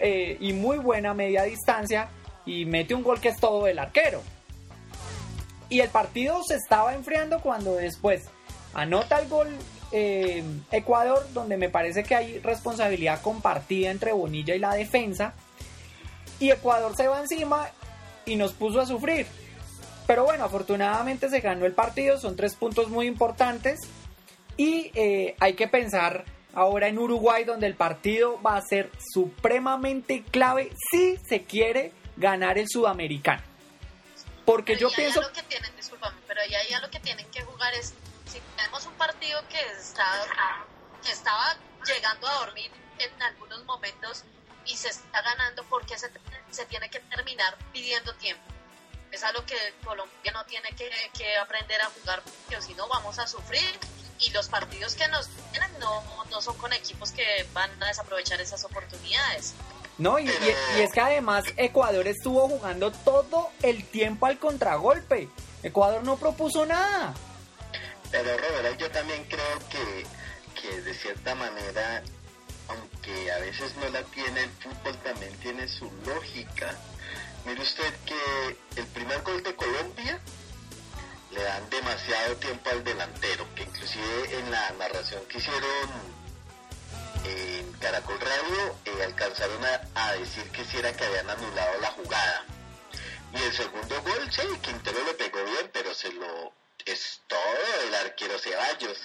[0.00, 2.08] eh, y muy buena media distancia
[2.46, 4.22] y mete un gol que es todo del arquero.
[5.68, 8.24] Y el partido se estaba enfriando cuando después
[8.74, 9.48] anota el gol
[9.92, 15.34] eh, Ecuador, donde me parece que hay responsabilidad compartida entre Bonilla y la defensa.
[16.38, 17.68] Y Ecuador se va encima
[18.24, 19.26] y nos puso a sufrir.
[20.06, 23.80] Pero bueno, afortunadamente se ganó el partido, son tres puntos muy importantes.
[24.56, 30.22] Y eh, hay que pensar ahora en Uruguay, donde el partido va a ser supremamente
[30.22, 33.42] clave si se quiere ganar el sudamericano.
[34.46, 35.20] Porque yo pienso...
[35.20, 37.92] Lo que tienen, discúlpame, pero ahí hay lo que tienen que jugar es,
[38.30, 40.06] si tenemos un partido que, está,
[41.04, 44.22] que estaba llegando a dormir en algunos momentos
[44.64, 46.10] y se está ganando, porque se,
[46.50, 48.44] se tiene que terminar pidiendo tiempo?
[49.10, 53.18] Es algo que Colombia no tiene que, que aprender a jugar, porque si no vamos
[53.18, 53.76] a sufrir
[54.20, 58.40] y los partidos que nos tienen no, no son con equipos que van a desaprovechar
[58.40, 59.54] esas oportunidades.
[59.98, 65.28] No, y, es que además Ecuador estuvo jugando todo el tiempo al contragolpe.
[65.62, 67.14] Ecuador no propuso nada.
[68.10, 70.06] Pero Robert, yo también creo que,
[70.60, 72.02] que de cierta manera,
[72.68, 76.76] aunque a veces no la tiene, el fútbol también tiene su lógica.
[77.46, 80.20] Mire usted que el primer gol de Colombia
[81.32, 86.25] le dan demasiado tiempo al delantero, que inclusive en la narración que hicieron
[87.26, 89.64] en Caracol Radio eh, alcanzaron
[89.94, 92.44] a, decir que si era que habían anulado la jugada.
[93.32, 96.52] Y el segundo gol, sí, Quintero le pegó bien, pero se lo
[96.84, 98.98] es todo el arquero Ceballos.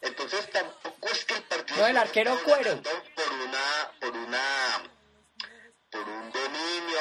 [0.00, 4.82] Entonces tampoco es que el partido no, el arquero cuero por una por una
[5.90, 6.98] por un dominio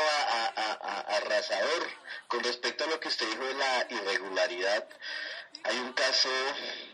[1.07, 1.88] arrasador
[2.28, 4.88] con respecto a lo que usted dijo de la irregularidad
[5.63, 6.30] hay un caso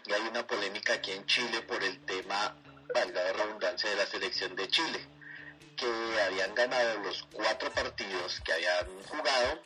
[0.05, 2.55] y hay una polémica aquí en Chile por el tema
[2.93, 4.99] valga la redundancia, de la selección de Chile,
[5.77, 9.61] que habían ganado los cuatro partidos que habían jugado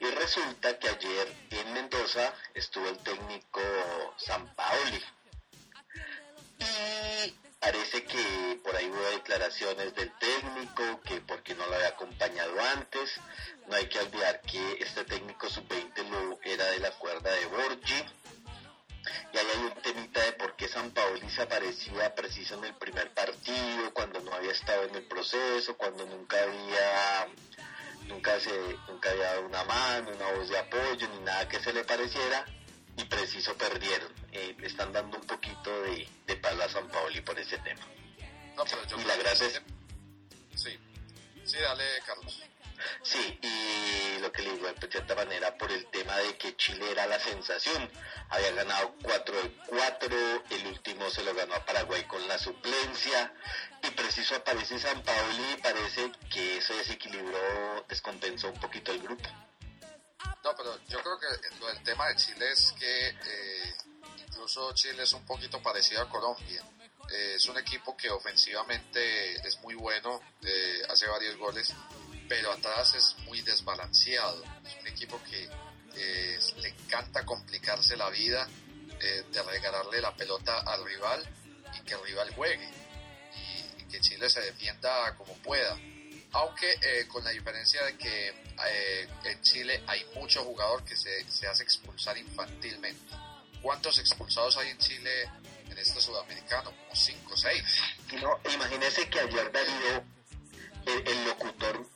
[0.00, 3.60] y resulta que ayer en Mendoza estuvo el técnico
[4.16, 5.02] San Paoli.
[6.58, 12.60] Y parece que por ahí hubo declaraciones del técnico, que porque no lo había acompañado
[12.60, 13.20] antes.
[13.68, 18.04] No hay que olvidar que este técnico sub-20 lo era de la cuerda de Borgi
[19.32, 22.74] y ahí hay un temita de por qué San Paoli se aparecía preciso en el
[22.76, 27.26] primer partido, cuando no había estado en el proceso, cuando nunca había
[28.08, 28.50] nunca se
[28.88, 32.44] nunca había dado una mano, una voz de apoyo, ni nada que se le pareciera,
[32.96, 34.12] y preciso perdieron.
[34.32, 37.82] Eh, le están dando un poquito de, de palo a San Paoli por ese tema.
[38.56, 39.62] No, pero yo y la gracia es...
[40.54, 40.78] Sí,
[41.44, 42.42] sí, dale, Carlos.
[43.02, 46.90] Sí, y lo que le digo, de cierta manera, por el tema de que Chile
[46.90, 47.90] era la sensación,
[48.30, 53.32] había ganado 4 de 4, el último se lo ganó a Paraguay con la suplencia,
[53.82, 59.28] y preciso aparece San Paoli y parece que eso desequilibró, descompensó un poquito el grupo.
[60.42, 63.74] No, pero yo creo que lo del tema de Chile es que eh,
[64.26, 66.62] incluso Chile es un poquito parecido a Colombia.
[67.10, 71.72] Eh, es un equipo que ofensivamente es muy bueno, eh, hace varios goles,
[72.28, 74.42] pero atrás es muy desbalanceado.
[74.66, 75.48] Es un equipo que
[75.96, 78.48] eh, le encanta complicarse la vida,
[79.00, 81.22] eh, de regalarle la pelota al rival
[81.76, 82.68] y que el rival juegue
[83.36, 85.78] y, que Chile se defienda como pueda.
[86.32, 88.44] Aunque eh, con la diferencia de que
[89.24, 93.14] en Chile hay mucho jugador que se, se hace expulsar infantilmente.
[93.62, 95.28] ¿Cuántos expulsados hay en Chile
[95.70, 97.62] en este sudamericano, como 5 o 6.
[98.12, 100.04] Y no, imagínese que ayer Darío,
[100.86, 101.86] el, el locutor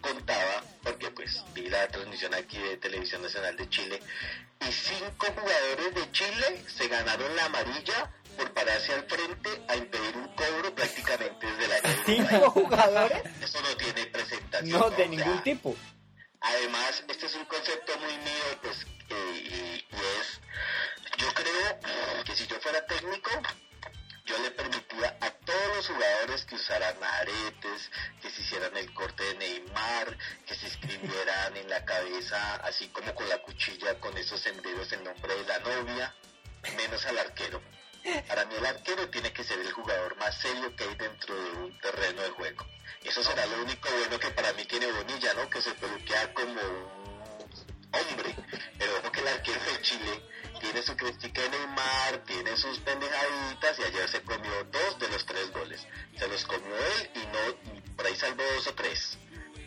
[0.00, 4.00] contaba, porque pues vi la transmisión aquí de Televisión Nacional de Chile,
[4.60, 10.16] y cinco jugadores de Chile se ganaron la amarilla por pararse al frente a impedir
[10.16, 13.22] un cobro prácticamente desde la ¿Cinco jugadores?
[13.42, 14.80] Eso no tiene presentación.
[14.80, 15.76] No, de ningún sea, tipo.
[16.40, 20.40] Además, este es un concepto muy mío, pues, eh, y, y es,
[21.18, 23.30] yo creo que si yo fuera técnico,
[24.28, 29.24] yo le permitía a todos los jugadores que usaran aretes, que se hicieran el corte
[29.24, 34.38] de Neymar, que se escribieran en la cabeza, así como con la cuchilla, con esos
[34.38, 36.14] senderos el nombre de la novia,
[36.76, 37.62] menos al arquero.
[38.26, 41.50] Para mí el arquero tiene que ser el jugador más serio que hay dentro de
[41.52, 42.66] un terreno de juego.
[43.04, 45.48] Eso será lo único bueno que para mí tiene Bonilla, ¿no?
[45.48, 48.36] Que se peluquea como un hombre.
[48.78, 50.22] Pero ojo que el arquero de Chile
[50.70, 55.24] tiene su crítica de Neymar, tiene sus pendejaditas y ayer se comió dos de los
[55.24, 55.86] tres goles.
[56.18, 59.16] Se los comió él y no, por ahí salvó dos o tres.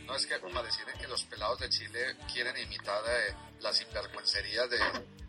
[0.06, 4.78] No es que pareciera que los pelados de Chile quieren imitar eh, las sinvergüencerías de,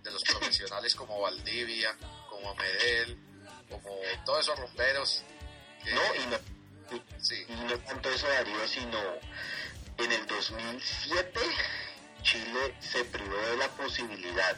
[0.02, 1.96] de los profesionales como Valdivia,
[2.28, 3.16] como Medel,
[3.70, 3.96] como
[4.26, 5.22] todos esos rumberos.
[5.84, 6.36] que- No, y no,
[6.96, 7.46] y- Sí.
[7.48, 8.98] y no tanto eso Darío, sino
[9.98, 11.40] en el 2007
[12.22, 14.56] Chile se privó de la posibilidad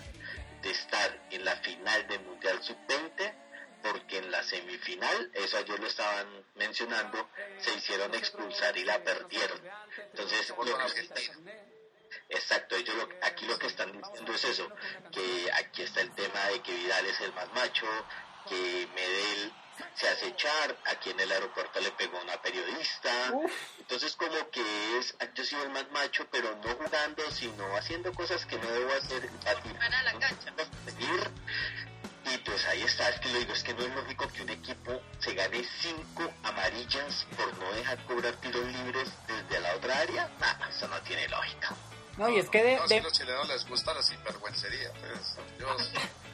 [0.65, 3.35] de estar en la final del Mundial Sub-20
[3.83, 9.61] porque en la semifinal, eso ayer lo estaban mencionando, se hicieron expulsar y la perdieron.
[10.13, 11.01] Entonces, lo que-.
[12.31, 14.69] Exacto, ellos lo- aquí lo que están diciendo es eso,
[15.13, 17.87] que aquí está el tema de que Vidal es el más macho,
[18.49, 19.53] que Medel
[19.95, 23.11] se hace echar, aquí en el aeropuerto le pegó a una periodista,
[23.79, 24.63] entonces como que
[24.99, 28.93] es, yo soy el más macho, pero no jugando, sino haciendo cosas que no debo
[28.95, 30.53] hacer, de la cancha.
[30.85, 31.31] seguir.
[32.33, 34.49] y pues ahí está, es que lo digo, es que no es lógico que un
[34.51, 40.29] equipo se gane cinco amarillas por no dejar cobrar tiros libres desde la otra área,
[40.41, 41.75] nada, eso no tiene lógica.
[42.17, 44.03] No, y es que de, No, es de- que a los chilenos les gusta la
[44.03, 44.91] sinvergüencería.
[44.93, 45.91] pues, ellos-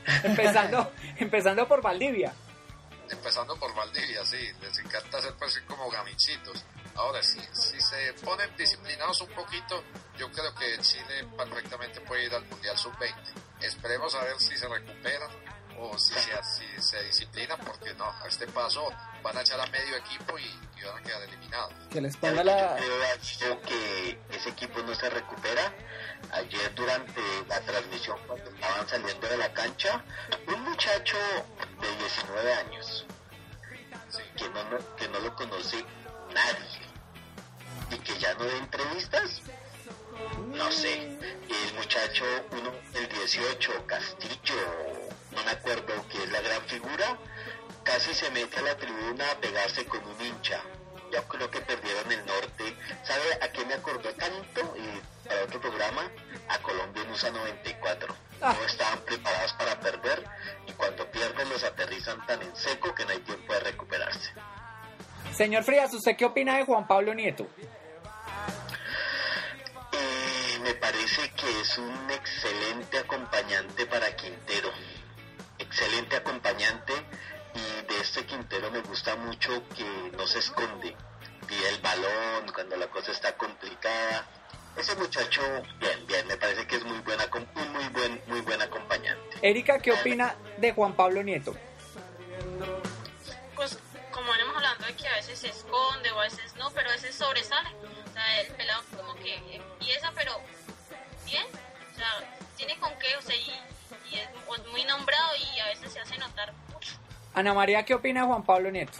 [0.24, 2.32] empezando, empezando por Valdivia.
[3.10, 6.64] Empezando por Valdivia, sí, les encanta hacer pues como gamichitos.
[6.94, 9.82] Ahora, si, si se ponen disciplinados un poquito,
[10.18, 13.14] yo creo que Chile perfectamente puede ir al Mundial Sub-20.
[13.60, 15.30] Esperemos a ver si se recuperan
[15.82, 18.88] o si se, si se disciplinan, porque no, a este paso
[19.22, 21.72] van a echar a medio equipo y, y van a quedar eliminados.
[21.90, 22.78] Que les ponga la...
[22.78, 22.84] Yo
[23.38, 25.72] creo que ese equipo no se recupera.
[26.32, 30.04] Ayer durante la transmisión cuando estaban saliendo de la cancha,
[30.46, 31.16] un muchacho
[31.80, 33.06] de 19 años,
[34.36, 35.84] que no, no- que no lo conoce
[36.34, 36.80] nadie
[37.90, 39.42] y que ya no da entrevistas,
[40.48, 46.62] no sé, el muchacho, uno, el 18, Castillo, no me acuerdo que es la gran
[46.62, 47.18] figura,
[47.82, 50.60] casi se mete a la tribuna a pegarse con un hincha.
[51.12, 52.76] Yo creo que perdieron el norte.
[53.02, 54.74] ¿Sabe a qué me acordó tanto?
[54.76, 56.08] Y para otro programa,
[56.48, 58.14] a Colombia en USA 94.
[58.42, 58.54] Ah.
[58.58, 60.24] No estaban preparados para perder
[60.66, 64.30] y cuando pierden los aterrizan tan en seco que no hay tiempo de recuperarse.
[65.34, 67.46] Señor Frías, ¿usted qué opina de Juan Pablo Nieto?
[69.92, 74.70] Eh, me parece que es un excelente acompañante para Quintero.
[75.70, 76.92] Excelente acompañante
[77.54, 79.84] y de este Quintero me gusta mucho que
[80.16, 80.96] no se esconde.
[81.46, 84.26] Pide el balón cuando la cosa está complicada.
[84.76, 85.40] Ese muchacho,
[85.78, 89.38] bien, bien, me parece que es muy buena, com- un muy buen, muy buen acompañante.
[89.42, 91.54] Erika, ¿qué opina de Juan Pablo Nieto?
[93.54, 93.78] pues
[94.10, 96.92] como venimos hablando de que a veces se esconde o a veces no, pero a
[96.92, 97.68] veces sobresale.
[98.08, 100.32] O sea, el pelado como que empieza, pero
[101.26, 101.46] bien.
[101.92, 103.52] O sea, tiene con qué, o sea, y,
[104.10, 104.28] y es,
[104.72, 106.92] muy nombrado y a veces se hace notar mucho.
[107.34, 108.98] Ana María, ¿qué opina de Juan Pablo Nieto?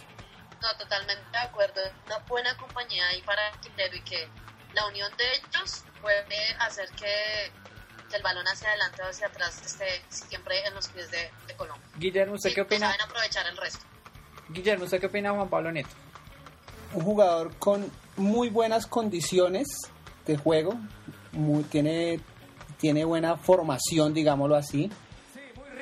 [0.61, 1.81] No, totalmente de acuerdo.
[2.05, 4.27] Una buena compañía ahí para Quintero y que
[4.73, 7.51] la unión de ellos puede hacer que,
[8.09, 11.55] que el balón hacia adelante o hacia atrás esté siempre en los pies de, de
[11.55, 11.85] Colombia.
[11.97, 12.87] Guillermo, ¿usted Y qué que opina?
[12.91, 13.85] saben aprovechar el resto.
[14.49, 15.89] Guillermo, ¿usted qué opina de Juan Pablo Nieto?
[16.93, 19.65] un jugador con muy buenas condiciones
[20.25, 20.73] de juego,
[21.31, 22.19] muy- tiene,
[22.81, 24.91] tiene buena formación, digámoslo así,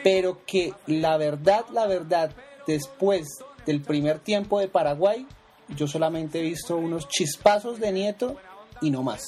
[0.03, 2.31] pero que la verdad, la verdad,
[2.67, 3.25] después
[3.65, 5.25] del primer tiempo de Paraguay,
[5.69, 8.37] yo solamente he visto unos chispazos de Nieto
[8.81, 9.23] y no más.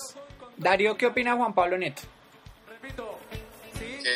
[0.57, 2.01] Darío, ¿qué opina Juan Pablo Nieto?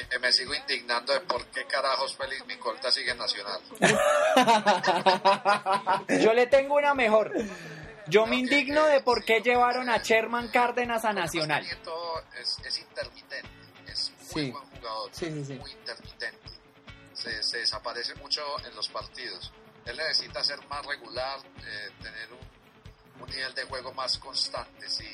[0.09, 3.61] Que me sigo indignando de por qué carajos Félix Micolta sigue en Nacional.
[6.21, 7.31] Yo le tengo una mejor.
[8.07, 9.97] Yo me No, indigno de por qué llevaron a.
[9.97, 11.65] Sherman Cárdenas a Nacional.
[12.39, 13.49] Es, es intermitente,
[13.87, 14.51] es muy Sí.
[14.51, 16.49] buen jugador, Sí, muy intermitente.
[17.13, 19.51] Se, se desaparece mucho en los partidos.
[19.85, 24.89] Él necesita ser más regular, eh, tener un, un nivel de juego más constante.
[24.89, 25.05] Si,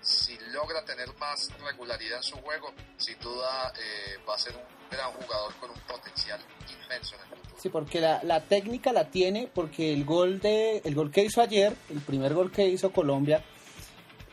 [0.00, 4.62] si logra tener más regularidad en su juego, sin duda eh, va a ser un
[4.90, 6.40] gran jugador con un potencial
[6.82, 7.56] inmenso en el futuro.
[7.60, 11.40] Sí, porque la, la técnica la tiene, porque el gol de el gol que hizo
[11.42, 13.44] ayer, el primer gol que hizo Colombia,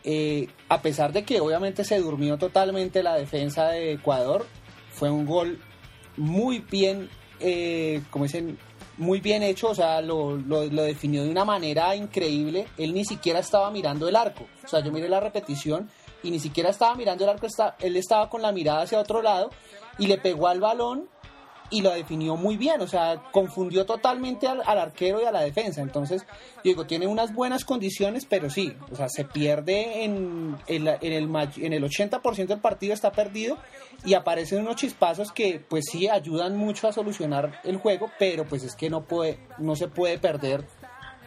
[0.04, 4.45] eh, a pesar de que obviamente se durmió totalmente la defensa de Ecuador,
[4.91, 5.60] fue un gol
[6.18, 8.58] muy bien, eh, como dicen,
[8.97, 12.68] muy bien hecho, o sea, lo, definió de una manera increíble.
[12.78, 15.89] Él ni siquiera estaba mirando el arco, o sea, yo miré la repetición
[16.22, 17.47] y ni siquiera estaba mirando el arco,
[17.80, 19.52] él estaba con la mirada hacia otro lado
[19.97, 21.08] y le pegó al balón
[21.70, 25.41] y lo definió muy bien, o sea, confundió totalmente al, al, arquero y a la
[25.41, 25.82] defensa.
[25.82, 26.26] Entonces,
[26.63, 31.13] digo, tiene unas buenas condiciones, pero sí, o sea, se pierde en, en, la, en
[31.13, 33.57] el, en el 80% del partido, está perdido
[34.03, 38.63] y aparecen unos chispazos que, pues sí, ayudan mucho a solucionar el juego, pero pues
[38.63, 40.65] es que no, puede, no se puede perder,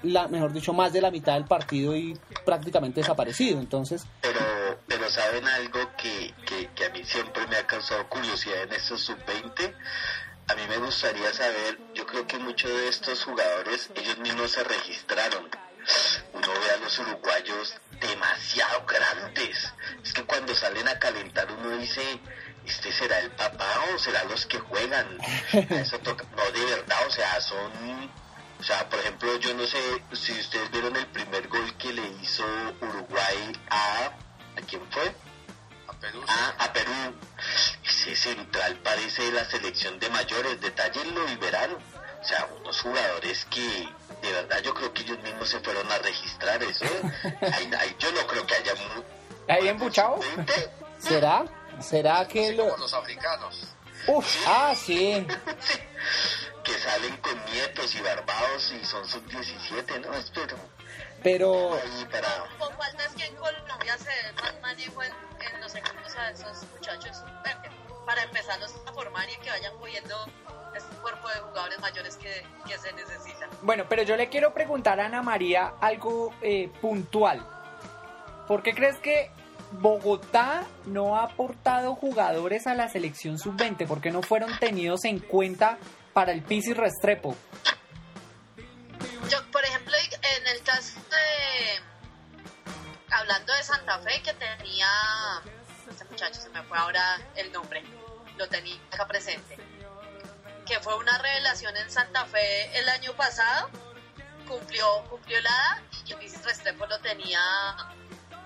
[0.03, 3.61] la, mejor dicho, más de la mitad del partido y prácticamente desaparecido.
[3.61, 4.40] Entonces, pero,
[4.86, 9.03] pero saben algo que, que, que a mí siempre me ha causado curiosidad en estos
[9.03, 9.74] sub-20
[10.49, 14.64] a mí me gustaría saber, yo creo que muchos de estos jugadores, ellos mismos se
[14.64, 15.49] registraron.
[16.32, 19.72] Uno ve a los uruguayos demasiado grandes.
[20.03, 22.20] Es que cuando salen a calentar uno dice,
[22.66, 25.18] ¿este será el papá o será los que juegan?
[25.53, 28.12] Eso toca, no, de verdad, o sea, son...
[28.59, 32.07] O sea, por ejemplo, yo no sé si ustedes vieron el primer gol que le
[32.22, 32.45] hizo
[32.80, 34.12] Uruguay a...
[34.57, 35.12] ¿A quién fue?
[36.03, 36.24] A Perú.
[36.26, 36.92] Ah, a Perú.
[37.84, 41.70] Ese central parece la selección de mayores, detallenlo y verán.
[42.20, 43.88] O sea, unos jugadores que
[44.22, 46.84] de verdad yo creo que ellos mismos se fueron a registrar eso.
[47.40, 48.72] Ay, ay, yo no creo que haya...
[49.48, 50.18] ¿Ahí embuchado?
[50.98, 51.44] ¿Será?
[51.80, 52.64] ¿Será que Sí, lo...
[52.64, 53.68] como los africanos.
[54.09, 55.24] Uf, ah, sí.
[56.64, 60.14] que salen con nietos y barbados y son sub-17, ¿no?
[60.14, 60.57] Espero.
[61.23, 61.79] Pero.
[62.59, 65.12] Con falta es que en Colombia se dé más manejo en,
[65.55, 67.23] en los equipos a esos muchachos
[68.07, 70.16] para empezarlos a formar y que vayan cogiendo
[70.77, 73.49] este cuerpo de jugadores mayores que, que se necesita.
[73.62, 77.47] Bueno, pero yo le quiero preguntar a Ana María algo eh, puntual.
[78.49, 79.31] ¿Por qué crees que
[79.73, 83.87] Bogotá no ha aportado jugadores a la selección sub-20?
[83.87, 85.79] ¿Por qué no fueron tenidos en cuenta
[86.12, 87.37] para el Pisi Restrepo?
[89.31, 91.81] Yo, por ejemplo, en el caso de.
[93.11, 94.89] Hablando de Santa Fe, que tenía.
[95.89, 97.83] Este muchacho, se me fue ahora el nombre.
[98.37, 99.59] Lo tenía acá presente.
[100.66, 103.70] Que fue una revelación en Santa Fe el año pasado.
[104.49, 107.41] Cumplió, cumplió la edad y Luis Restrepo lo tenía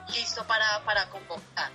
[0.09, 1.71] listo para, para convocar.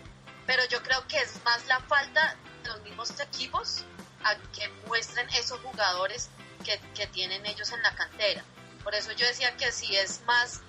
[0.46, 3.84] Pero yo creo que es más la falta de los mismos equipos
[4.24, 6.30] a que muestren esos jugadores
[6.64, 8.44] que, que tienen ellos en la cantera.
[8.84, 10.62] Por eso yo decía que si es más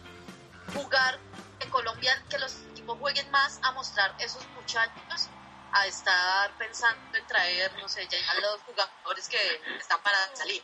[0.74, 1.18] jugar
[1.60, 5.28] en Colombia, que los equipos jueguen más a mostrar esos muchachos,
[5.72, 10.62] a estar pensando en traer, no sé, ya a los jugadores que están para salir.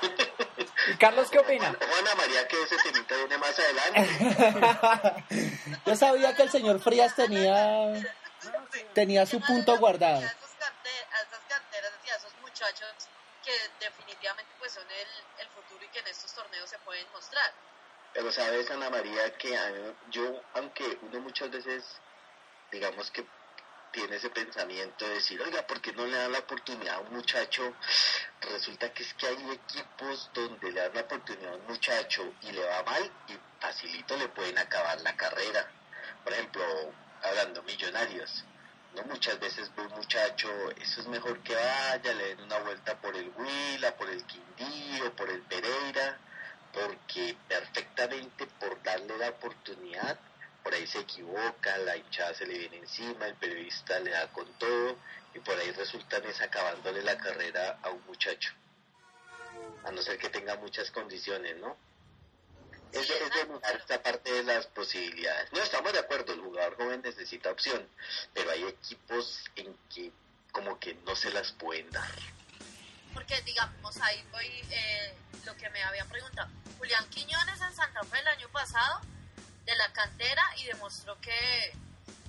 [0.88, 1.74] ¿Y Carlos qué opina?
[1.78, 5.24] Juana María, que ese temita viene más adelante.
[5.86, 7.94] yo sabía que el señor Frías tenía
[8.94, 10.18] tenía su punto guardado.
[10.20, 12.88] A esas, cante- a esas canteras y a esos muchachos
[13.44, 15.08] que definitivamente pues son el,
[15.40, 17.52] el futuro y que en estos torneos se pueden mostrar.
[18.12, 19.58] Pero sabes, Ana María, que
[20.10, 21.84] yo, aunque uno muchas veces,
[22.70, 23.24] digamos que
[23.92, 27.12] tiene ese pensamiento de decir, oiga, ¿por qué no le dan la oportunidad a un
[27.12, 27.74] muchacho?
[28.40, 32.52] Resulta que es que hay equipos donde le dan la oportunidad a un muchacho y
[32.52, 35.70] le va mal y facilito le pueden acabar la carrera.
[36.24, 36.62] Por ejemplo,
[37.22, 38.44] hablando millonarios,
[38.94, 39.02] ¿no?
[39.04, 43.16] Muchas veces ve un muchacho, eso es mejor que vaya, le den una vuelta por
[43.16, 46.18] el Huila, por el Quindío, por el Pereira,
[46.72, 50.18] porque perfectamente por darle la oportunidad,
[50.62, 54.46] por ahí se equivoca, la hinchada se le viene encima, el periodista le da con
[54.58, 54.96] todo
[55.34, 58.52] y por ahí resultan es acabándole la carrera a un muchacho.
[59.84, 61.76] A no ser que tenga muchas condiciones, ¿no?
[62.92, 65.52] Es, de- mirar esta parte de las posibilidades.
[65.52, 67.86] No estamos de acuerdo, el jugador joven necesita opción,
[68.34, 70.10] pero hay equipos en que
[70.52, 72.10] como que no se las pueden dar.
[73.14, 75.14] Porque, digamos, ahí voy eh,
[75.44, 76.48] lo que me habían preguntado.
[76.78, 79.00] Julián Quiñones en Santa Fe el año pasado,
[79.64, 81.72] de la cantera, y demostró que,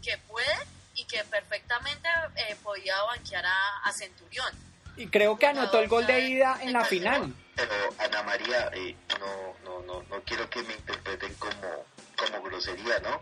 [0.03, 0.57] que puede
[0.95, 4.68] y que perfectamente eh, podía banquear a Centurión.
[5.00, 7.34] Y creo que anotó el gol de ida en la final.
[7.56, 11.86] Pero Ana María, eh, no, no, no, no quiero que me interpreten como,
[12.18, 13.22] como grosería, ¿no?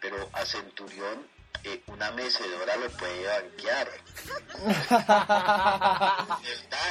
[0.00, 1.26] Pero a Centurión
[1.64, 3.88] eh, una mecedora lo puede banquear.
[4.78, 6.38] ¿Verdad?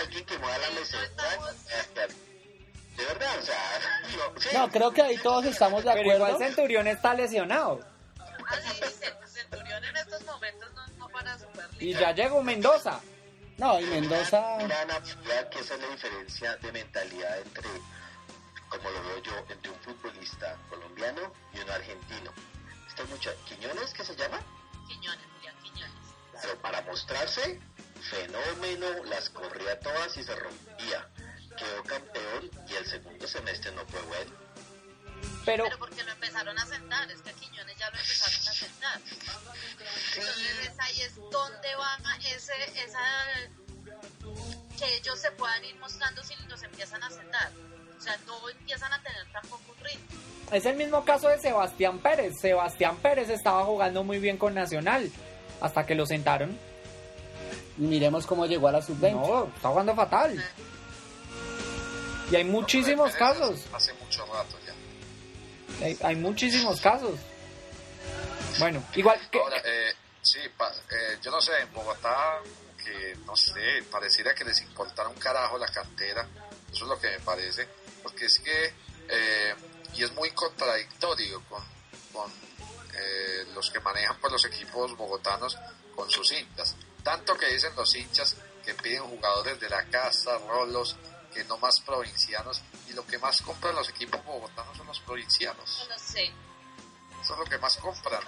[0.01, 1.53] Alguien que mueva la mecedora.
[2.97, 3.79] De verdad, o sea,
[4.17, 4.49] no, sí.
[4.51, 6.37] No, creo que ahí todos estamos de Pero igual acuerdo.
[6.39, 7.79] Centurión está lesionado.
[8.45, 11.77] Así dice, Centurión en estos momentos no, no para Superliga.
[11.79, 12.99] Y ya llegó Mendoza.
[13.57, 14.57] No, y Mendoza.
[14.59, 17.69] Gran habilidad que esa es la diferencia de mentalidad entre,
[18.69, 22.31] como lo veo yo, entre un futbolista colombiano y uno argentino.
[22.87, 24.39] Este muchacho, Quiñones, ¿qué se llama?
[24.87, 25.95] Quiñones, Julián Quiñones.
[26.33, 27.59] Claro, para mostrarse,
[28.01, 31.09] fenómeno, las corría todas y se rompía.
[31.57, 34.46] Quedó campeón y el segundo semestre no fue bueno.
[35.45, 38.53] Pero Pero porque lo empezaron a sentar, es que a Quiñones ya lo empezaron a
[38.53, 39.01] sentar.
[40.15, 42.53] Entonces es ahí es donde va ese,
[42.83, 42.99] esa
[44.77, 47.51] que ellos se puedan ir mostrando si los empiezan a sentar.
[47.97, 50.05] O sea, no empiezan a tener tampoco un ritmo.
[50.51, 52.33] es el mismo caso de Sebastián Pérez.
[52.39, 55.11] Sebastián Pérez estaba jugando muy bien con Nacional.
[55.61, 56.57] Hasta que lo sentaron.
[57.77, 59.11] Miremos cómo llegó a la sub-20.
[59.13, 60.43] No, está jugando fatal.
[62.31, 63.65] Y hay muchísimos casos.
[63.73, 64.66] Hace mucho rato ya.
[65.81, 67.19] Hay, hay muchísimos casos.
[68.59, 69.39] Bueno, igual que...
[69.39, 72.39] Ahora, eh, sí, pa- eh, yo no sé, en Bogotá,
[72.83, 76.27] que no sé, pareciera que les importara un carajo la cantera.
[76.71, 77.67] Eso es lo que me parece.
[78.01, 78.73] Porque es que,
[79.09, 79.55] eh,
[79.95, 81.63] y es muy contradictorio con,
[82.11, 82.31] con
[82.93, 85.57] eh, los que manejan pues, los equipos bogotanos
[85.95, 86.75] con sus hinchas.
[87.03, 90.95] Tanto que dicen los hinchas que piden jugadores de la casa, rolos,
[91.37, 92.61] que no más provincianos.
[92.89, 95.87] Y lo que más compran los equipos bogotanos son los provincianos.
[95.87, 96.33] No sé.
[97.21, 98.23] Eso es lo que más compran.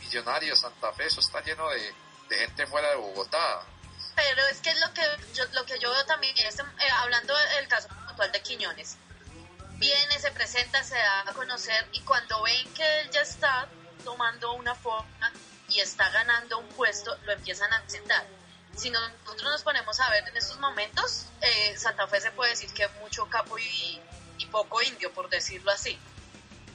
[0.00, 1.94] Millonarios, Santa Fe, eso está lleno de,
[2.28, 3.66] de gente fuera de Bogotá.
[4.14, 5.02] Pero es que es lo que
[5.34, 6.64] yo, lo que yo veo también, es, eh,
[6.98, 8.96] hablando del caso puntual de Quiñones,
[9.76, 13.68] viene, se presenta, se da a conocer y cuando ven que él ya está
[14.04, 15.32] tomando una forma
[15.68, 18.26] y está ganando un puesto, lo empiezan a sentar.
[18.76, 22.72] Si nosotros nos ponemos a ver en estos momentos, eh, Santa Fe se puede decir
[22.72, 24.00] que mucho capo y,
[24.38, 25.98] y poco indio, por decirlo así.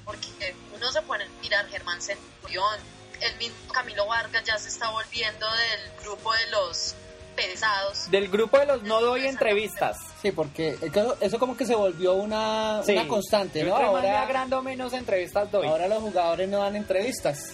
[0.05, 2.79] Porque uno se pone a mirar Germán Centurión,
[3.19, 6.93] el mismo Camilo Vargas ya se está volviendo del grupo de los
[7.35, 8.09] pesados.
[8.09, 9.97] Del grupo de los no doy entrevistas.
[10.21, 12.93] Sí, porque eso, eso como que se volvió una, Sí.
[12.93, 13.75] una constante, ¿no?
[13.75, 15.67] Ahora, agrando, menos entrevistas doy.
[15.67, 17.53] ahora los jugadores no dan entrevistas.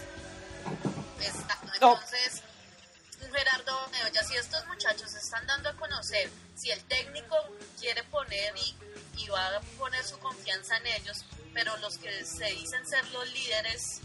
[1.21, 1.67] Exacto.
[1.81, 1.99] No.
[3.43, 7.35] Gerardo Bedoya, si estos muchachos se están dando a conocer, si el técnico
[7.77, 12.85] quiere poner y, va a poner su confianza en ellos, pero los que se dicen
[12.85, 14.01] ser los líderes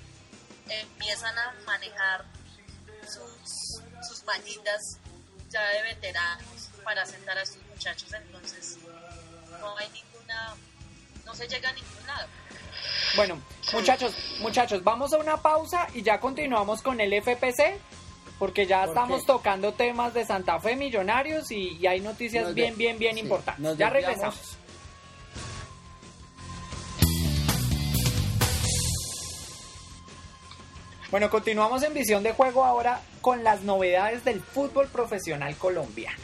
[0.68, 2.24] empiezan a manejar
[3.02, 4.24] sus, sus
[5.50, 8.78] ya de veteranos para sentar a estos muchachos, entonces
[9.60, 10.56] no hay ninguna,
[11.24, 12.28] no se llega a ningún lado.
[13.16, 17.80] Bueno, muchachos, muchachos, vamos a una pausa y ya continuamos con el FPC.
[18.38, 19.26] Porque ya ¿Por estamos qué?
[19.26, 23.20] tocando temas de Santa Fe Millonarios y, y hay noticias Nos bien, bien, bien sí,
[23.20, 23.76] importantes.
[23.76, 24.58] Ya regresamos.
[31.10, 36.18] Bueno, continuamos en visión de juego ahora con las novedades del fútbol profesional colombiano.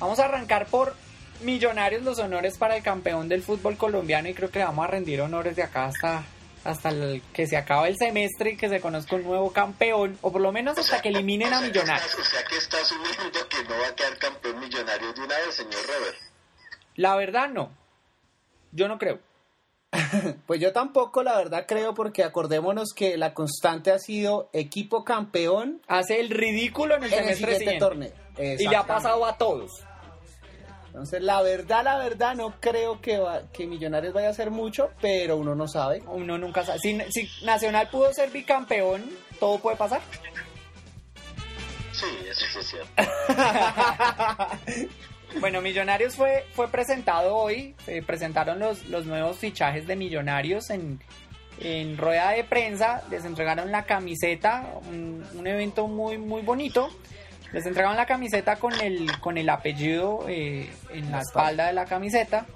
[0.00, 0.94] Vamos a arrancar por
[1.40, 4.88] Millonarios los honores para el campeón del fútbol colombiano y creo que le vamos a
[4.88, 6.24] rendir honores de acá hasta,
[6.64, 10.32] hasta el- que se acabe el semestre y que se conozca un nuevo campeón o
[10.32, 12.06] por lo menos hasta que eliminen a O sea que Millonarios.
[12.10, 15.36] está- O sea que está asumiendo que no va a quedar campeón millonario de una
[15.38, 16.16] vez, señor Robert.
[16.96, 17.70] La verdad no.
[18.72, 19.18] Yo no creo.
[20.46, 25.80] Pues yo tampoco, la verdad, creo, porque acordémonos que la constante ha sido equipo campeón
[25.86, 28.12] Hace el ridículo en el en el semestre siguiente siguiente.
[28.36, 28.58] torneo.
[28.60, 29.70] Y le ha pasado a todos.
[30.94, 34.90] Entonces, la verdad, la verdad, no creo que, va- que Millonarios vaya a hacer mucho,
[35.00, 36.04] pero uno no sabe.
[36.06, 36.78] Uno nunca sabe.
[36.78, 39.02] Si, si Nacional pudo ser bicampeón,
[39.40, 40.00] todo puede pasar.
[41.90, 43.02] Sí, eso sí es cierto.
[45.40, 47.74] Bueno, Millonarios fue, fue presentado hoy.
[47.84, 51.00] Se presentaron los, los nuevos fichajes de Millonarios en,
[51.58, 53.02] en rueda de prensa.
[53.10, 56.88] Les entregaron la camiseta, un, un evento muy, muy bonito.
[57.54, 61.84] Les entregaron la camiseta con el, con el apellido eh, en la espalda de la
[61.84, 62.46] camiseta.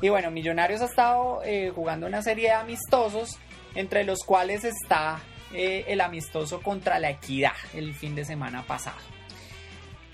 [0.00, 3.36] Y bueno, Millonarios ha estado eh, jugando una serie de amistosos,
[3.74, 5.20] entre los cuales está
[5.52, 8.98] eh, el amistoso contra la Equidad el fin de semana pasado.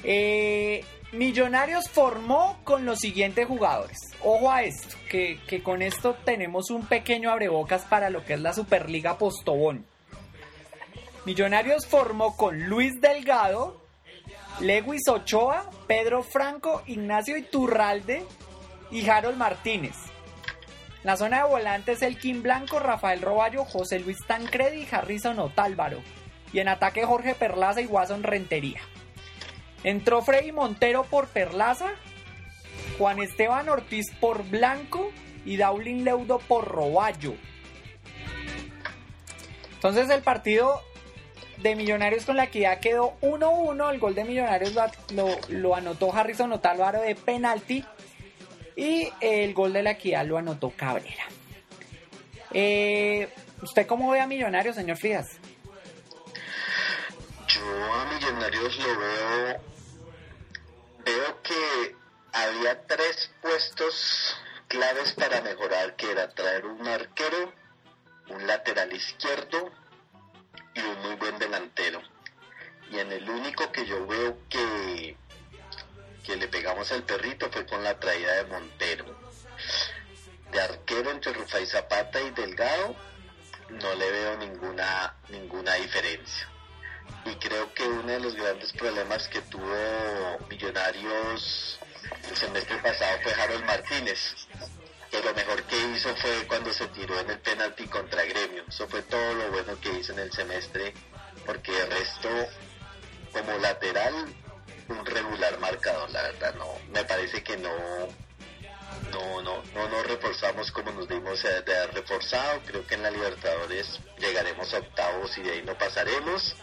[0.03, 0.83] Eh,
[1.13, 3.99] Millonarios formó con los siguientes jugadores.
[4.25, 8.41] Ojo a esto, que, que con esto tenemos un pequeño abrebocas para lo que es
[8.41, 9.85] la Superliga Postobón.
[11.27, 13.78] Millonarios formó con Luis Delgado,
[14.61, 18.25] Lewis Ochoa, Pedro Franco, Ignacio Iturralde
[18.91, 19.97] y Harold Martínez.
[21.05, 26.01] La zona de volantes el Kim Blanco, Rafael Roballo, José Luis Tancredi y Harrison Otálvaro.
[26.53, 28.81] y en ataque Jorge Perlaza y Watson Rentería.
[29.85, 31.91] Entró Freddy Montero por Perlaza,
[32.97, 35.13] Juan Esteban Ortiz por Blanco
[35.45, 37.35] y Daulin Leudo por Roballo.
[39.75, 40.83] Entonces el partido
[41.63, 43.93] de Millonarios con la equidad quedó 1-1.
[43.93, 44.75] El gol de Millonarios
[45.13, 47.85] lo, lo, anotó Harrison Otálvaro de penalti.
[48.77, 51.25] Y el gol de la equidad lo anotó Cabrera.
[52.53, 53.29] Eh,
[53.61, 55.39] ¿Usted cómo ve a Millonarios, señor Frías?
[57.49, 59.61] Yo a Millonarios lo veo.
[61.05, 61.97] Veo que
[62.33, 64.37] había tres puestos
[64.69, 67.53] claves para mejorar, que era traer un arquero,
[68.29, 69.73] un lateral izquierdo
[70.79, 72.01] y un muy buen delantero.
[72.91, 75.17] Y en el único que yo veo que,
[76.25, 79.05] que le pegamos al perrito fue con la traída de Montero.
[80.53, 82.97] De arquero entre Rufai Zapata y Delgado
[83.69, 86.49] no le veo ninguna, ninguna diferencia.
[87.25, 91.79] Y creo que uno de los grandes problemas que tuvo Millonarios
[92.31, 94.48] el semestre pasado fue Harold Martínez,
[95.11, 98.65] que lo mejor que hizo fue cuando se tiró en el penalti contra Gremio.
[98.69, 100.93] Eso fue todo lo bueno que hizo en el semestre,
[101.47, 102.29] porque el resto,
[103.33, 104.15] como lateral,
[104.89, 107.71] un regular marcador, la verdad, no, me parece que no,
[109.13, 112.61] no, no, no nos reforzamos como nos dimos de haber reforzado.
[112.67, 116.57] Creo que en la Libertadores llegaremos a octavos y de ahí no pasaremos.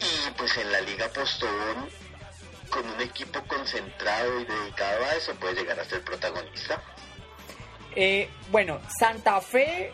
[0.00, 1.90] Y pues en la Liga Postobón,
[2.70, 6.82] con un equipo concentrado y dedicado a eso, puede llegar a ser protagonista.
[7.96, 9.92] Eh, bueno, Santa Fe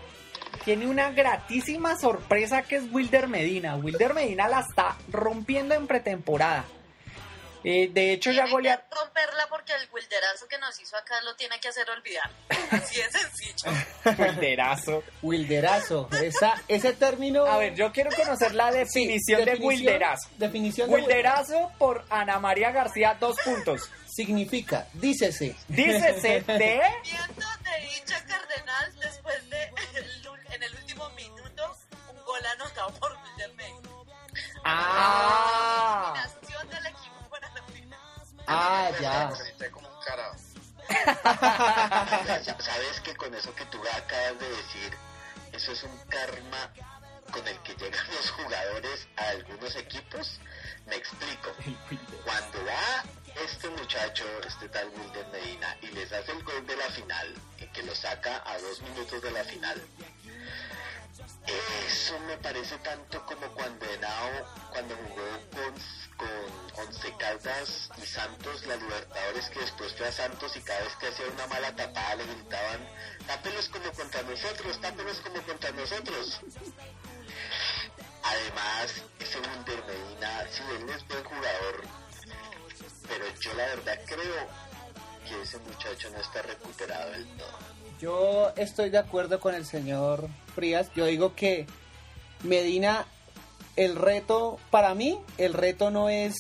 [0.65, 3.77] tiene una gratísima sorpresa que es Wilder Medina.
[3.77, 6.65] Wilder Medina la está rompiendo en pretemporada.
[7.69, 8.81] Eh, de hecho, ya golea.
[8.93, 12.31] romperla porque el wilderazo que nos hizo acá lo tiene que hacer olvidar.
[12.71, 13.73] Así de sencillo.
[14.17, 15.03] wilderazo.
[15.21, 16.09] Wilderazo.
[16.23, 17.45] Esa, ese término.
[17.45, 20.29] A ver, yo quiero conocer la definición, de wilderazo.
[20.37, 23.91] Definición de wilderazo por Ana María García, dos puntos.
[24.07, 25.57] Significa, dícese.
[25.67, 26.81] Dícese de.
[27.03, 29.63] Viento de dicha cardenal después de.
[30.55, 31.77] en el último minuto,
[32.11, 33.89] un gol anotado por Wilder Medina.
[34.65, 36.15] Ah.
[38.47, 39.33] Ah, ya.
[39.71, 40.33] como un cara.
[42.59, 44.97] Sabes que con eso que tú acabas de decir,
[45.53, 46.71] eso es un karma
[47.33, 50.41] con el que llegan los jugadores a algunos equipos.
[50.87, 51.51] Me explico.
[52.25, 53.05] Cuando va
[53.45, 57.35] este muchacho, este tal Wilder Medina, y les hace el gol de la final,
[57.73, 59.83] que lo saca a dos minutos de la final,
[61.47, 64.31] eso me parece tanto como cuando Henao,
[64.71, 65.75] cuando jugó con,
[66.17, 70.97] con Once Caldas y Santos, la Libertadores, que después fue a Santos y cada vez
[70.97, 72.81] que hacía una mala tapada le gritaban,
[73.27, 76.41] tápelos como contra nosotros, tápelos como contra nosotros.
[78.25, 81.83] Además, ese Wilder Medina, sí, él es buen jugador,
[83.07, 84.49] pero yo la verdad creo
[85.29, 87.59] que ese muchacho no está recuperado del todo.
[88.01, 90.91] Yo estoy de acuerdo con el señor Frías.
[90.97, 91.67] Yo digo que
[92.43, 93.07] Medina,
[93.77, 96.35] el reto, para mí, el reto no es,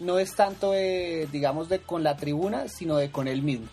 [0.00, 3.68] no es tanto, de, digamos, de con la tribuna, sino de con él mismo.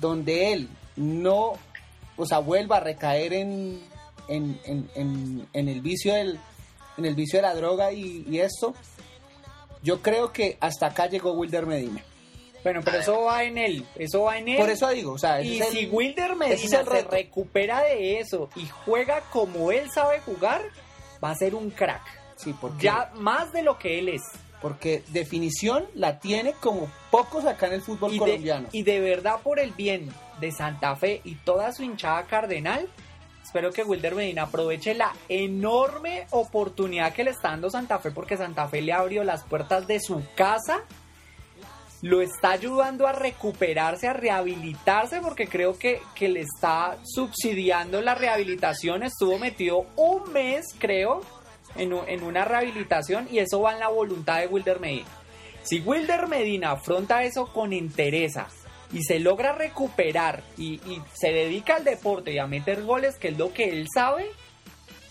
[0.00, 1.52] Donde él no,
[2.16, 3.80] o sea, vuelva a recaer en,
[4.28, 6.38] en, en, en, el vicio del,
[6.98, 8.74] en el vicio de la droga y, y esto,
[9.82, 12.02] yo creo que hasta acá llegó Wilder Medina.
[12.62, 14.58] Bueno, pero eso va en él, eso va en él.
[14.58, 19.22] Por eso digo, o sea, y si Wilder Medina se recupera de eso y juega
[19.30, 20.62] como él sabe jugar,
[21.22, 22.02] va a ser un crack.
[22.36, 24.22] Sí, porque ya más de lo que él es.
[24.60, 28.68] Porque definición la tiene como pocos acá en el fútbol colombiano.
[28.72, 32.88] y de verdad por el bien de Santa Fe y toda su hinchada cardenal,
[33.42, 38.36] espero que Wilder Medina aproveche la enorme oportunidad que le está dando Santa Fe porque
[38.36, 40.84] Santa Fe le abrió las puertas de su casa
[42.02, 48.14] lo está ayudando a recuperarse, a rehabilitarse, porque creo que, que, le está subsidiando la
[48.14, 49.02] rehabilitación.
[49.02, 51.20] Estuvo metido un mes, creo,
[51.76, 55.08] en, en, una rehabilitación y eso va en la voluntad de Wilder Medina.
[55.62, 58.48] Si Wilder Medina afronta eso con entereza
[58.92, 63.28] y se logra recuperar y, y se dedica al deporte y a meter goles, que
[63.28, 64.30] es lo que él sabe,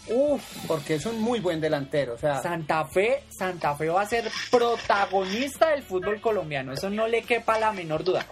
[0.09, 2.15] Uf, porque es un muy buen delantero.
[2.15, 6.73] O sea, Santa Fe, Santa Fe va a ser protagonista del fútbol colombiano.
[6.73, 8.25] Eso no le quepa la menor duda.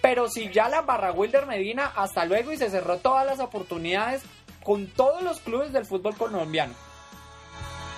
[0.00, 4.22] Pero si ya la barra Wilder Medina, hasta luego y se cerró todas las oportunidades
[4.62, 6.74] con todos los clubes del fútbol colombiano.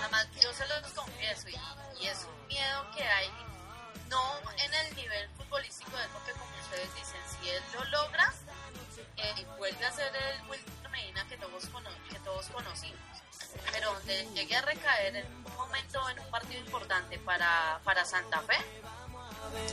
[0.01, 1.55] Además, yo se los confieso y,
[2.01, 3.27] y, es un miedo que hay,
[4.09, 4.19] no
[4.65, 8.33] en el nivel futbolístico de porque como ustedes dicen, si él lo logra,
[9.17, 11.69] eh, vuelve a ser el Wilder Medina que todos,
[12.09, 13.16] que todos conocimos
[14.07, 18.55] donde llegue a recaer en un momento, en un partido importante para, para Santa Fe,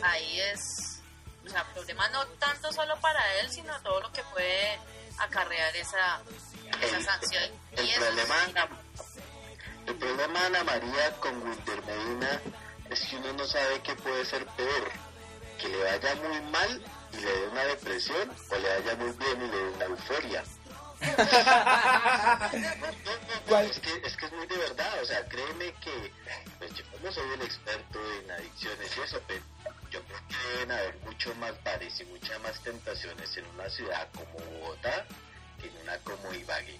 [0.03, 1.01] ahí es,
[1.47, 4.79] o sea, problema no tanto solo para él, sino todo lo que puede
[5.19, 6.21] acarrear esa,
[6.83, 7.51] esa sanción.
[7.73, 8.35] El Y eso problema,
[9.87, 12.41] el problema, Ana María, con Wilder Medina
[12.91, 14.91] es que uno no sabe qué puede ser peor.
[15.61, 19.43] Que le vaya muy mal y le dé una depresión o le vaya muy bien
[19.43, 20.45] y le dé una euforia.
[21.05, 23.67] No, no, no, ¿Cuál?
[23.67, 26.13] es, que, es que es muy de verdad, o sea, créeme que
[26.59, 29.41] pues yo no soy el experto en adicciones y eso, pero
[29.91, 34.09] yo creo que deben haber mucho más bares y muchas más tentaciones en una ciudad
[34.15, 35.07] como Bogotá
[35.61, 36.79] que en una como Ibagué.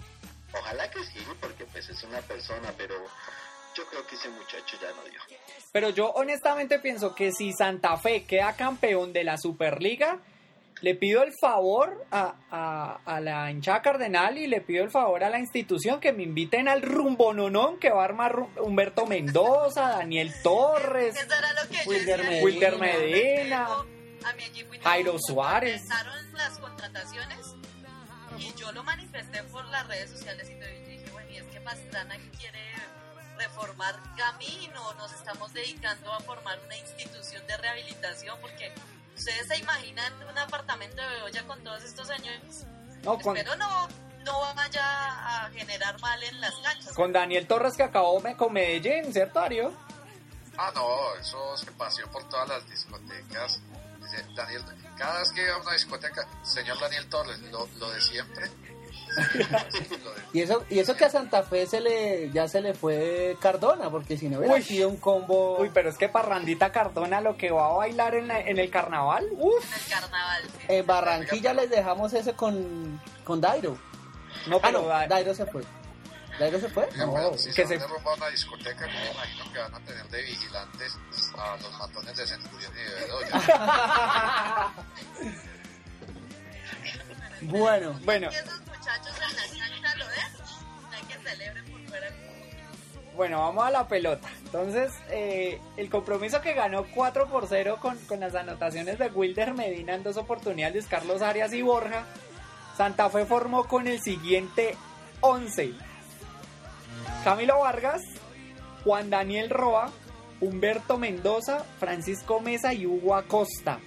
[0.53, 2.95] Ojalá que sí, porque pues es una persona, pero
[3.75, 5.19] yo creo que ese muchacho ya no dio.
[5.71, 10.19] Pero yo honestamente pienso que si Santa Fe queda campeón de la Superliga,
[10.81, 15.23] le pido el favor a, a- a la hinchada cardenal y le pido el favor
[15.23, 19.89] a la institución que me inviten al rumbo nonón que va a armar Humberto Mendoza,
[19.97, 21.15] Daniel Torres.
[21.85, 22.23] Wilder.
[22.23, 22.43] Medina.
[22.43, 23.67] Wilder Medina.
[24.25, 25.81] A mi equipo y Jairo Suárez.
[25.81, 27.39] Empezaron las contrataciones
[28.37, 31.61] y yo lo manifesté por las redes sociales y te dije, bueno, y es que
[31.61, 32.59] Pastrana quiere
[33.37, 38.71] reformar camino, nos estamos dedicando a formar una institución de rehabilitación porque
[39.15, 42.65] ustedes se imaginan un apartamento de Beoya con todos estos señores.
[43.03, 43.87] No, con, Espero no,
[44.23, 44.83] no vaya
[45.45, 46.93] a generar mal en las canchas.
[46.93, 49.73] con Daniel Torres que acabó me- con Medellín, ¿cierto, Ario?
[50.57, 53.59] Ah, no, eso se paseó por todas las discotecas.
[54.01, 54.63] Dice, Daniel,
[54.97, 58.49] cada vez que iba a una discoteca, señor Daniel Torres, lo, lo de siempre.
[60.33, 63.89] Y eso, y eso que a Santa Fe se le, ya se le fue Cardona,
[63.89, 64.63] porque si no hubiera Uy.
[64.63, 65.57] sido un combo.
[65.61, 68.69] Uy, pero es que Parrandita Cardona lo que va a bailar en, la- en el
[68.69, 69.63] carnaval, uff.
[69.63, 70.43] En el carnaval.
[70.43, 70.65] sí.
[70.67, 73.77] En Barranquilla les dejamos ese con, con Dairo.
[74.47, 75.63] No, Ah, pero no, Dairo se fue.
[76.37, 76.89] ¿Dairo se fue?
[76.97, 77.37] No.
[77.37, 80.97] si que se se- una discoteca, me imagino que van a tener de vigilantes
[81.37, 83.41] a los matones de Centurión y de Bedoya.
[87.41, 88.29] Bueno, Bueno,
[88.85, 90.05] muchachos en la lo
[91.07, 91.89] que por
[93.15, 94.27] bueno, vamos a la pelota.
[94.43, 99.53] Entonces, eh, el compromiso que ganó 4 por 0 con, con las anotaciones de Wilder
[99.53, 102.05] Medina en dos oportunidades, Carlos Arias y Borja,
[102.75, 104.75] Santa Fe formó con el siguiente
[105.21, 105.73] 11.
[107.23, 108.01] Camilo Vargas,
[108.83, 109.91] Juan Daniel Roa,
[110.41, 113.79] Humberto Mendoza, Francisco Mesa y Hugo Acosta.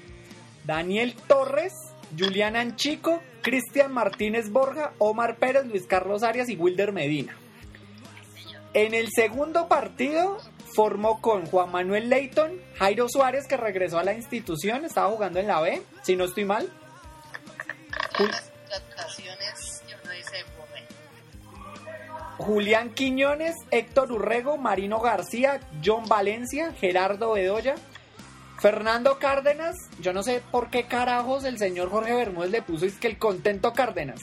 [0.64, 1.74] Daniel Torres,
[2.18, 7.36] Julián Anchico, Cristian Martínez Borja, Omar Pérez, Luis Carlos Arias y Wilder Medina.
[8.74, 10.39] En el segundo partido
[10.74, 15.47] formó con Juan Manuel Leighton, Jairo Suárez que regresó a la institución, estaba jugando en
[15.47, 16.70] la B, si no estoy mal.
[18.19, 18.48] Las.
[22.39, 27.74] Julián Quiñones, Héctor Urrego, Marino García, John Valencia, Gerardo Bedoya,
[28.59, 29.76] Fernando Cárdenas.
[30.01, 33.18] Yo no sé por qué carajos el señor Jorge Bermúdez le puso es que el
[33.18, 34.20] contento Cárdenas.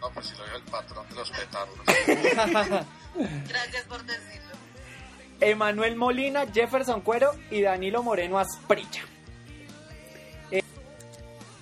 [0.00, 1.78] No, pues si lo dijo el patrón de los petardos.
[3.48, 4.54] Gracias por decirlo.
[5.40, 9.02] Emanuel Molina, Jefferson Cuero y Danilo Moreno Asprilla.
[10.50, 10.62] Eh,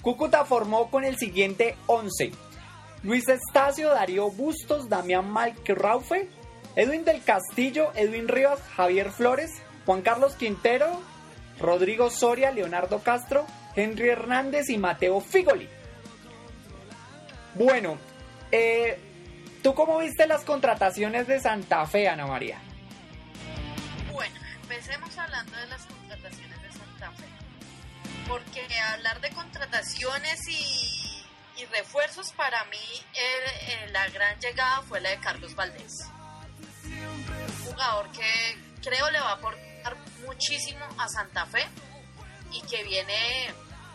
[0.03, 2.33] Cúcuta formó con el siguiente 11.
[3.03, 6.29] Luis Estacio, Darío Bustos, Damián Malquerraufe,
[6.75, 9.51] Edwin del Castillo, Edwin Rivas, Javier Flores,
[9.87, 11.01] Juan Carlos Quintero,
[11.61, 13.47] Rodrigo Soria, Leonardo Castro,
[13.77, 15.69] Henry Hernández y Mateo Figoli.
[17.55, 17.97] Bueno,
[18.51, 18.99] eh,
[19.63, 22.59] ¿tú cómo viste las contrataciones de Santa Fe, Ana María?
[24.13, 27.25] Bueno, empecemos hablando de las contrataciones de Santa Fe.
[28.29, 35.55] Porque hablar de contrataciones y, refuerzos, para mí la gran llegada fue la de Carlos
[35.55, 35.93] Valdés.
[36.85, 39.66] Un jugador que creo le va a aportar
[40.27, 41.67] muchísimo a Santa Fe
[42.53, 43.55] y que viene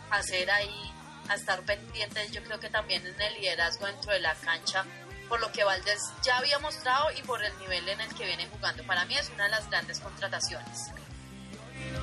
[0.09, 0.91] a ser ahí,
[1.29, 4.85] a estar pendiente, yo creo que también en el liderazgo dentro de la cancha,
[5.29, 8.47] por lo que Valdés ya había mostrado y por el nivel en el que viene
[8.47, 8.83] jugando.
[8.83, 10.91] Para mí es una de las grandes contrataciones.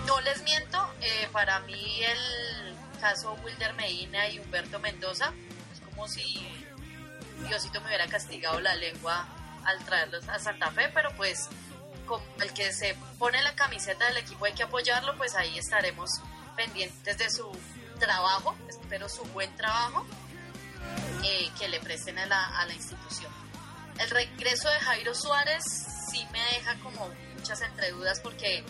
[0.06, 5.32] No les miento, eh, para mí el caso Wilder Medina y Humberto Mendoza
[5.72, 6.48] es como si
[7.46, 9.28] Diosito me hubiera castigado la lengua
[9.64, 11.48] al traerlos a Santa Fe, pero pues
[12.40, 16.10] el que se pone la camiseta del equipo hay que apoyarlo, pues ahí estaremos
[16.56, 17.50] pendientes de su
[17.98, 20.06] trabajo, espero su buen trabajo
[21.24, 23.32] eh, que le presten a la, a la institución.
[23.98, 25.62] El regreso de Jairo Suárez
[26.10, 28.64] sí me deja como muchas entredudas porque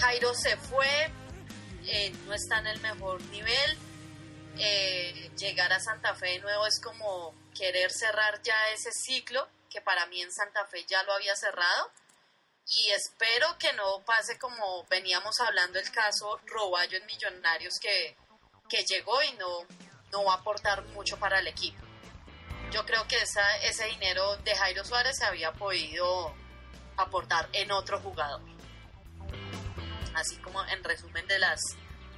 [0.00, 1.10] Jairo se fue,
[1.86, 3.78] eh, no está en el mejor nivel,
[4.58, 9.80] eh, llegar a Santa Fe de nuevo es como querer cerrar ya ese ciclo que
[9.80, 11.90] para mí en Santa Fe ya lo había cerrado
[12.66, 18.16] y espero que no pase como veníamos hablando el caso Roballo en Millonarios que,
[18.68, 19.66] que llegó y no,
[20.12, 21.82] no va a aportar mucho para el equipo.
[22.70, 26.34] Yo creo que esa, ese dinero de Jairo Suárez se había podido
[26.96, 28.40] aportar en otro jugador.
[30.14, 31.60] Así como en resumen de las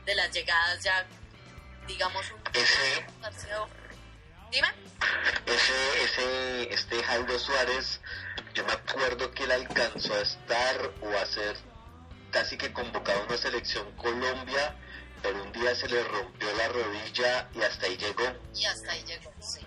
[0.04, 1.06] de las llegadas ya
[1.86, 3.06] digamos un Ese,
[4.54, 4.68] Dime.
[5.46, 8.00] ese, ese, este Jairo Suárez,
[8.54, 11.56] yo me acuerdo que él alcanzó a estar o a ser
[12.30, 14.76] casi que convocado a una selección Colombia,
[15.22, 18.32] pero un día se le rompió la rodilla y hasta ahí llegó.
[18.54, 19.66] y hasta ahí llegó, sí.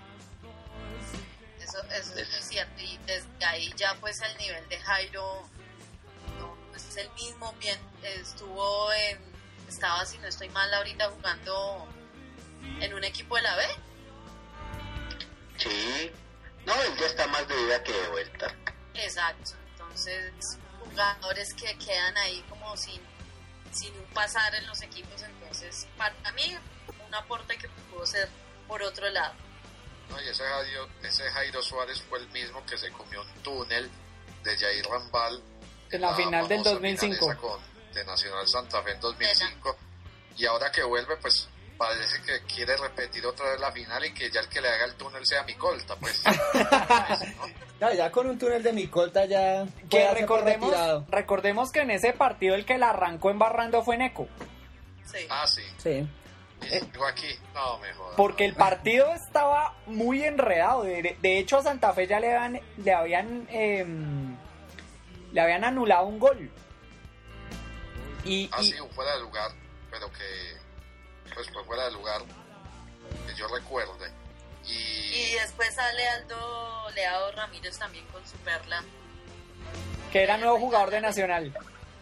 [1.59, 2.81] Eso, eso es muy cierto.
[2.81, 5.49] Y desde ahí ya pues el nivel de Jairo
[6.39, 7.53] no, pues es el mismo.
[7.59, 9.19] Bien, estuvo en,
[9.67, 11.89] estaba si no estoy mal ahorita jugando
[12.79, 13.63] en un equipo de la B.
[15.57, 16.11] Sí,
[16.65, 18.55] no, él ya está más de vida que de vuelta.
[18.93, 19.51] Exacto.
[19.71, 23.01] Entonces, jugadores que quedan ahí como sin,
[23.71, 25.21] sin un pasar en los equipos.
[25.21, 26.55] Entonces, para mí,
[27.05, 28.29] un aporte que pudo ser
[28.67, 29.33] por otro lado.
[30.09, 33.89] No, y ese Jairo, ese Jairo Suárez fue el mismo que se comió un túnel
[34.43, 35.41] de Jair Rambal
[35.91, 37.15] En la final del famosa 2005.
[37.15, 39.77] finalesa Con, de Nacional Santa Fe en 2005.
[40.37, 44.29] Y ahora que vuelve, pues parece que quiere repetir otra vez la final y que
[44.31, 46.23] ya el que le haga el túnel sea mi colta, pues.
[47.39, 47.47] ¿no?
[47.79, 50.73] Ya, ya con un túnel de mi colta ya Que recordemos,
[51.09, 54.27] recordemos que en ese partido el que la arrancó embarrando fue Neco.
[55.05, 55.19] Sí.
[55.29, 55.61] Ah, sí.
[55.77, 56.07] Sí.
[56.63, 57.27] Y sigo aquí.
[57.53, 58.15] No, me jodas.
[58.17, 60.83] Porque el partido estaba muy enredado.
[60.83, 64.35] De, de hecho, a Santa Fe ya le habían, le habían, em,
[65.31, 66.49] le habían anulado un gol.
[68.25, 69.51] Y, Ah, y- sí, un fuera de lugar,
[69.91, 70.56] pero que.
[71.37, 72.23] Pues fue fuera de lugar.
[73.27, 74.11] Que yo recuerde.
[74.65, 75.33] Y Y.
[75.35, 78.83] después sale Aldo Leao Ramírez también con su perla.
[80.11, 81.55] que era nuevo jugador de Nacional.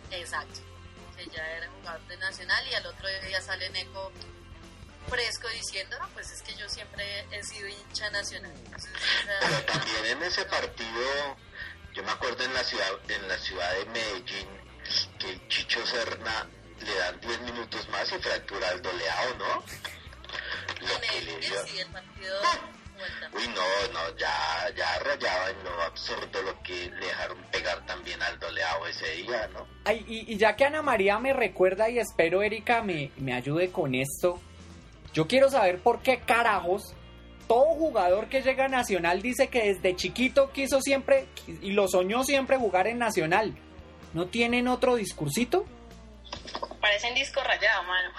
[0.10, 0.62] Exacto.
[1.18, 4.10] Que ya era jugador de Nacional y al otro día sale Neco
[5.10, 8.54] fresco diciendo, no, pues es que yo siempre he sido hincha nacional.
[8.56, 8.92] Entonces,
[9.42, 11.36] Pero también en ese partido,
[11.94, 14.48] yo me acuerdo en la ciudad, en la ciudad de Medellín,
[15.20, 16.48] que Chicho Serna
[16.82, 19.64] le dan 10 minutos más y fractura al doleado, ¿no?
[20.82, 21.56] Lo en que el, le dio.
[22.98, 23.30] vuelta.
[23.34, 28.22] Uy, no, no, ya, ya rayaba en lo absurdo lo que le dejaron pegar también
[28.22, 29.68] al doleado ese día, ¿no?
[29.84, 33.72] Ay, y, y ya que Ana María me recuerda y espero Erika me, me ayude
[33.72, 34.40] con esto,
[35.14, 36.94] yo quiero saber por qué carajos
[37.48, 41.28] todo jugador que llega a Nacional dice que desde chiquito quiso siempre
[41.62, 43.56] y lo soñó siempre jugar en Nacional.
[44.14, 45.66] ¿No tienen otro discursito?
[46.86, 48.12] Parecen disco rayado, mano.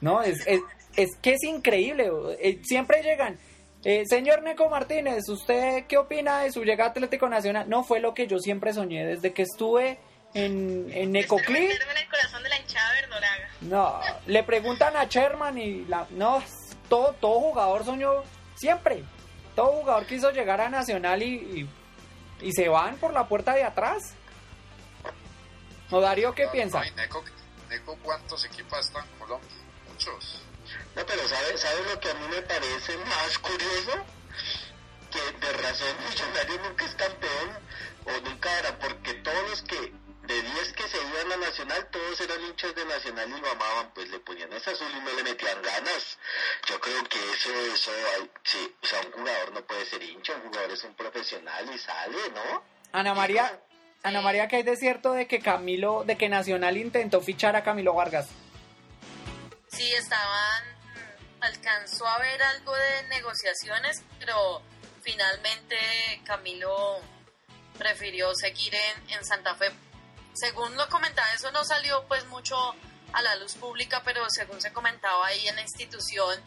[0.00, 0.60] No, es, es,
[0.96, 2.10] es que es increíble.
[2.40, 3.38] eh, Siempre llegan.
[3.84, 7.68] eh, señor Neco Martínez, ¿usted qué opina de su llegada a Atlético Nacional?
[7.68, 10.00] No, fue lo que yo siempre soñé desde que estuve
[10.34, 11.48] en, en verdoraga.
[13.60, 16.42] No, le preguntan a Sherman y la, no,
[16.88, 18.24] todo, todo jugador soñó
[18.56, 19.04] siempre.
[19.54, 21.68] Todo jugador quiso llegar a Nacional y,
[22.40, 24.02] y, y se van por la puerta de atrás.
[25.90, 26.80] ¿O Darío qué No, piensa?
[26.80, 27.22] no, y Neco,
[27.82, 29.50] ¿cuántos equipos están en Colombia?
[29.88, 30.42] Muchos.
[30.94, 34.04] No, pero ¿sabes sabe lo que a mí me parece más curioso?
[35.10, 37.58] Que de razón Millonario nunca es campeón
[38.06, 39.92] o nunca era, porque todos los que
[40.26, 43.90] de 10 que se iban a Nacional, todos eran hinchas de Nacional y lo amaban,
[43.94, 46.18] pues le ponían ese azul y no le metían ganas.
[46.66, 50.34] Yo creo que eso, eso, ay, sí, o sea, un jugador no puede ser hincha,
[50.34, 52.64] un jugador es un profesional y sale, ¿no?
[52.92, 53.60] Ana María,
[54.04, 57.64] Ana María, que hay de cierto de que Camilo, de que Nacional intentó fichar a
[57.64, 58.28] Camilo Vargas.
[59.68, 60.62] Sí, estaban,
[61.40, 64.60] alcanzó a ver algo de negociaciones, pero
[65.00, 65.76] finalmente
[66.22, 67.00] Camilo
[67.78, 69.70] prefirió seguir en, en Santa Fe.
[70.34, 72.56] Según lo comentaba, eso no salió pues mucho
[73.14, 76.38] a la luz pública, pero según se comentaba ahí en la institución,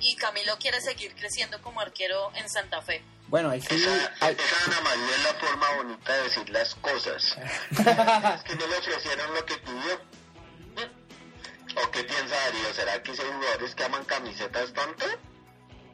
[0.00, 3.00] y Camilo quiere seguir creciendo como arquero en Santa Fe.
[3.28, 3.74] Bueno, ahí sí.
[3.74, 7.36] Esa, ahí- esa Ana María es la forma bonita de decir las cosas.
[7.70, 10.00] es que no le ofrecieron lo que pidió.
[11.84, 12.72] ¿O qué piensa Darío?
[12.72, 15.04] ¿Será que hay jugadores que aman camisetas tanto?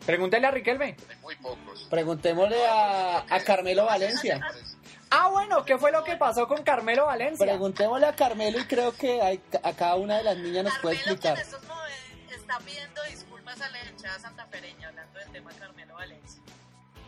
[0.07, 0.97] Pregúntele a Riquelme.
[1.09, 1.87] Hay muy pocos.
[1.91, 4.41] Preguntémosle a, a Carmelo Valencia.
[5.11, 7.45] Ah, bueno, ¿qué fue lo que pasó con Carmelo Valencia?
[7.47, 10.97] Preguntémosle a Carmelo y creo que hay- a cada una de las niñas nos puede
[10.97, 11.39] Carmelo que en explicar.
[11.39, 16.22] estos momentos está pidiendo disculpas a la hinchada santafereña hablando del tema Carmelo Valencia.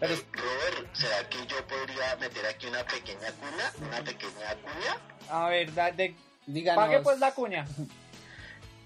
[0.01, 3.73] Pero- Robert, ¿será que yo podría meter aquí una pequeña cuna?
[3.81, 4.97] ¿Una pequeña cuña?
[5.31, 6.15] a ver, da- de,
[6.47, 6.85] Díganos.
[6.85, 7.67] pague pues la cuña.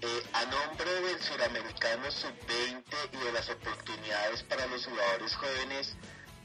[0.01, 5.93] Eh, a nombre del suramericano sub-20 y de las oportunidades para los jugadores jóvenes,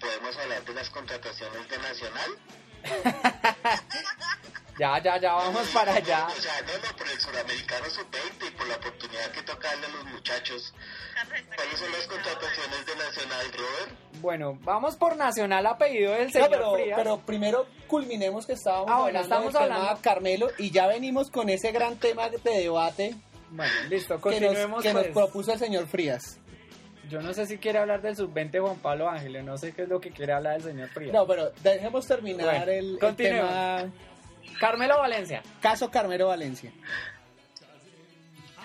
[0.01, 2.31] ¿podemos hablar de las contrataciones de Nacional?
[4.77, 6.27] Ya, ya, ya, vamos para allá.
[6.27, 9.87] O sea, no, no, por el suramericano sub-20 y por la oportunidad que toca darle
[9.87, 10.75] a los muchachos.
[11.55, 13.99] ¿Cuáles son las contrataciones de Nacional, Robert?
[14.21, 16.97] Bueno, vamos por Nacional a pedido del No, señor pero, Frías.
[16.99, 20.03] pero primero culminemos que estábamos Ah, bueno, hablando estamos del tema hablando.
[20.03, 23.15] Carmelo y ya venimos con ese gran tema de debate
[23.51, 25.15] Bueno, listo, que, nos, continuemos que nos pues.
[25.15, 26.41] propuso el señor Frías.
[27.09, 29.89] Yo no sé si quiere hablar del sub-20 Juan Pablo Ángeles, no sé qué es
[29.89, 31.13] lo que quiere hablar el señor Frías.
[31.13, 33.85] No, pero dejemos terminar Bueno, el, el tema
[34.59, 35.43] Carmelo Valencia.
[35.61, 36.73] caso Carmelo Valencia.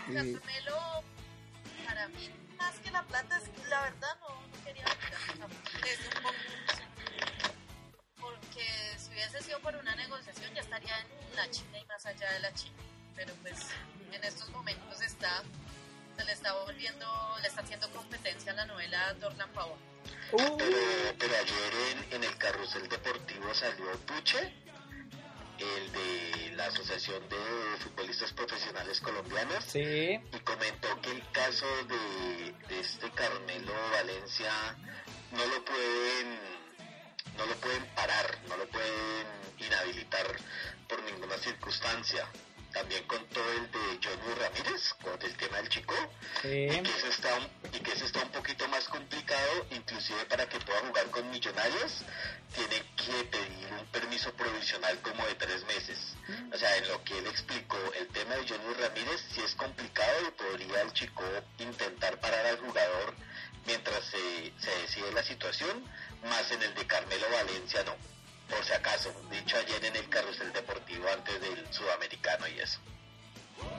[0.05, 1.03] Carmelo,
[1.85, 4.83] para mí, más que la plata, es que la verdad no, no quería.
[4.83, 6.35] Es un poco
[8.21, 8.65] porque
[8.97, 12.39] si hubiese sido por una negociación ya estaría en la China y más allá de
[12.39, 12.75] la China.
[13.15, 13.59] Pero pues
[14.11, 15.43] en estos momentos está,
[16.19, 17.05] se le está volviendo,
[17.41, 19.79] le está haciendo competencia a la novela Dorlan Pavón.
[20.33, 20.77] Uh, Pero,
[21.17, 24.53] pero ayer en, en el carrusel deportivo salió Puche,
[25.59, 27.37] el de la Asociación de
[27.79, 30.19] Futbolistas Profesionales Colombianos, sí.
[30.33, 34.51] y comentó que el caso de, de este Carmelo Valencia
[35.31, 36.39] no lo pueden
[37.37, 39.25] no lo pueden parar, no lo pueden
[39.57, 40.25] inhabilitar
[40.89, 42.27] por ninguna circunstancia.
[42.73, 45.95] También contó el de Johnny Ramírez con el tema del chico
[46.41, 46.47] Sí.
[46.69, 50.47] y que ese está un, y que ese está un poquito más complicado, inclusive para
[50.47, 52.03] que pueda jugar con Millonarios,
[52.55, 55.97] tiene que pedir un permiso provisional como de tres meses.
[56.53, 60.27] O sea, en lo que él explicó, el tema de Johnny Ramírez sí es complicado
[60.27, 61.23] y podría el chico
[61.57, 63.15] intentar parar al jugador
[63.65, 65.83] mientras se, se decide la situación,
[66.23, 67.95] más en el de Carmelo Valencia no.
[68.49, 72.79] Por si acaso, dicho ayer en el carrusel deportivo antes del sudamericano y eso.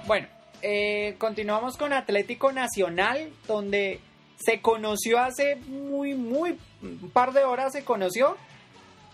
[0.06, 0.28] Bueno,
[0.62, 4.00] eh, continuamos con Atlético Nacional, donde
[4.38, 8.36] se conoció hace muy, muy, un par de horas se conoció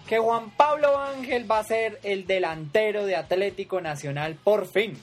[0.06, 4.96] que Juan Pablo Ángel va a ser el delantero de Atlético Nacional por fin.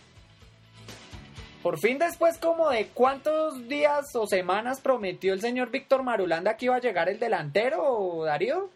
[1.62, 6.66] Por fin después como de cuántos días o semanas prometió el señor Víctor Marulanda que
[6.66, 8.70] iba a llegar el delantero, Darío.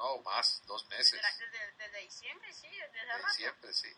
[0.00, 1.12] No, más, dos meses.
[1.12, 3.88] Desde, desde diciembre, sí, desde Desde diciembre, sí.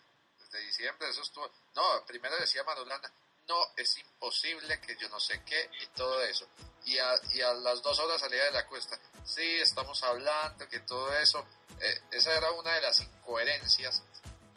[0.41, 1.49] Desde diciembre eso estuvo...
[1.77, 3.09] No, primero decía Manolana,
[3.47, 6.49] no, es imposible que yo no sé qué y todo eso.
[6.87, 8.99] Y a, y a las dos horas salía de la cuesta.
[9.25, 11.47] Sí, estamos hablando que todo eso...
[11.81, 14.03] eh, esa era una de las incoherencias,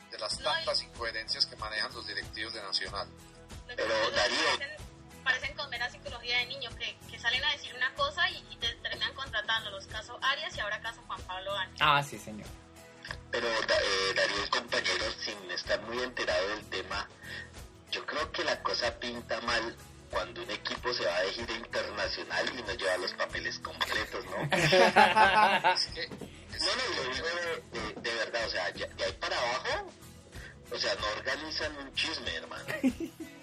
[0.09, 3.07] de las No, y- tantas incoherencias que manejan los directivos de Nacional.
[3.67, 4.84] Pero, Darío.
[5.25, 8.37] Parecen, parecen con mera psicología de niño, que, que salen a decir una cosa y,
[8.51, 9.71] y te terminan contratando.
[9.71, 11.77] Los casos Arias y ahora caso Juan Pablo Ángel.
[11.81, 12.47] Ah, sí, señor.
[13.31, 17.07] Pero eh, Darío, el compañero, sin estar muy enterado del tema,
[17.91, 19.75] yo creo que la cosa pinta mal
[20.09, 24.37] cuando un equipo se va de gira internacional y no lleva los papeles completos, ¿no?
[24.53, 26.03] Es que...
[26.03, 29.37] es- No, no, lo digo de, de- de verdad, o sea, ya, de ahí para
[29.37, 29.91] abajo,
[30.71, 32.63] o sea, no organizan un chisme, hermano.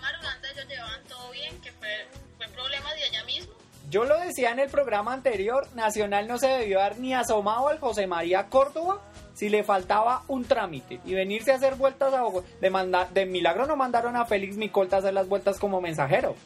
[0.00, 2.06] Pero según Marulanda ellos llevaban todo bien, que fue,
[2.36, 3.54] fue problema de allá mismo.
[3.88, 7.80] Yo lo decía en el programa anterior, Nacional no se debió dar ni asomado al
[7.80, 9.00] José María Córdoba
[9.34, 12.46] si le faltaba un trámite y venirse a hacer vueltas a Bogotá.
[12.60, 16.36] De, manda- de milagro no mandaron a Félix Micolta a hacer las vueltas como mensajero.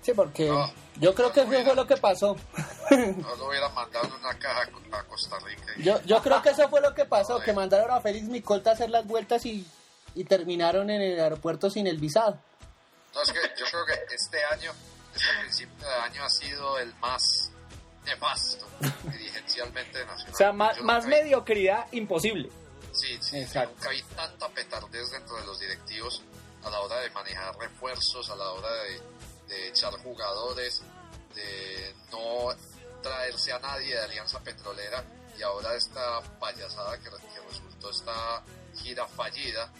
[0.00, 0.68] Sí, porque No.
[0.96, 2.36] yo creo que eso fue lo que pasó.
[2.90, 4.62] No lo hubieran mandado en una caja
[4.92, 5.72] a Costa Rica.
[5.76, 8.70] y- Yo, yo creo que eso fue lo que pasó, que mandaron a Félix Micolta
[8.70, 9.64] a hacer las vueltas y,
[10.14, 12.38] y terminaron en el aeropuerto sin el visado.
[13.14, 14.72] No, es que yo creo que este año,
[15.14, 17.50] este principio de año ha sido el más
[18.04, 18.66] nefasto
[19.04, 20.34] dirigencialmente de Nacional.
[20.34, 22.50] O sea, más, Yo más nunca vi- mediocridad imposible.
[22.92, 23.74] Sí, sí, Exacto.
[23.74, 26.22] nunca vi tanta petardez dentro de los directivos
[26.64, 29.00] a la hora de manejar refuerzos, a la hora de,
[29.54, 30.82] de echar jugadores,
[31.34, 32.48] de no
[33.02, 35.02] traerse a nadie de Alianza Petrolera
[35.38, 38.42] y ahora esta payasada que, que resultó esta
[38.76, 39.70] gira fallida,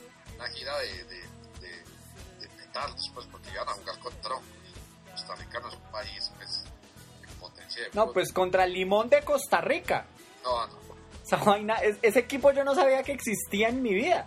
[0.43, 1.21] una gira de, de,
[1.61, 1.85] de,
[2.41, 4.49] de petardos, pues porque iban a jugar con troncos.
[5.13, 6.65] Costa Rica no es un país pues,
[7.23, 8.15] en potencia de No, fútbol.
[8.15, 10.07] pues contra el Limón de Costa Rica.
[10.43, 10.83] No, no.
[11.25, 14.27] Esa vaina, es- ese equipo yo no sabía que existía en mi vida.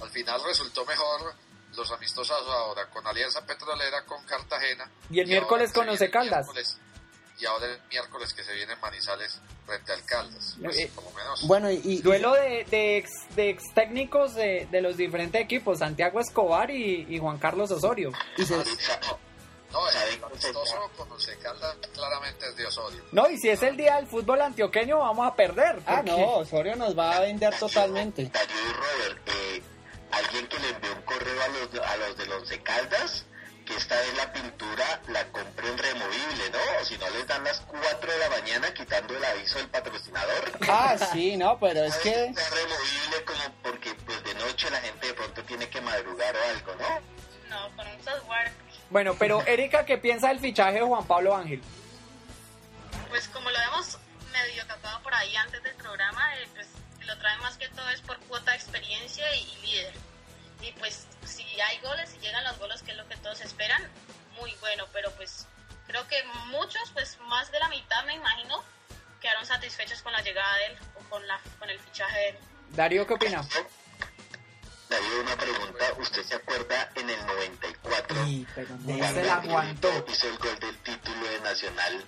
[0.00, 1.34] Al final resultó mejor
[1.74, 4.90] los amistosos ahora con Alianza Petrolera, con Cartagena.
[5.10, 6.46] Y el miércoles con Once Caldas.
[6.46, 6.78] miércoles-
[7.38, 10.56] y ahora el miércoles que se viene en Manizales frente al Caldas.
[10.62, 11.46] Pues, Eh, menos.
[11.46, 15.80] Bueno, y, y- Duelo de, de ex, de ex técnicos de, de los diferentes equipos,
[15.80, 18.12] Santiago Escobar y, y Juan Carlos Osorio.
[18.36, 18.56] y se-
[19.72, 23.02] no, el amistoso con Once Caldas claramente es de Osorio.
[23.12, 25.80] No, y si es el día del fútbol antioqueño, vamos a perder.
[25.86, 28.22] Ah, no, Osorio nos va a vender totalmente.
[28.22, 29.62] Y Robert, eh,
[30.12, 33.26] alguien que le envió un correo a los, a los del Once Caldas,
[33.66, 36.80] que esta vez la pintura la compren removible, ¿no?
[36.80, 40.52] O si no les dan las 4 de la mañana quitando el aviso del patrocinador.
[40.68, 42.10] Ah, sí, no, pero es que...
[42.10, 46.44] Es removible como porque pues de noche la gente de pronto tiene que madrugar o
[46.44, 47.00] algo, ¿no?
[47.50, 48.52] No, con un software,
[48.90, 51.60] Bueno, pero Erika, ¿qué piensa del fichaje de Juan Pablo Ángel?
[53.08, 53.98] pues como lo hemos
[54.32, 56.66] medio captado por ahí antes del programa, eh, pues
[57.06, 59.94] lo trae más que todo es por cuota de experiencia y, y líder.
[60.62, 63.82] Y pues si hay goles, si llegan los goles, que es lo que todos esperan,
[64.40, 65.46] muy bueno, pero pues
[65.86, 68.62] creo que muchos, pues más de la mitad me imagino,
[69.20, 72.36] quedaron satisfechos con la llegada de él o con, la, con el fichaje de él.
[72.70, 73.46] Darío, ¿qué opina?
[74.88, 75.84] Darío, una pregunta.
[75.98, 78.16] ¿Usted se acuerda en el 94?
[78.54, 80.04] pero cuando se la aguantó.
[80.08, 82.04] Hizo el gol del título de Nacional.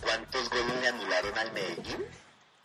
[0.00, 2.06] ¿Cuántos goles le anularon al Medellín?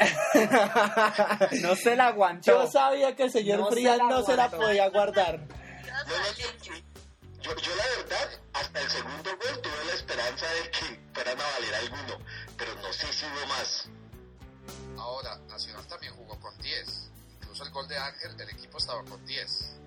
[1.62, 2.52] No se la aguantó.
[2.52, 5.40] Yo sabía que el señor No Frías no se la podía guardar.
[5.40, 6.48] No, no, yo,
[7.42, 11.44] yo, yo la verdad, hasta el segundo gol tuve la esperanza de que fueran a
[11.44, 12.18] valer alguno,
[12.58, 13.90] pero no sé si hubo más.
[14.98, 17.10] Ahora, Nacional también jugó con 10.
[17.42, 19.78] Incluso el gol de Ángel, el equipo estaba con 10.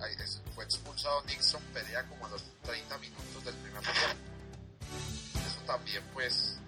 [0.00, 5.46] Ahí es- fue expulsado Nixon Perea como a los 30 minutos del primer tiempo.
[5.46, 6.58] Eso también, pues,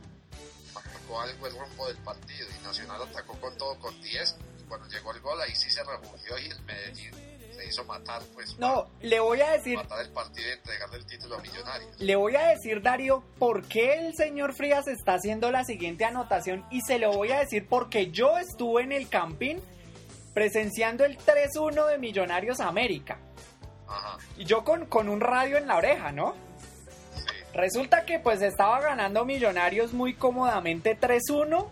[0.75, 2.49] marcó algo el rumbo del partido.
[2.61, 4.37] Y Nacional atacó con todo con 10.
[4.61, 7.11] Y cuando llegó el gol, ahí sí se refugió y el Medellín
[7.55, 11.05] se hizo matar, pues, No, le voy a decir, matar el partido y entregarle el
[11.07, 12.01] título a Millonarios.
[12.01, 16.65] le voy a decir, Darío, por qué el señor Frías está haciendo la siguiente anotación
[16.71, 19.61] y se lo voy a decir porque yo estuve en el Campín
[20.33, 23.19] presenciando el 3-1 de Millonarios América.
[23.87, 26.35] Ajá, Y yo con, con un radio en la oreja, ¿no?
[27.55, 31.67] Resulta que pues estaba ganando Millonarios muy cómodamente 3-1.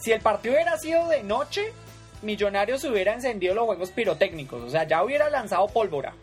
[0.00, 1.72] Si el partido hubiera sido de noche,
[2.22, 6.14] Millonarios hubiera encendido los juegos pirotécnicos, o sea, ya hubiera lanzado pólvora.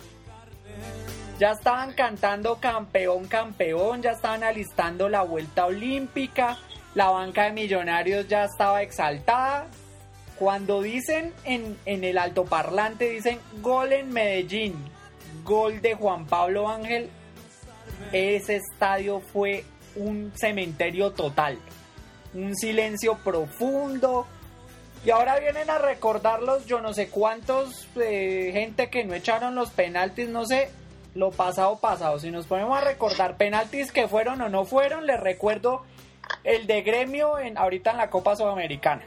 [1.38, 6.58] Ya estaban cantando campeón, campeón, ya estaban alistando la vuelta olímpica,
[6.96, 9.68] la banca de Millonarios ya estaba exaltada.
[10.38, 14.76] Cuando dicen en, en el altoparlante, dicen gol en Medellín,
[15.44, 17.12] gol de Juan Pablo Ángel,
[18.12, 19.66] ese estadio fue
[19.96, 21.58] un cementerio total.
[22.34, 24.26] Un silencio profundo.
[25.04, 29.72] Y ahora vienen a recordarlos yo no sé cuántos eh, gente que no echaron los
[29.72, 30.70] penaltis, no sé,
[31.16, 32.20] lo pasado pasado.
[32.20, 35.84] Si nos ponemos a recordar penaltis que fueron o no fueron, les recuerdo
[36.44, 39.02] el de gremio en, ahorita en la Copa Sudamericana.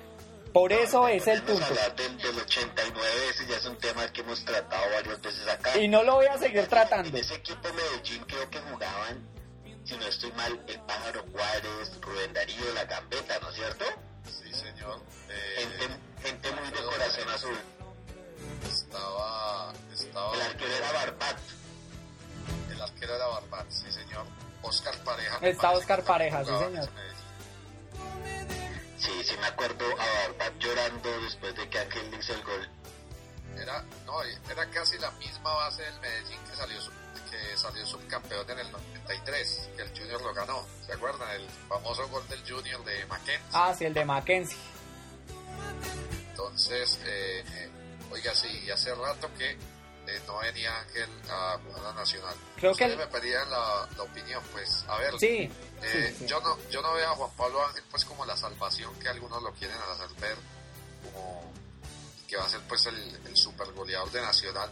[0.54, 1.64] Por eso es el punto.
[1.66, 5.76] hablar del, del 89, ese ya es un tema que hemos tratado varias veces acá.
[5.78, 7.18] Y no lo voy a seguir En tratando.
[7.18, 9.28] ese equipo Medellín creo que jugaban,
[9.84, 13.84] si no estoy mal, el Pájaro Juárez, Rubén Darío, La Gambeta, ¿no es cierto?
[14.24, 15.00] Sí, señor.
[15.28, 17.58] Eh, Gente, gente muy de corazón azul.
[18.68, 21.38] estaba, estaba El arquero era Barbat.
[22.70, 24.24] el arquero era Barbat, sí señor.
[24.62, 25.38] Oscar Pareja.
[25.42, 26.88] Está Oscar Pareja, sí, en señor.
[28.98, 32.68] Sí, sí me acuerdo a Barbat llorando después de que Ángel le hizo el gol.
[33.60, 36.92] Era, no, era casi la misma base del Medellín que salió, sub-
[37.30, 40.66] que salió subcampeón en el 93, que el Junior lo ganó.
[40.86, 41.30] ¿Se acuerdan?
[41.30, 43.48] El famoso gol del Junior de Mackenzie.
[43.52, 44.58] Ah, sí, el de Mackenzie.
[46.30, 47.70] Entonces, eh, eh,
[48.10, 49.56] oiga, sí, hace rato que
[50.06, 52.34] eh, no venía Ángel a jugar a Nacional.
[52.56, 55.50] Creo que Ustedes el- me pedían la, la opinión, pues, a ver, Sí,
[55.82, 56.26] eh, sí, sí.
[56.26, 59.42] Yo, no, yo no veo a Juan Pablo Ángel pues como la salvación que algunos
[59.42, 60.36] lo quieren hacer ver,
[61.04, 61.52] como
[62.28, 64.70] que va a ser pues el, el super goleador de Nacional,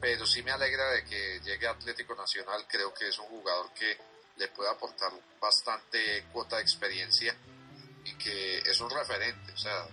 [0.00, 3.70] pero sí me alegra de que llegue a Atlético Nacional, creo que es un jugador
[3.74, 3.96] que
[4.36, 7.34] le puede aportar bastante cuota de experiencia
[8.04, 9.86] y que es un referente, o sea,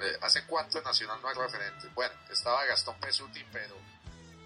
[0.00, 1.92] eh, ¿hace cuánto en Nacional no hay referentes?
[1.94, 3.76] Bueno, estaba Gastón Pesuti, pero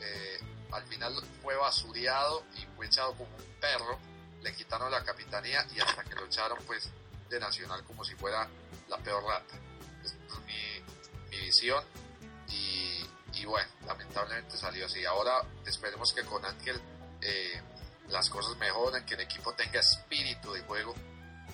[0.01, 0.41] eh,
[0.73, 3.99] al final fue basureado y fue echado como un perro,
[4.43, 6.91] le quitaron la capitanía y hasta que lo echaron pues
[7.29, 8.49] de Nacional como si fuera
[8.89, 9.55] la peor rata.
[10.03, 10.15] Es
[10.47, 11.83] mi, mi visión
[12.49, 15.05] y, y bueno, lamentablemente salió así.
[15.05, 16.81] Ahora esperemos que con Ángel
[17.21, 17.61] eh,
[18.09, 20.95] las cosas mejoren, que el equipo tenga espíritu de juego,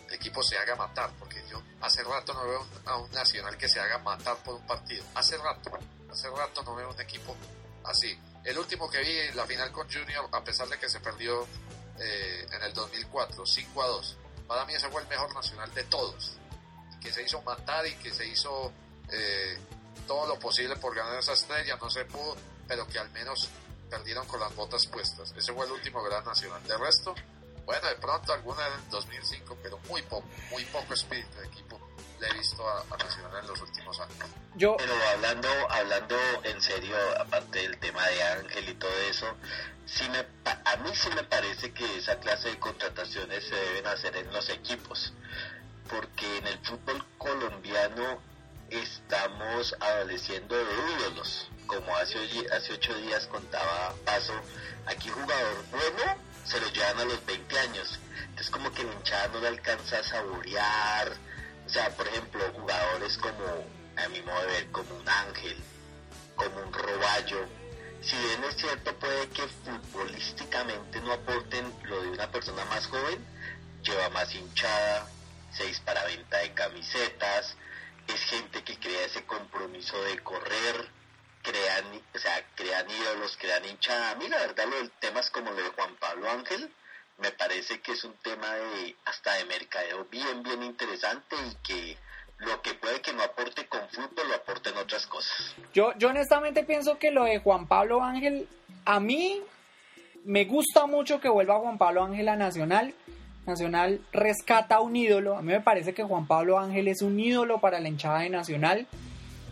[0.08, 3.68] el equipo se haga matar, porque yo hace rato no veo a un Nacional que
[3.68, 5.04] se haga matar por un partido.
[5.14, 5.70] Hace rato,
[6.10, 7.36] hace rato no veo un equipo
[7.84, 8.16] así.
[8.44, 11.46] El último que vi la final con Junior, a pesar de que se perdió
[11.98, 14.16] eh, en el 2004, 5 a 2,
[14.46, 16.36] para mí ese fue el mejor Nacional de todos.
[17.00, 18.70] Que se hizo matar y que se hizo
[19.10, 19.58] eh,
[20.06, 22.36] todo lo posible por ganar esa estrella, no se pudo,
[22.68, 23.48] pero que al menos
[23.88, 25.32] perdieron con las botas puestas.
[25.36, 26.62] Ese fue el último gran nacional.
[26.64, 27.14] De resto,
[27.64, 31.83] bueno, de pronto alguna en 2005, pero muy poco, muy poco espíritu de equipo
[32.24, 34.16] le he visto a, a Nacional en los últimos años.
[34.56, 39.26] Yo, Pero hablando, hablando en serio, aparte del tema de Ángel y todo eso,
[39.86, 43.86] sí me, pa- a mí sí me parece que esa clase de contrataciones se deben
[43.88, 45.12] hacer en los equipos,
[45.90, 48.20] porque en el fútbol colombiano
[48.70, 50.64] estamos adoleciendo de
[50.98, 54.34] ídolos, como hace, oye- hace ocho días contaba Paso,
[54.86, 59.28] aquí jugador bueno se lo llevan a los 20 años, entonces como que la hinchada
[59.28, 61.12] no le alcanza a saborear,
[61.74, 63.44] sea, por ejemplo, jugadores como,
[63.96, 65.56] a mi modo de ver, como un Ángel,
[66.36, 67.48] como un Roballo,
[68.00, 73.18] si bien es cierto puede que futbolísticamente no aporten lo de una persona más joven,
[73.82, 75.08] lleva más hinchada,
[75.52, 77.56] se dispara venta de camisetas,
[78.06, 80.88] es gente que crea ese compromiso de correr,
[81.42, 84.12] crean, o sea, crean ídolos, crean hinchada.
[84.12, 86.70] A mí la verdad lo del temas como lo de Juan Pablo Ángel,
[87.18, 91.96] me parece que es un tema de hasta de mercadeo bien, bien interesante y que
[92.38, 95.54] lo que puede que no aporte con fútbol lo aporte en otras cosas.
[95.72, 98.48] yo, yo honestamente pienso que lo de Juan Pablo Ángel,
[98.84, 99.40] a mí
[100.24, 102.94] me gusta mucho que vuelva Juan Pablo Ángel a Nacional.
[103.46, 105.36] Nacional rescata un ídolo.
[105.36, 108.30] A mí me parece que Juan Pablo Ángel es un ídolo para la hinchada de
[108.30, 108.86] Nacional.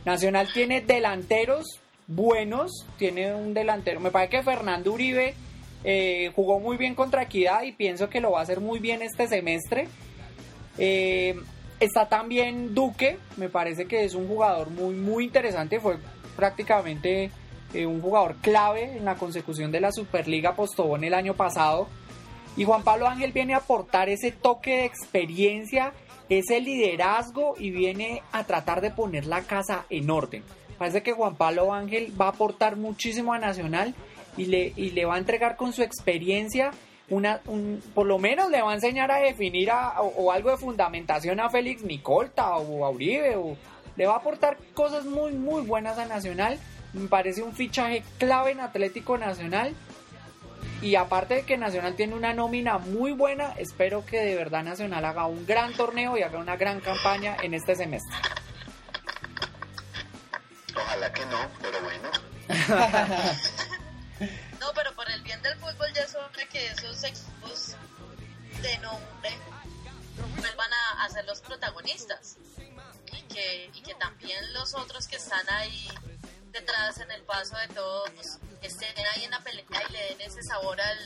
[0.05, 2.87] Nacional tiene delanteros buenos.
[2.97, 4.01] Tiene un delantero.
[4.01, 5.35] Me parece que Fernando Uribe
[5.85, 9.03] eh, jugó muy bien contra Equidad y pienso que lo va a hacer muy bien
[9.03, 9.89] este semestre.
[10.79, 11.35] Eh,
[11.81, 13.19] está también Duque.
[13.37, 15.81] Me parece que es un jugador muy, muy interesante.
[15.81, 15.99] Fue
[16.37, 17.31] prácticamente
[17.75, 21.89] eh, un jugador clave en la consecución de la Superliga Postobón el año pasado.
[22.57, 25.95] Y Juan Pablo Ángel viene a aportar ese toque de experiencia,
[26.29, 30.43] ese liderazgo y viene a tratar de poner la casa en orden.
[30.79, 33.95] Parece que Juan Pablo Ángel va a aportar muchísimo a Nacional
[34.37, 36.71] y le, y le va a entregar con su experiencia,
[37.11, 40.51] una, un- por lo menos le va a enseñar a definir a- o, o algo
[40.51, 43.37] de fundamentación a Félix Micolta o a Uribe.
[43.37, 43.57] O,
[43.97, 46.59] le va a aportar cosas muy, muy buenas a Nacional.
[46.95, 49.75] Me parece un fichaje clave en Atlético Nacional.
[50.81, 55.05] Y aparte de que Nacional tiene una nómina muy buena, espero que de verdad Nacional
[55.05, 58.17] haga un gran torneo y haga una gran campaña en este semestre.
[60.75, 62.11] Ojalá que no, pero bueno.
[64.61, 67.75] No, pero por el bien del fútbol ya es hora que esos equipos
[68.63, 69.31] de nombre
[70.39, 72.37] vuelvan a, a ser los protagonistas.
[73.13, 75.89] Y que, y que también los otros que están ahí
[76.53, 78.11] detrás en el paso de todos
[78.63, 80.99] estén ahí en la pelea y le den ese sabor al,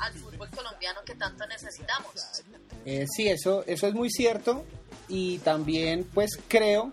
[0.00, 2.42] al fútbol colombiano que tanto necesitamos.
[2.84, 4.64] Eh, sí, eso, eso es muy cierto.
[5.08, 6.90] Y también, pues creo,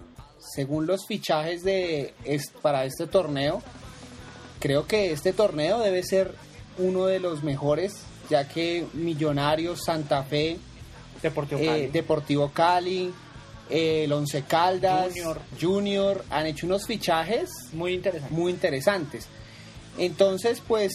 [0.53, 3.63] según los fichajes de es- para este torneo,
[4.63, 6.35] creo que este torneo debe ser
[6.77, 7.95] uno de los mejores,
[8.29, 10.57] ya que Millonarios, Santa Fe,
[11.21, 11.87] Deportivo eh, Cali.
[11.87, 13.13] Deportivo Cali,
[13.69, 15.41] eh, el Once Caldas, Junior.
[15.59, 18.33] Junior, han hecho unos fichajes muy interesante.
[18.33, 19.27] muy interesantes.
[19.97, 20.93] Entonces, pues,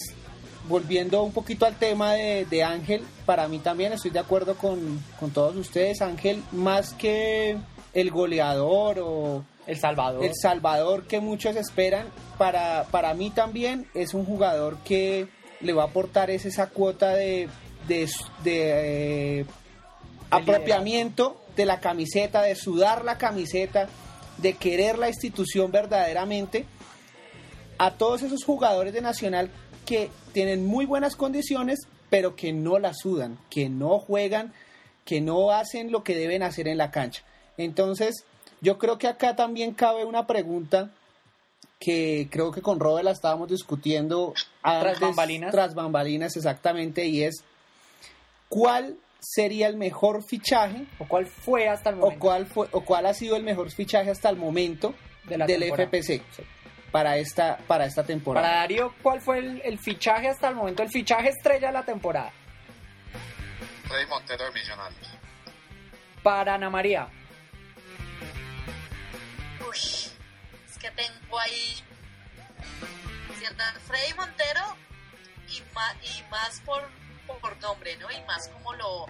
[0.67, 4.99] volviendo un poquito al tema de, de Ángel, para mí también estoy de acuerdo con,
[5.19, 6.01] con todos ustedes.
[6.01, 7.55] Ángel, más que
[7.93, 10.25] el goleador o El Salvador.
[10.25, 15.27] el salvador que muchos esperan, para, para mí también es un jugador que
[15.61, 17.49] le va a aportar es esa cuota de,
[17.87, 18.09] de,
[18.43, 19.45] de, eh,
[20.31, 23.89] apropiamiento de la camiseta, de sudar la camiseta,
[24.37, 26.65] de querer la institución verdaderamente.
[27.77, 29.51] A todos esos jugadores de Nacional
[29.85, 31.79] que tienen muy buenas condiciones,
[32.09, 34.53] pero que no la sudan, que no juegan,
[35.05, 37.23] que no hacen lo que deben hacer en la cancha.
[37.57, 38.25] Entonces,
[38.61, 40.89] yo creo que acá también cabe una pregunta
[41.79, 45.51] que creo que con Robert la estábamos discutiendo antes, bambalinas.
[45.51, 47.43] Tras bambalinas, exactamente, y es
[48.49, 52.19] ¿cuál sería el mejor fichaje ¿O cuál fue hasta el o momento?
[52.19, 54.93] cuál fue o cuál ha sido el mejor fichaje hasta el momento
[55.25, 55.89] De la del temporada.
[55.89, 56.43] FPC Sí.
[56.91, 58.45] para esta para esta temporada?
[58.47, 60.83] Para Darío, ¿cuál fue el, el fichaje hasta el momento?
[60.83, 62.31] El fichaje estrella de la temporada.
[63.87, 65.07] Freddy Montero de Millonarios.
[66.23, 67.07] Para Ana María.
[69.69, 71.83] Uy, es que tengo ahí
[73.37, 74.75] cierta Freddy Montero
[75.47, 76.89] y más, y más por,
[77.39, 78.09] por nombre, ¿no?
[78.11, 79.05] Y más como lo,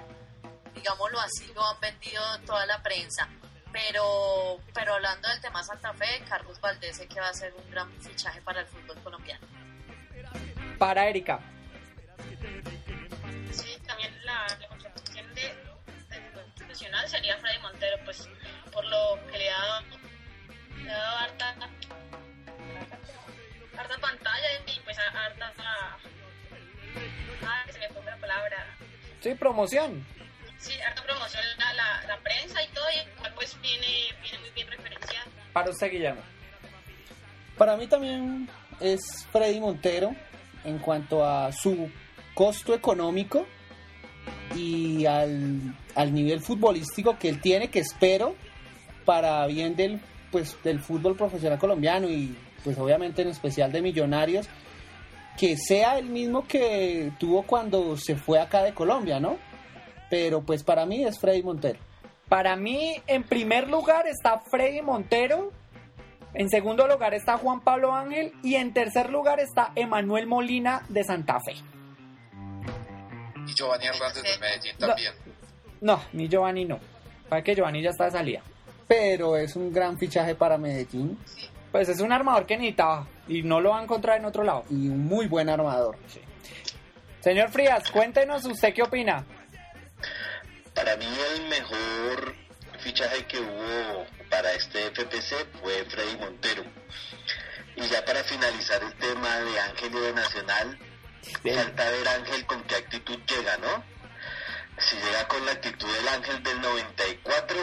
[0.76, 3.30] digámoslo así, lo han vendido toda la prensa.
[3.72, 7.70] Pero, pero hablando del tema Santa Fe, Carlos Valdés sé que va a ser un
[7.70, 9.48] gran fichaje para el fútbol colombiano.
[10.78, 11.40] Para Erika.
[13.52, 15.56] Sí, también la, la contratación de,
[16.10, 18.28] de profesional sería Freddy Montero, pues
[18.72, 19.99] por lo que le ha dado,
[20.84, 21.56] le ha dado harta,
[23.78, 25.54] harta pantalla y pues harta...
[27.46, 28.78] Ah, se me fue la palabra.
[29.22, 30.06] Sí, promoción.
[30.58, 33.88] Sí, harta promoción la, la, la prensa y todo, y pues viene,
[34.22, 35.32] viene muy bien referenciado.
[35.54, 36.22] Para usted, Guillermo.
[37.58, 38.50] Para mí también
[38.80, 39.00] es
[39.32, 40.16] Freddy Montero
[40.64, 41.90] en cuanto a su
[42.34, 43.46] costo económico
[44.56, 48.36] y al, al nivel futbolístico que él tiene, que espero
[49.06, 50.00] para bien del,
[50.32, 54.48] pues, del fútbol profesional colombiano y pues obviamente en especial de Millonarios,
[55.38, 59.38] que sea el mismo que tuvo cuando se fue acá de Colombia, ¿no?
[60.10, 61.80] Pero pues para mí es Freddy Montero.
[62.28, 65.52] Para mí, en primer lugar está Freddy Montero,
[66.34, 71.04] en segundo lugar está Juan Pablo Ángel y en tercer lugar está Emanuel Molina de
[71.04, 71.56] Santa Fe.
[73.48, 75.14] Y Giovanni Hernández de Medellín también.
[75.82, 76.80] No, ni Giovanni no.
[77.30, 78.42] Para que Giovanni ya está de salida.
[78.90, 81.16] Pero es un gran fichaje para Medellín.
[81.72, 84.66] Pues es un armador que necesitaba y no lo va a encontrar en otro lado.
[84.72, 85.96] Y un muy buen armador.
[87.22, 89.24] Señor Frías, cuéntenos usted qué opina.
[90.74, 92.34] Para mí el mejor
[92.80, 96.64] fichaje que hubo para este FPC fue Freddy Montero.
[97.76, 100.80] Y ya para finalizar el tema de Ángel y de Nacional,
[101.44, 103.84] falta ver Ángel con qué actitud llega, ¿no?
[104.80, 107.58] Si llega con la actitud del Ángel del 94,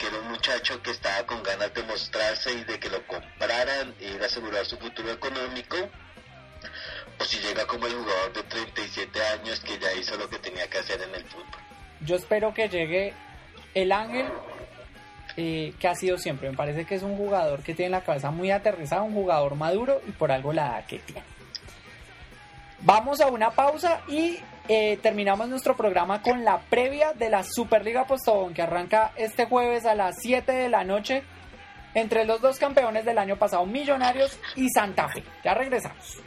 [0.00, 3.94] que era un muchacho que estaba con ganas de mostrarse y de que lo compraran
[4.00, 5.76] e ir a asegurar su futuro económico,
[7.18, 10.66] o si llega como el jugador de 37 años que ya hizo lo que tenía
[10.68, 11.60] que hacer en el fútbol.
[12.00, 13.12] Yo espero que llegue
[13.74, 14.26] el Ángel
[15.36, 16.50] eh, que ha sido siempre.
[16.50, 20.00] Me parece que es un jugador que tiene la cabeza muy aterrizada, un jugador maduro
[20.08, 21.22] y por algo la edad que tiene.
[22.80, 24.38] Vamos a una pausa y
[24.72, 29.84] eh, terminamos nuestro programa con la previa de la Superliga Postobón que arranca este jueves
[29.84, 31.24] a las 7 de la noche
[31.92, 35.24] entre los dos campeones del año pasado, Millonarios y Santa Fe.
[35.42, 36.22] Ya regresamos.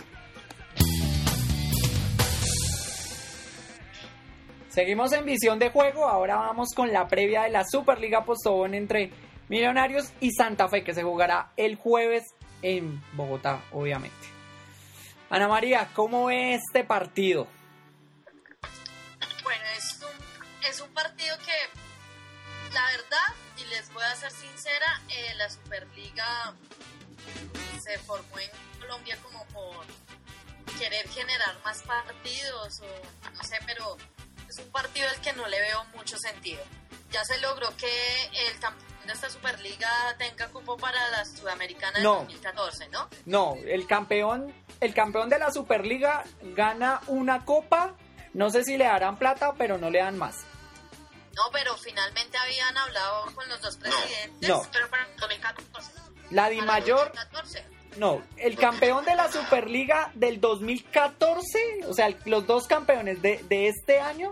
[4.68, 9.12] Seguimos en visión de juego, ahora vamos con la previa de la Superliga Postobón entre
[9.48, 14.28] Millonarios y Santa Fe que se jugará el jueves en Bogotá, obviamente.
[15.30, 17.48] Ana María, ¿cómo ve este partido?
[20.74, 23.28] Es un partido que, la verdad,
[23.58, 26.54] y les voy a ser sincera, eh, la Superliga
[27.80, 29.86] se formó en Colombia como por
[30.80, 33.98] querer generar más partidos o no sé, pero
[34.50, 36.64] es un partido al que no le veo mucho sentido.
[37.12, 42.04] Ya se logró que el campeón de esta Superliga tenga cupo para la Sudamericana del
[42.04, 42.16] No.
[42.16, 43.10] 2014, ¿no?
[43.26, 47.94] No, el campeón, el campeón de la Superliga gana una copa.
[48.34, 50.46] No sé si le darán plata, pero no le dan más.
[51.36, 54.50] No, pero finalmente habían hablado con los dos presidentes.
[54.50, 54.62] No.
[54.72, 55.92] Pero para el 2014.
[56.30, 57.66] La Di Mayor, 2014.
[57.98, 63.68] no, el campeón de la Superliga del 2014, o sea, los dos campeones de, de
[63.68, 64.32] este año,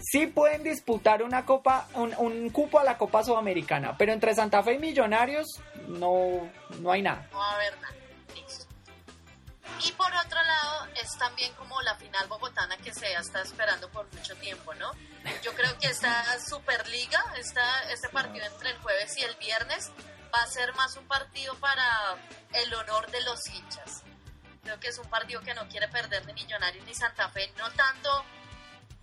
[0.00, 4.62] sí pueden disputar una copa, un, un cupo a la Copa Sudamericana, pero entre Santa
[4.62, 5.46] Fe y Millonarios
[5.88, 7.28] no, no hay nada.
[7.32, 7.95] No va a haber nada.
[9.84, 14.10] Y por otro lado, es también como la final bogotana que se está esperando por
[14.14, 14.90] mucho tiempo, ¿no?
[15.42, 19.90] Yo creo que esta Superliga, esta, este partido entre el jueves y el viernes,
[20.34, 22.16] va a ser más un partido para
[22.52, 24.02] el honor de los hinchas.
[24.62, 27.70] Creo que es un partido que no quiere perder ni Millonarios ni Santa Fe, no
[27.72, 28.24] tanto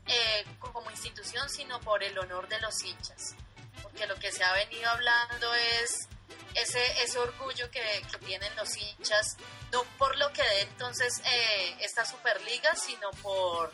[0.08, 3.36] eh, como institución, sino por el honor de los hinchas.
[3.82, 6.08] Porque lo que se ha venido hablando es
[6.56, 7.82] ese, ese orgullo que,
[8.12, 9.38] que tienen los hinchas,
[9.72, 13.72] no por lo que dé entonces eh, esta Superliga, sino por,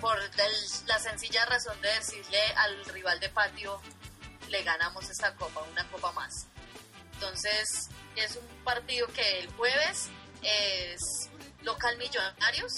[0.00, 0.18] por
[0.86, 3.80] la sencilla razón de decirle al rival de patio,
[4.48, 6.46] le ganamos esta copa, una copa más.
[7.14, 10.08] Entonces, es un partido que el jueves
[10.42, 11.28] es
[11.62, 12.72] local Millonarios,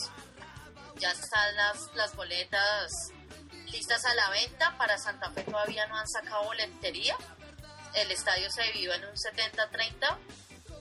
[0.97, 2.91] ya están las, las boletas
[3.67, 7.17] listas a la venta, para Santa Fe todavía no han sacado boletería,
[7.95, 10.17] el estadio se vivió en un 70-30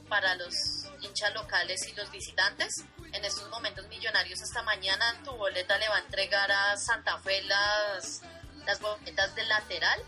[0.08, 0.54] para los
[1.02, 2.84] hinchas locales y los visitantes.
[3.14, 7.42] En estos momentos millonarios esta mañana tu boleta le va a entregar a Santa Fe
[7.44, 8.22] las,
[8.66, 10.00] las boletas del lateral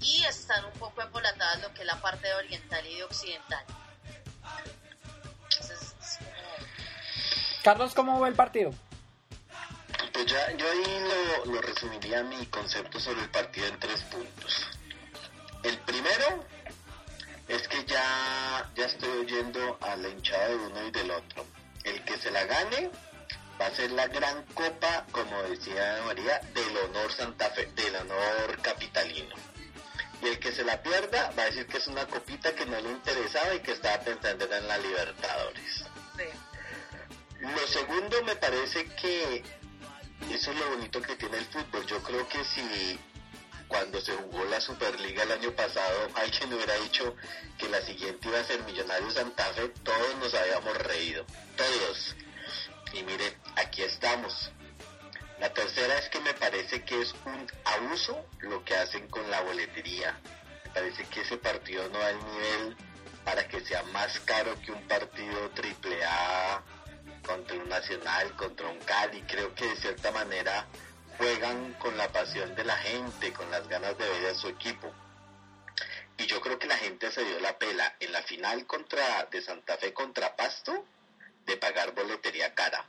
[0.00, 3.64] y están un poco embolatadas lo que es la parte de oriental y de occidental.
[5.44, 6.32] Entonces, es como-
[7.62, 8.74] Carlos, ¿cómo ve el partido?
[10.12, 11.00] Pues ya, yo ahí
[11.46, 14.66] lo, lo resumiría mi concepto sobre el partido en tres puntos.
[15.62, 16.44] El primero
[17.48, 21.46] es que ya, ya estoy oyendo a la hinchada de uno y del otro.
[21.84, 22.90] El que se la gane
[23.60, 28.60] va a ser la gran copa, como decía María, del honor Santa Fe, del honor
[28.62, 29.34] capitalino.
[30.22, 32.80] Y el que se la pierda va a decir que es una copita que no
[32.80, 35.84] le interesaba y que estaba pensando en la Libertadores.
[37.40, 39.42] Lo segundo me parece que
[40.30, 41.84] eso es lo bonito que tiene el fútbol.
[41.86, 42.98] Yo creo que si
[43.72, 47.16] cuando se jugó la Superliga el año pasado alguien hubiera dicho
[47.56, 51.24] que la siguiente iba a ser Millonarios Santa Fe, todos nos habíamos reído.
[51.56, 52.14] Todos.
[52.92, 54.52] Y mire, aquí estamos.
[55.40, 59.40] La tercera es que me parece que es un abuso lo que hacen con la
[59.40, 60.20] boletería.
[60.64, 62.76] Me parece que ese partido no da el nivel
[63.24, 66.62] para que sea más caro que un partido triple A
[67.26, 69.22] contra un Nacional, contra un Cali.
[69.22, 70.66] Creo que de cierta manera
[71.22, 74.92] juegan con la pasión de la gente, con las ganas de ver a su equipo.
[76.18, 79.40] Y yo creo que la gente se dio la pela en la final contra de
[79.40, 80.84] Santa Fe contra Pasto
[81.46, 82.84] de pagar boletería cara.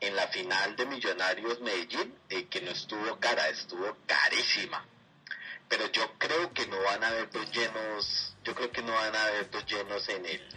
[0.00, 4.82] En la final de Millonarios Medellín, eh, que no estuvo cara, estuvo carísima.
[5.68, 9.14] Pero yo creo que no van a haber dos llenos, yo creo que no van
[9.14, 10.48] a haber dos llenos en el,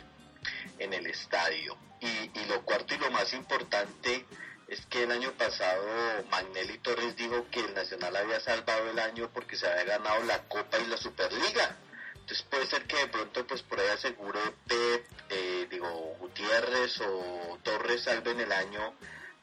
[0.79, 1.77] en el estadio.
[1.99, 4.25] Y, y lo cuarto y lo más importante
[4.67, 5.83] es que el año pasado
[6.29, 10.43] Magnelli Torres dijo que el Nacional había salvado el año porque se había ganado la
[10.47, 11.77] Copa y la Superliga.
[12.13, 15.89] Entonces puede ser que de pronto pues por ahí asegure Pep, eh, digo
[16.19, 18.93] Gutiérrez o Torres salven el año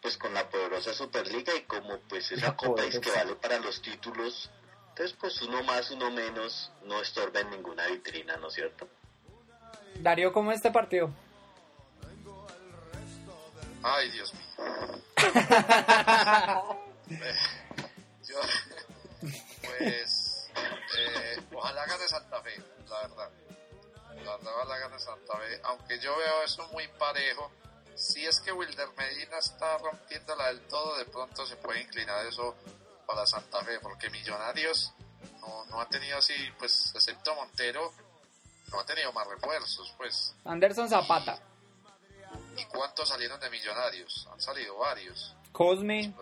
[0.02, 3.80] pues con la poderosa Superliga y como pues esa copa es que vale para los
[3.80, 4.50] títulos,
[4.90, 8.86] entonces pues uno más, uno menos no estorba en ninguna vitrina, ¿no es cierto?
[10.00, 11.10] Darío, ¿cómo es este partido?
[13.86, 14.42] Ay, Dios mío.
[18.26, 18.40] yo,
[19.60, 20.50] pues,
[20.96, 23.30] eh, ojalá gane Santa Fe, la verdad.
[24.24, 25.60] La verdad, ojalá gane Santa Fe.
[25.64, 27.50] Aunque yo veo eso muy parejo.
[27.94, 32.56] Si es que Wilder Medina está rompiéndola del todo, de pronto se puede inclinar eso
[33.06, 34.94] para Santa Fe, porque Millonarios
[35.40, 37.92] no, no ha tenido así, pues, excepto Montero,
[38.72, 40.34] no ha tenido más refuerzos, pues.
[40.46, 41.38] Anderson Zapata.
[41.38, 41.53] ¿Y
[42.64, 44.28] cuántos salieron de Millonarios?
[44.32, 45.34] Han salido varios.
[45.52, 46.14] Cosme.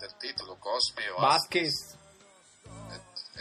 [0.00, 1.96] Del título, Cosme, Vázquez.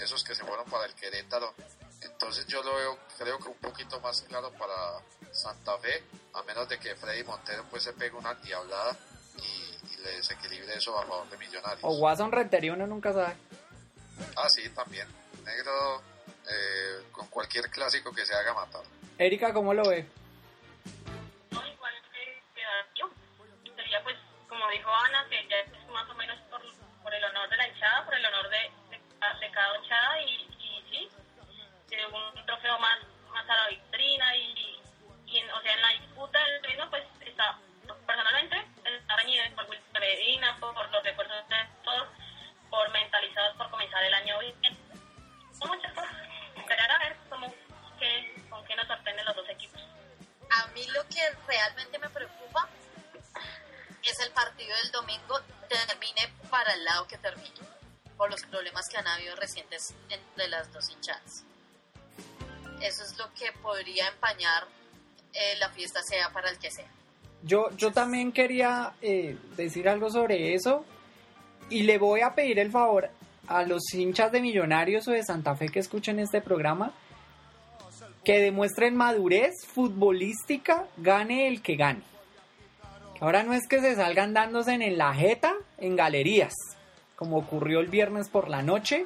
[0.02, 1.54] Esos que se fueron para el Querétaro.
[2.02, 4.74] Entonces yo lo veo, creo que un poquito más claro para
[5.32, 8.98] Santa Fe, a menos de que Freddy Montero pues se pegue una diablada
[9.38, 11.84] y, y le desequilibre eso a favor de Millonarios.
[11.84, 13.36] O Watson Rentería, uno nunca sabe.
[14.36, 15.08] Ah, sí, también.
[15.44, 16.02] Negro
[16.50, 18.84] eh, con cualquier clásico que se haga matar.
[19.18, 20.08] Erika, ¿cómo lo ve?
[23.92, 24.16] Sería pues,
[24.48, 26.62] como dijo Ana, que ya es más o menos por,
[27.04, 30.48] por el honor de la hinchada, por el honor de, de, de cada hinchada y,
[30.60, 31.10] y sí,
[31.90, 33.00] de un trofeo más,
[33.34, 34.80] más a la vitrina y,
[35.26, 37.60] y en, o sea, en la disputa del reino pues está,
[38.08, 39.68] personalmente, está reñido por
[40.00, 42.08] Medina, por, por los refuerzos de todos,
[42.70, 44.56] por mentalizados por comenzar el año bien.
[45.60, 46.16] Son muchas cosas.
[46.56, 47.54] Esperar a ver cómo,
[48.00, 49.82] qué, con qué nos sorprenden los dos equipos.
[50.50, 52.70] A mí lo que realmente me preocupa
[54.10, 57.56] es el partido del domingo termine para el lado que termine,
[58.18, 61.44] por los problemas que han habido recientes entre las dos hinchadas.
[62.82, 64.68] Eso es lo que podría empañar
[65.34, 66.90] eh, la fiesta sea para el que sea.
[67.44, 70.86] Yo, yo también quería eh, decir algo sobre eso
[71.70, 73.10] y le voy a pedir el favor
[73.48, 76.94] a los hinchas de Millonarios o de Santa Fe que escuchen este programa
[78.24, 82.11] que demuestren madurez futbolística, gane el que gane.
[83.22, 86.54] Ahora no es que se salgan dándose en la jeta en galerías,
[87.16, 89.06] como ocurrió el viernes por la noche,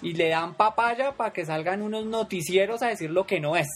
[0.00, 3.66] y le dan papaya para que salgan unos noticieros a decir lo que no es.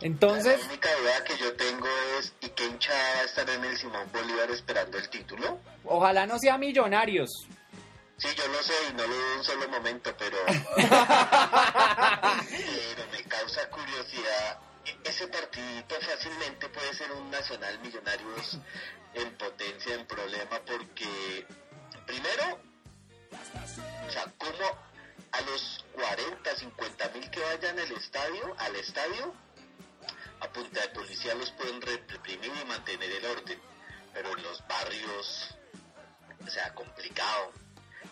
[0.00, 1.86] Entonces, La única duda que yo tengo
[2.18, 5.60] es, ¿y qué hinchada va a estar en el Simón Bolívar esperando el título?
[5.84, 7.30] ojalá no sea millonarios.
[8.16, 10.36] Sí, yo lo sé y no lo dudo un solo momento, pero...
[10.76, 10.90] pero
[13.12, 14.65] me causa curiosidad.
[15.04, 18.58] Ese partidito fácilmente puede ser un Nacional Millonarios
[19.14, 21.46] en potencia, en problema, porque
[22.06, 22.60] primero,
[24.06, 24.86] o sea, como
[25.32, 29.34] a los 40, 50 mil que vayan al estadio, al estadio,
[30.40, 33.60] a punta de policía los pueden reprimir y mantener el orden,
[34.12, 35.54] pero en los barrios,
[36.46, 37.52] o sea, complicado.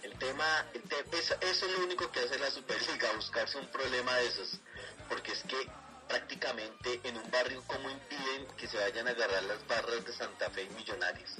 [0.02, 3.66] El tema, el te- eso, eso es lo único que hace la Superliga, buscarse un
[3.68, 4.58] problema de esos,
[5.08, 5.56] porque es que
[6.08, 10.50] prácticamente en un barrio como impiden que se vayan a agarrar las barras de Santa
[10.50, 11.30] Fe y Millonarios.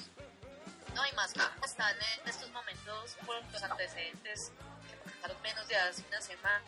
[0.94, 4.52] No, y más que están en estos momentos por los antecedentes
[4.88, 6.62] que pasaron menos de hace una semana.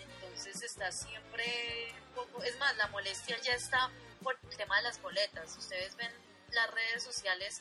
[0.00, 2.42] Entonces está siempre un poco.
[2.44, 3.90] Es más, la molestia ya está
[4.22, 5.56] por el tema de las boletas.
[5.56, 6.12] Ustedes ven
[6.52, 7.60] las redes sociales,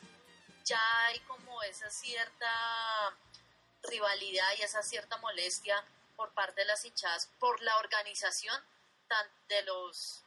[0.64, 2.48] ya hay como esa cierta
[3.84, 5.84] rivalidad y esa cierta molestia
[6.16, 8.62] por parte de las hinchadas por la organización
[9.08, 10.22] tan de los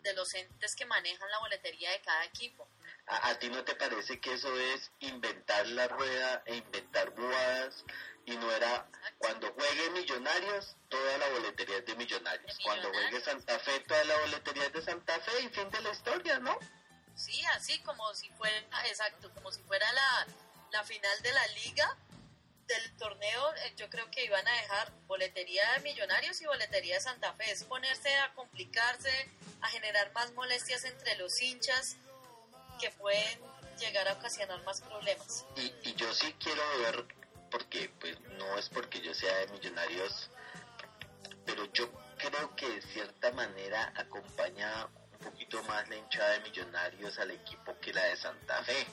[0.00, 2.68] de los entes que manejan la boletería de cada equipo.
[3.06, 7.84] ¿A, a ti no te parece que eso es inventar la rueda e inventar bobadas?
[8.26, 8.86] Y no era
[9.18, 12.56] cuando juegue Millonarios, toda la boletería es de Millonarios.
[12.56, 13.24] De Cuando juegue Millonarios.
[13.24, 16.58] Santa Fe, toda la boletería es de Santa Fe y fin de la historia, ¿no?
[17.16, 20.26] Sí, así como si fuera, exacto, como si fuera la,
[20.70, 21.96] la final de la liga
[22.66, 27.00] del torneo, eh, yo creo que iban a dejar boletería de Millonarios y boletería de
[27.00, 27.50] Santa Fe.
[27.50, 29.30] Es ponerse a complicarse,
[29.60, 31.96] a generar más molestias entre los hinchas
[32.80, 33.40] que pueden
[33.78, 35.44] llegar a ocasionar más problemas.
[35.56, 37.04] Y, yo sí quiero ver,
[37.50, 40.30] porque pues no es porque yo sea de Millonarios,
[41.44, 47.18] pero yo creo que de cierta manera acompaña un poquito más la hinchada de Millonarios
[47.18, 48.86] al equipo que la de Santa Fe.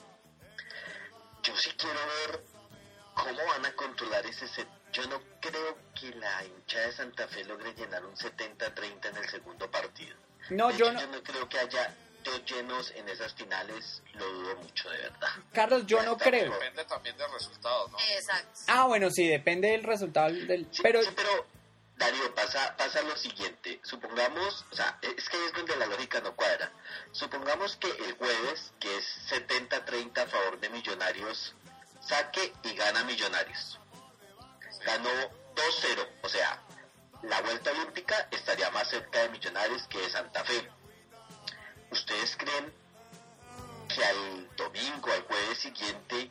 [1.42, 2.51] Yo sí quiero ver
[3.14, 4.68] cómo van a controlar ese set.
[4.92, 9.28] Yo no creo que la hinchada de Santa Fe logre llenar un 70-30 en el
[9.28, 10.16] segundo partido.
[10.50, 11.94] No, yo no, yo no creo que haya
[12.24, 15.28] dos llenos en esas finales, lo dudo mucho, de verdad.
[15.52, 16.52] Carlos, yo no creo.
[16.52, 17.98] Depende también del resultado, ¿no?
[17.98, 18.60] Exacto.
[18.68, 20.66] Ah, bueno, sí, depende del resultado del...
[20.70, 21.46] Sí, Pero sí, pero
[21.96, 23.80] Darío, pasa, pasa lo siguiente.
[23.84, 26.72] Supongamos, o sea, es que es donde la lógica no cuadra.
[27.12, 31.54] Supongamos que el jueves, que es 70-30 a favor de Millonarios,
[32.06, 33.78] saque y gana Millonarios.
[34.84, 35.10] Ganó
[35.54, 36.62] 2-0, o sea,
[37.22, 40.68] la vuelta olímpica estaría más cerca de Millonarios que de Santa Fe.
[41.90, 42.72] ¿Ustedes creen
[43.94, 46.30] que al domingo, al jueves siguiente,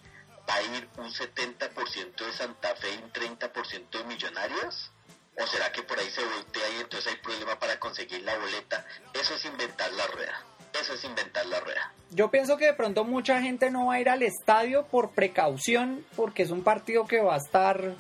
[0.50, 4.92] va a ir un 70% de Santa Fe y un 30% de Millonarios?
[5.38, 8.86] ¿O será que por ahí se voltea y entonces hay problema para conseguir la boleta?
[9.14, 10.44] Eso es inventar la rueda.
[10.80, 11.92] Eso es inventar la rueda.
[12.12, 16.06] yo pienso que de pronto mucha gente no va a ir al estadio por precaución,
[16.16, 17.94] porque es un partido que va a estar...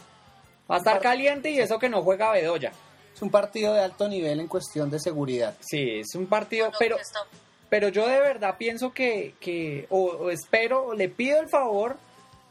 [0.69, 2.71] Va a estar caliente y eso que no juega Bedoya.
[3.13, 5.53] Es un partido de alto nivel en cuestión de seguridad.
[5.59, 7.19] Sí, es un partido, pero está-
[7.69, 11.97] pero yo de verdad pienso que, que o, o espero, o le pido el favor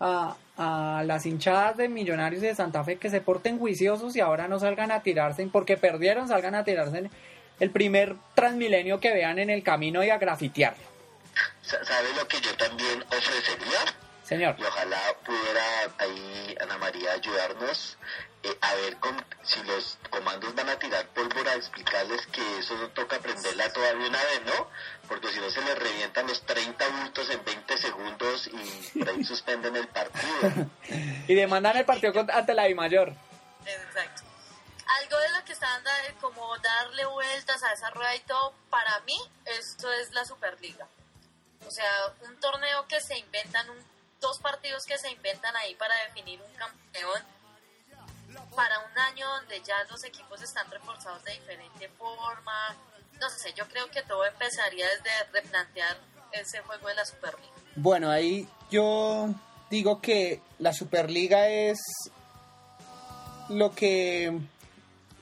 [0.00, 4.20] a, a las hinchadas de Millonarios y de Santa Fe que se porten juiciosos y
[4.20, 7.10] ahora no salgan a tirarse, porque perdieron, salgan a tirarse en
[7.60, 10.82] el primer transmilenio que vean en el camino y a grafitearlo.
[11.62, 13.78] Sa- ¿Sabe lo que yo también ofrecería?
[14.24, 15.64] Señor, y ojalá pudiera
[15.98, 17.96] ahí Ana María ayudarnos
[18.44, 22.88] eh, a ver con- si los comandos van a tirar pólvora, explicarles que eso no
[22.90, 24.68] toca aprenderla todavía una vez, ¿no?
[25.08, 28.48] Porque si no se les revientan los 30 bultos en 20 segundos
[28.92, 30.68] y por ahí suspenden el partido.
[31.28, 33.12] y demandan el partido ante la Mayor.
[33.66, 34.22] Exacto.
[34.98, 38.98] Algo de lo que están da- como darle vueltas a esa rueda y todo, para
[39.00, 40.88] mí esto es la Superliga.
[41.66, 41.90] O sea,
[42.22, 43.84] un torneo que se inventan, un-
[44.20, 47.22] dos partidos que se inventan ahí para definir un campeón
[48.54, 52.76] para un año donde ya los equipos están reforzados de diferente forma.
[53.20, 55.96] No sé, yo creo que todo empezaría desde replantear
[56.32, 57.52] ese juego de la Superliga.
[57.76, 59.28] Bueno, ahí yo
[59.68, 61.78] digo que la Superliga es
[63.48, 64.38] lo que,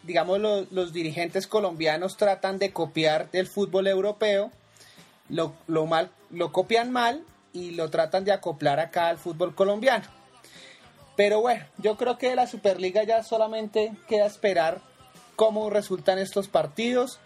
[0.09, 4.51] digamos, lo- los dirigentes colombianos tratan de copiar del fútbol europeo.
[5.29, 7.23] Lo, lo mal, lo copian mal
[7.53, 10.07] y lo tratan de acoplar acá al fútbol colombiano.
[11.17, 14.81] Pero bueno, yo creo que la Superliga ya solamente queda esperar
[15.37, 17.19] cómo resultan estos partidos,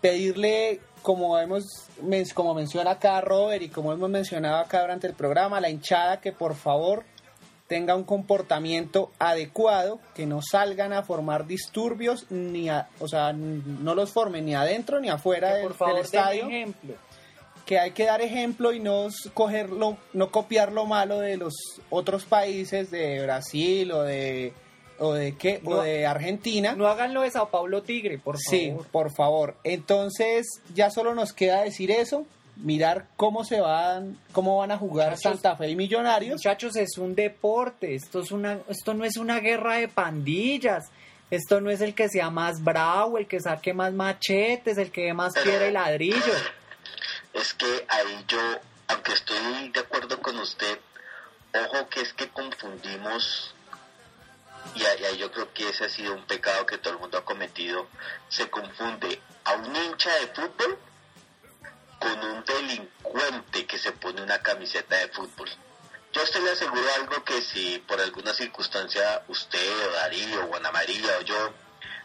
[0.00, 1.64] pedirle, como hemos
[2.34, 6.32] como menciona acá Robert y como hemos mencionado acá durante el programa, la hinchada que
[6.32, 7.04] por favor
[7.66, 13.94] tenga un comportamiento adecuado, que no salgan a formar disturbios, ni a- o sea, no
[13.94, 16.94] los formen ni adentro ni afuera del, por favor, del estadio ejemplo.
[17.64, 21.54] que hay que dar ejemplo y no cogerlo, no copiar lo malo de los
[21.88, 24.52] otros países de Brasil o de
[24.98, 26.74] o de qué o de Argentina.
[26.76, 28.86] No hagan lo de Sao Paulo Tigre, por sí, favor.
[28.88, 29.56] por favor.
[29.64, 35.10] Entonces, ya solo nos queda decir eso, mirar cómo se van cómo van a jugar
[35.10, 36.36] Muchachos, Santa Fe y Millonarios.
[36.36, 40.90] Muchachos, es un deporte, esto es una esto no es una guerra de pandillas.
[41.30, 45.06] Esto no es el que sea más bravo, el que saque más machetes, el que
[45.06, 46.34] dé más piedra y ladrillo.
[47.32, 48.38] es que ahí yo,
[48.88, 50.78] aunque estoy de acuerdo con usted,
[51.54, 53.54] ojo que es que confundimos,
[54.76, 57.18] y ahí, ahí yo creo que ese ha sido un pecado que todo el mundo
[57.18, 57.88] ha cometido,
[58.28, 60.78] se confunde a un hincha de fútbol
[61.98, 65.48] con un delincuente que se pone una camiseta de fútbol.
[66.12, 70.56] Yo a usted le aseguro algo que si por alguna circunstancia usted o Darío o
[70.56, 71.52] Ana María o yo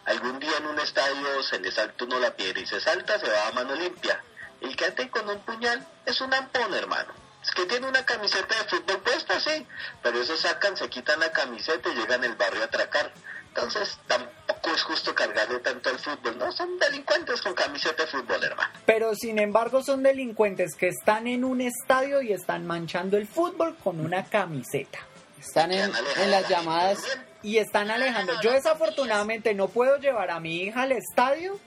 [0.05, 3.29] algún día en un estadio se le salta uno la piedra y se salta, se
[3.29, 4.23] va a mano limpia.
[4.61, 7.13] El que con un puñal es un ampón, hermano.
[7.43, 9.65] Es que tiene una camiseta de fútbol puesta, sí,
[10.03, 13.13] pero esos sacan, se quitan la camiseta y llegan al barrio a atracar.
[13.61, 16.51] Entonces tampoco es justo cargarle tanto al fútbol, ¿no?
[16.51, 18.71] Son delincuentes con camiseta de fútbol, hermano.
[18.85, 23.75] Pero sin embargo son delincuentes que están en un estadio y están manchando el fútbol
[23.83, 24.99] con una camiseta.
[25.39, 25.91] Están en,
[26.21, 26.99] en las llamadas.
[27.41, 28.33] Y están alejando.
[28.41, 31.59] Yo desafortunadamente no puedo llevar a mi hija al estadio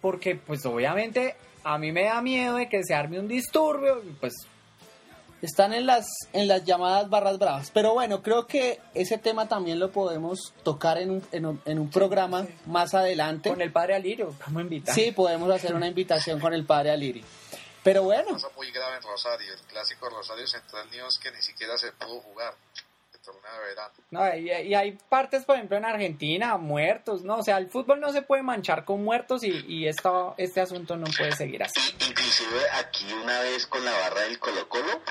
[0.00, 4.10] porque pues obviamente a mí me da miedo de que se arme un disturbio y
[4.20, 4.34] pues
[5.44, 7.70] Están en las, en las llamadas barras bravas.
[7.70, 11.78] Pero bueno, creo que ese tema también lo podemos tocar en un, en un, en
[11.78, 13.50] un programa más adelante.
[13.50, 14.94] con el padre Alirio, ¿cómo invitar?
[14.94, 17.22] Sí, podemos hacer una invitación con el padre Aliri.
[17.82, 21.76] Pero bueno, Cosa muy grave en Rosario, el clásico Rosario Central News que ni siquiera
[21.76, 22.54] se pudo jugar.
[23.12, 23.94] El torneo de verano.
[24.10, 27.36] No, y, y hay partes, por ejemplo, en Argentina, muertos, ¿no?
[27.36, 30.96] O sea, el fútbol no se puede manchar con muertos y, y esto, este asunto
[30.96, 31.78] no puede seguir así.
[32.08, 35.02] Inclusive aquí una vez con la barra del Colo Colo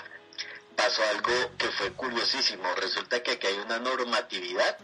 [0.83, 2.63] pasó algo que fue curiosísimo.
[2.75, 4.77] Resulta que aquí hay una normatividad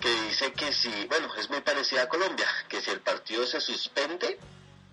[0.00, 3.60] que dice que si, bueno, es muy parecida a Colombia, que si el partido se
[3.60, 4.38] suspende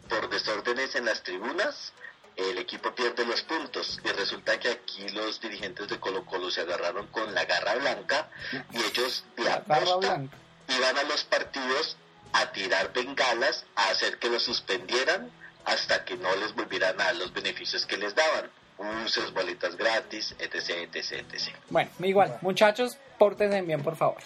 [0.09, 1.93] por desórdenes en las tribunas,
[2.35, 3.99] el equipo pierde los puntos.
[4.03, 8.29] Y resulta que aquí los dirigentes de Colo Colo se agarraron con la garra blanca
[8.71, 10.23] y ellos de aposta
[10.67, 11.97] iban a los partidos
[12.33, 15.31] a tirar bengalas, a hacer que los suspendieran
[15.65, 18.49] hasta que no les volvieran a dar los beneficios que les daban.
[18.77, 21.55] Buses, boletas gratis, etc, etc, etc.
[21.69, 24.21] Bueno, igual, muchachos, pórtense bien, por favor.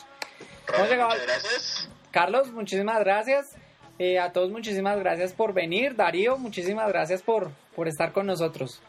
[0.68, 1.90] Robert, llegado muchas gracias.
[2.12, 3.56] Carlos, muchísimas gracias.
[4.00, 5.96] Eh, a todos, muchísimas gracias por venir.
[5.96, 8.82] Darío, muchísimas gracias por, por estar con nosotros.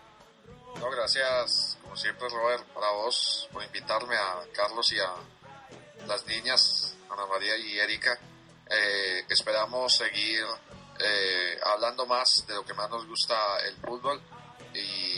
[0.79, 6.97] No, gracias, como siempre, Robert, para vos, por invitarme a Carlos y a las niñas,
[7.11, 8.19] Ana María y Erika.
[8.71, 10.45] Eh, esperamos seguir
[11.01, 13.35] eh, hablando más de lo que más nos gusta
[13.67, 14.21] el fútbol
[14.73, 15.10] y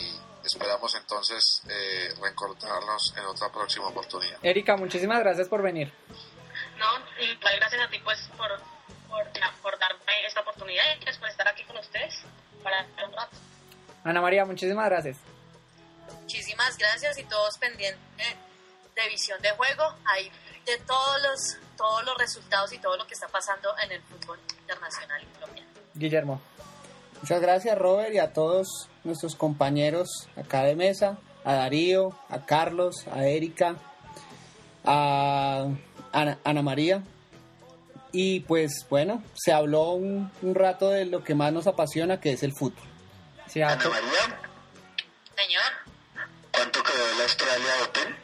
[0.53, 4.37] esperamos entonces eh, reencontrarnos en otra próxima oportunidad.
[4.43, 5.91] Erika, muchísimas gracias por venir.
[6.77, 8.49] No, igual gracias a ti pues por,
[9.09, 9.25] por,
[9.61, 12.21] por darme esta oportunidad y pues por estar aquí con ustedes
[12.61, 13.35] para un rato.
[14.03, 15.17] Ana María, muchísimas gracias.
[16.21, 17.99] Muchísimas gracias y todos pendientes
[18.95, 19.83] de visión de juego.
[20.05, 20.31] Hay
[20.65, 24.39] de todos los, todos los resultados y todo lo que está pasando en el fútbol
[24.59, 25.69] internacional y colombiano.
[25.95, 26.41] Guillermo.
[27.23, 33.07] Muchas gracias Robert y a todos nuestros compañeros acá de mesa, a Darío, a Carlos,
[33.13, 33.77] a Erika,
[34.83, 35.69] a
[36.11, 37.01] Ana, Ana María.
[38.11, 42.33] Y pues bueno, se habló un, un rato de lo que más nos apasiona, que
[42.33, 42.83] es el fútbol.
[43.55, 44.39] Ana María,
[45.37, 45.63] Señor,
[46.51, 48.15] ¿cuánto quedó el Australia Open?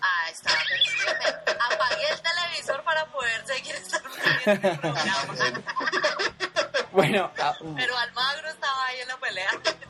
[0.00, 1.60] ah, estaba perdido.
[1.70, 3.74] Apagué el televisor para poder seguir
[4.62, 5.34] del programa.
[6.96, 9.50] Bueno, a, Pero Almagro estaba ahí en la pelea.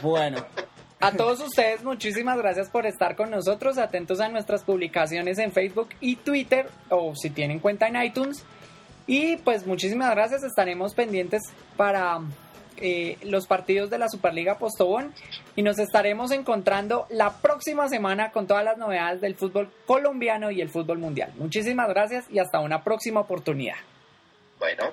[0.00, 0.46] Bueno,
[1.00, 3.76] a todos ustedes, muchísimas gracias por estar con nosotros.
[3.76, 8.42] Atentos a nuestras publicaciones en Facebook y Twitter, o si tienen cuenta en iTunes.
[9.06, 10.44] Y pues muchísimas gracias.
[10.44, 11.42] Estaremos pendientes
[11.76, 12.20] para
[12.76, 15.12] eh, los partidos de la Superliga Postobón.
[15.56, 20.60] Y nos estaremos encontrando la próxima semana con todas las novedades del fútbol colombiano y
[20.60, 21.32] el fútbol mundial.
[21.36, 23.76] Muchísimas gracias y hasta una próxima oportunidad.
[24.58, 24.84] Bueno,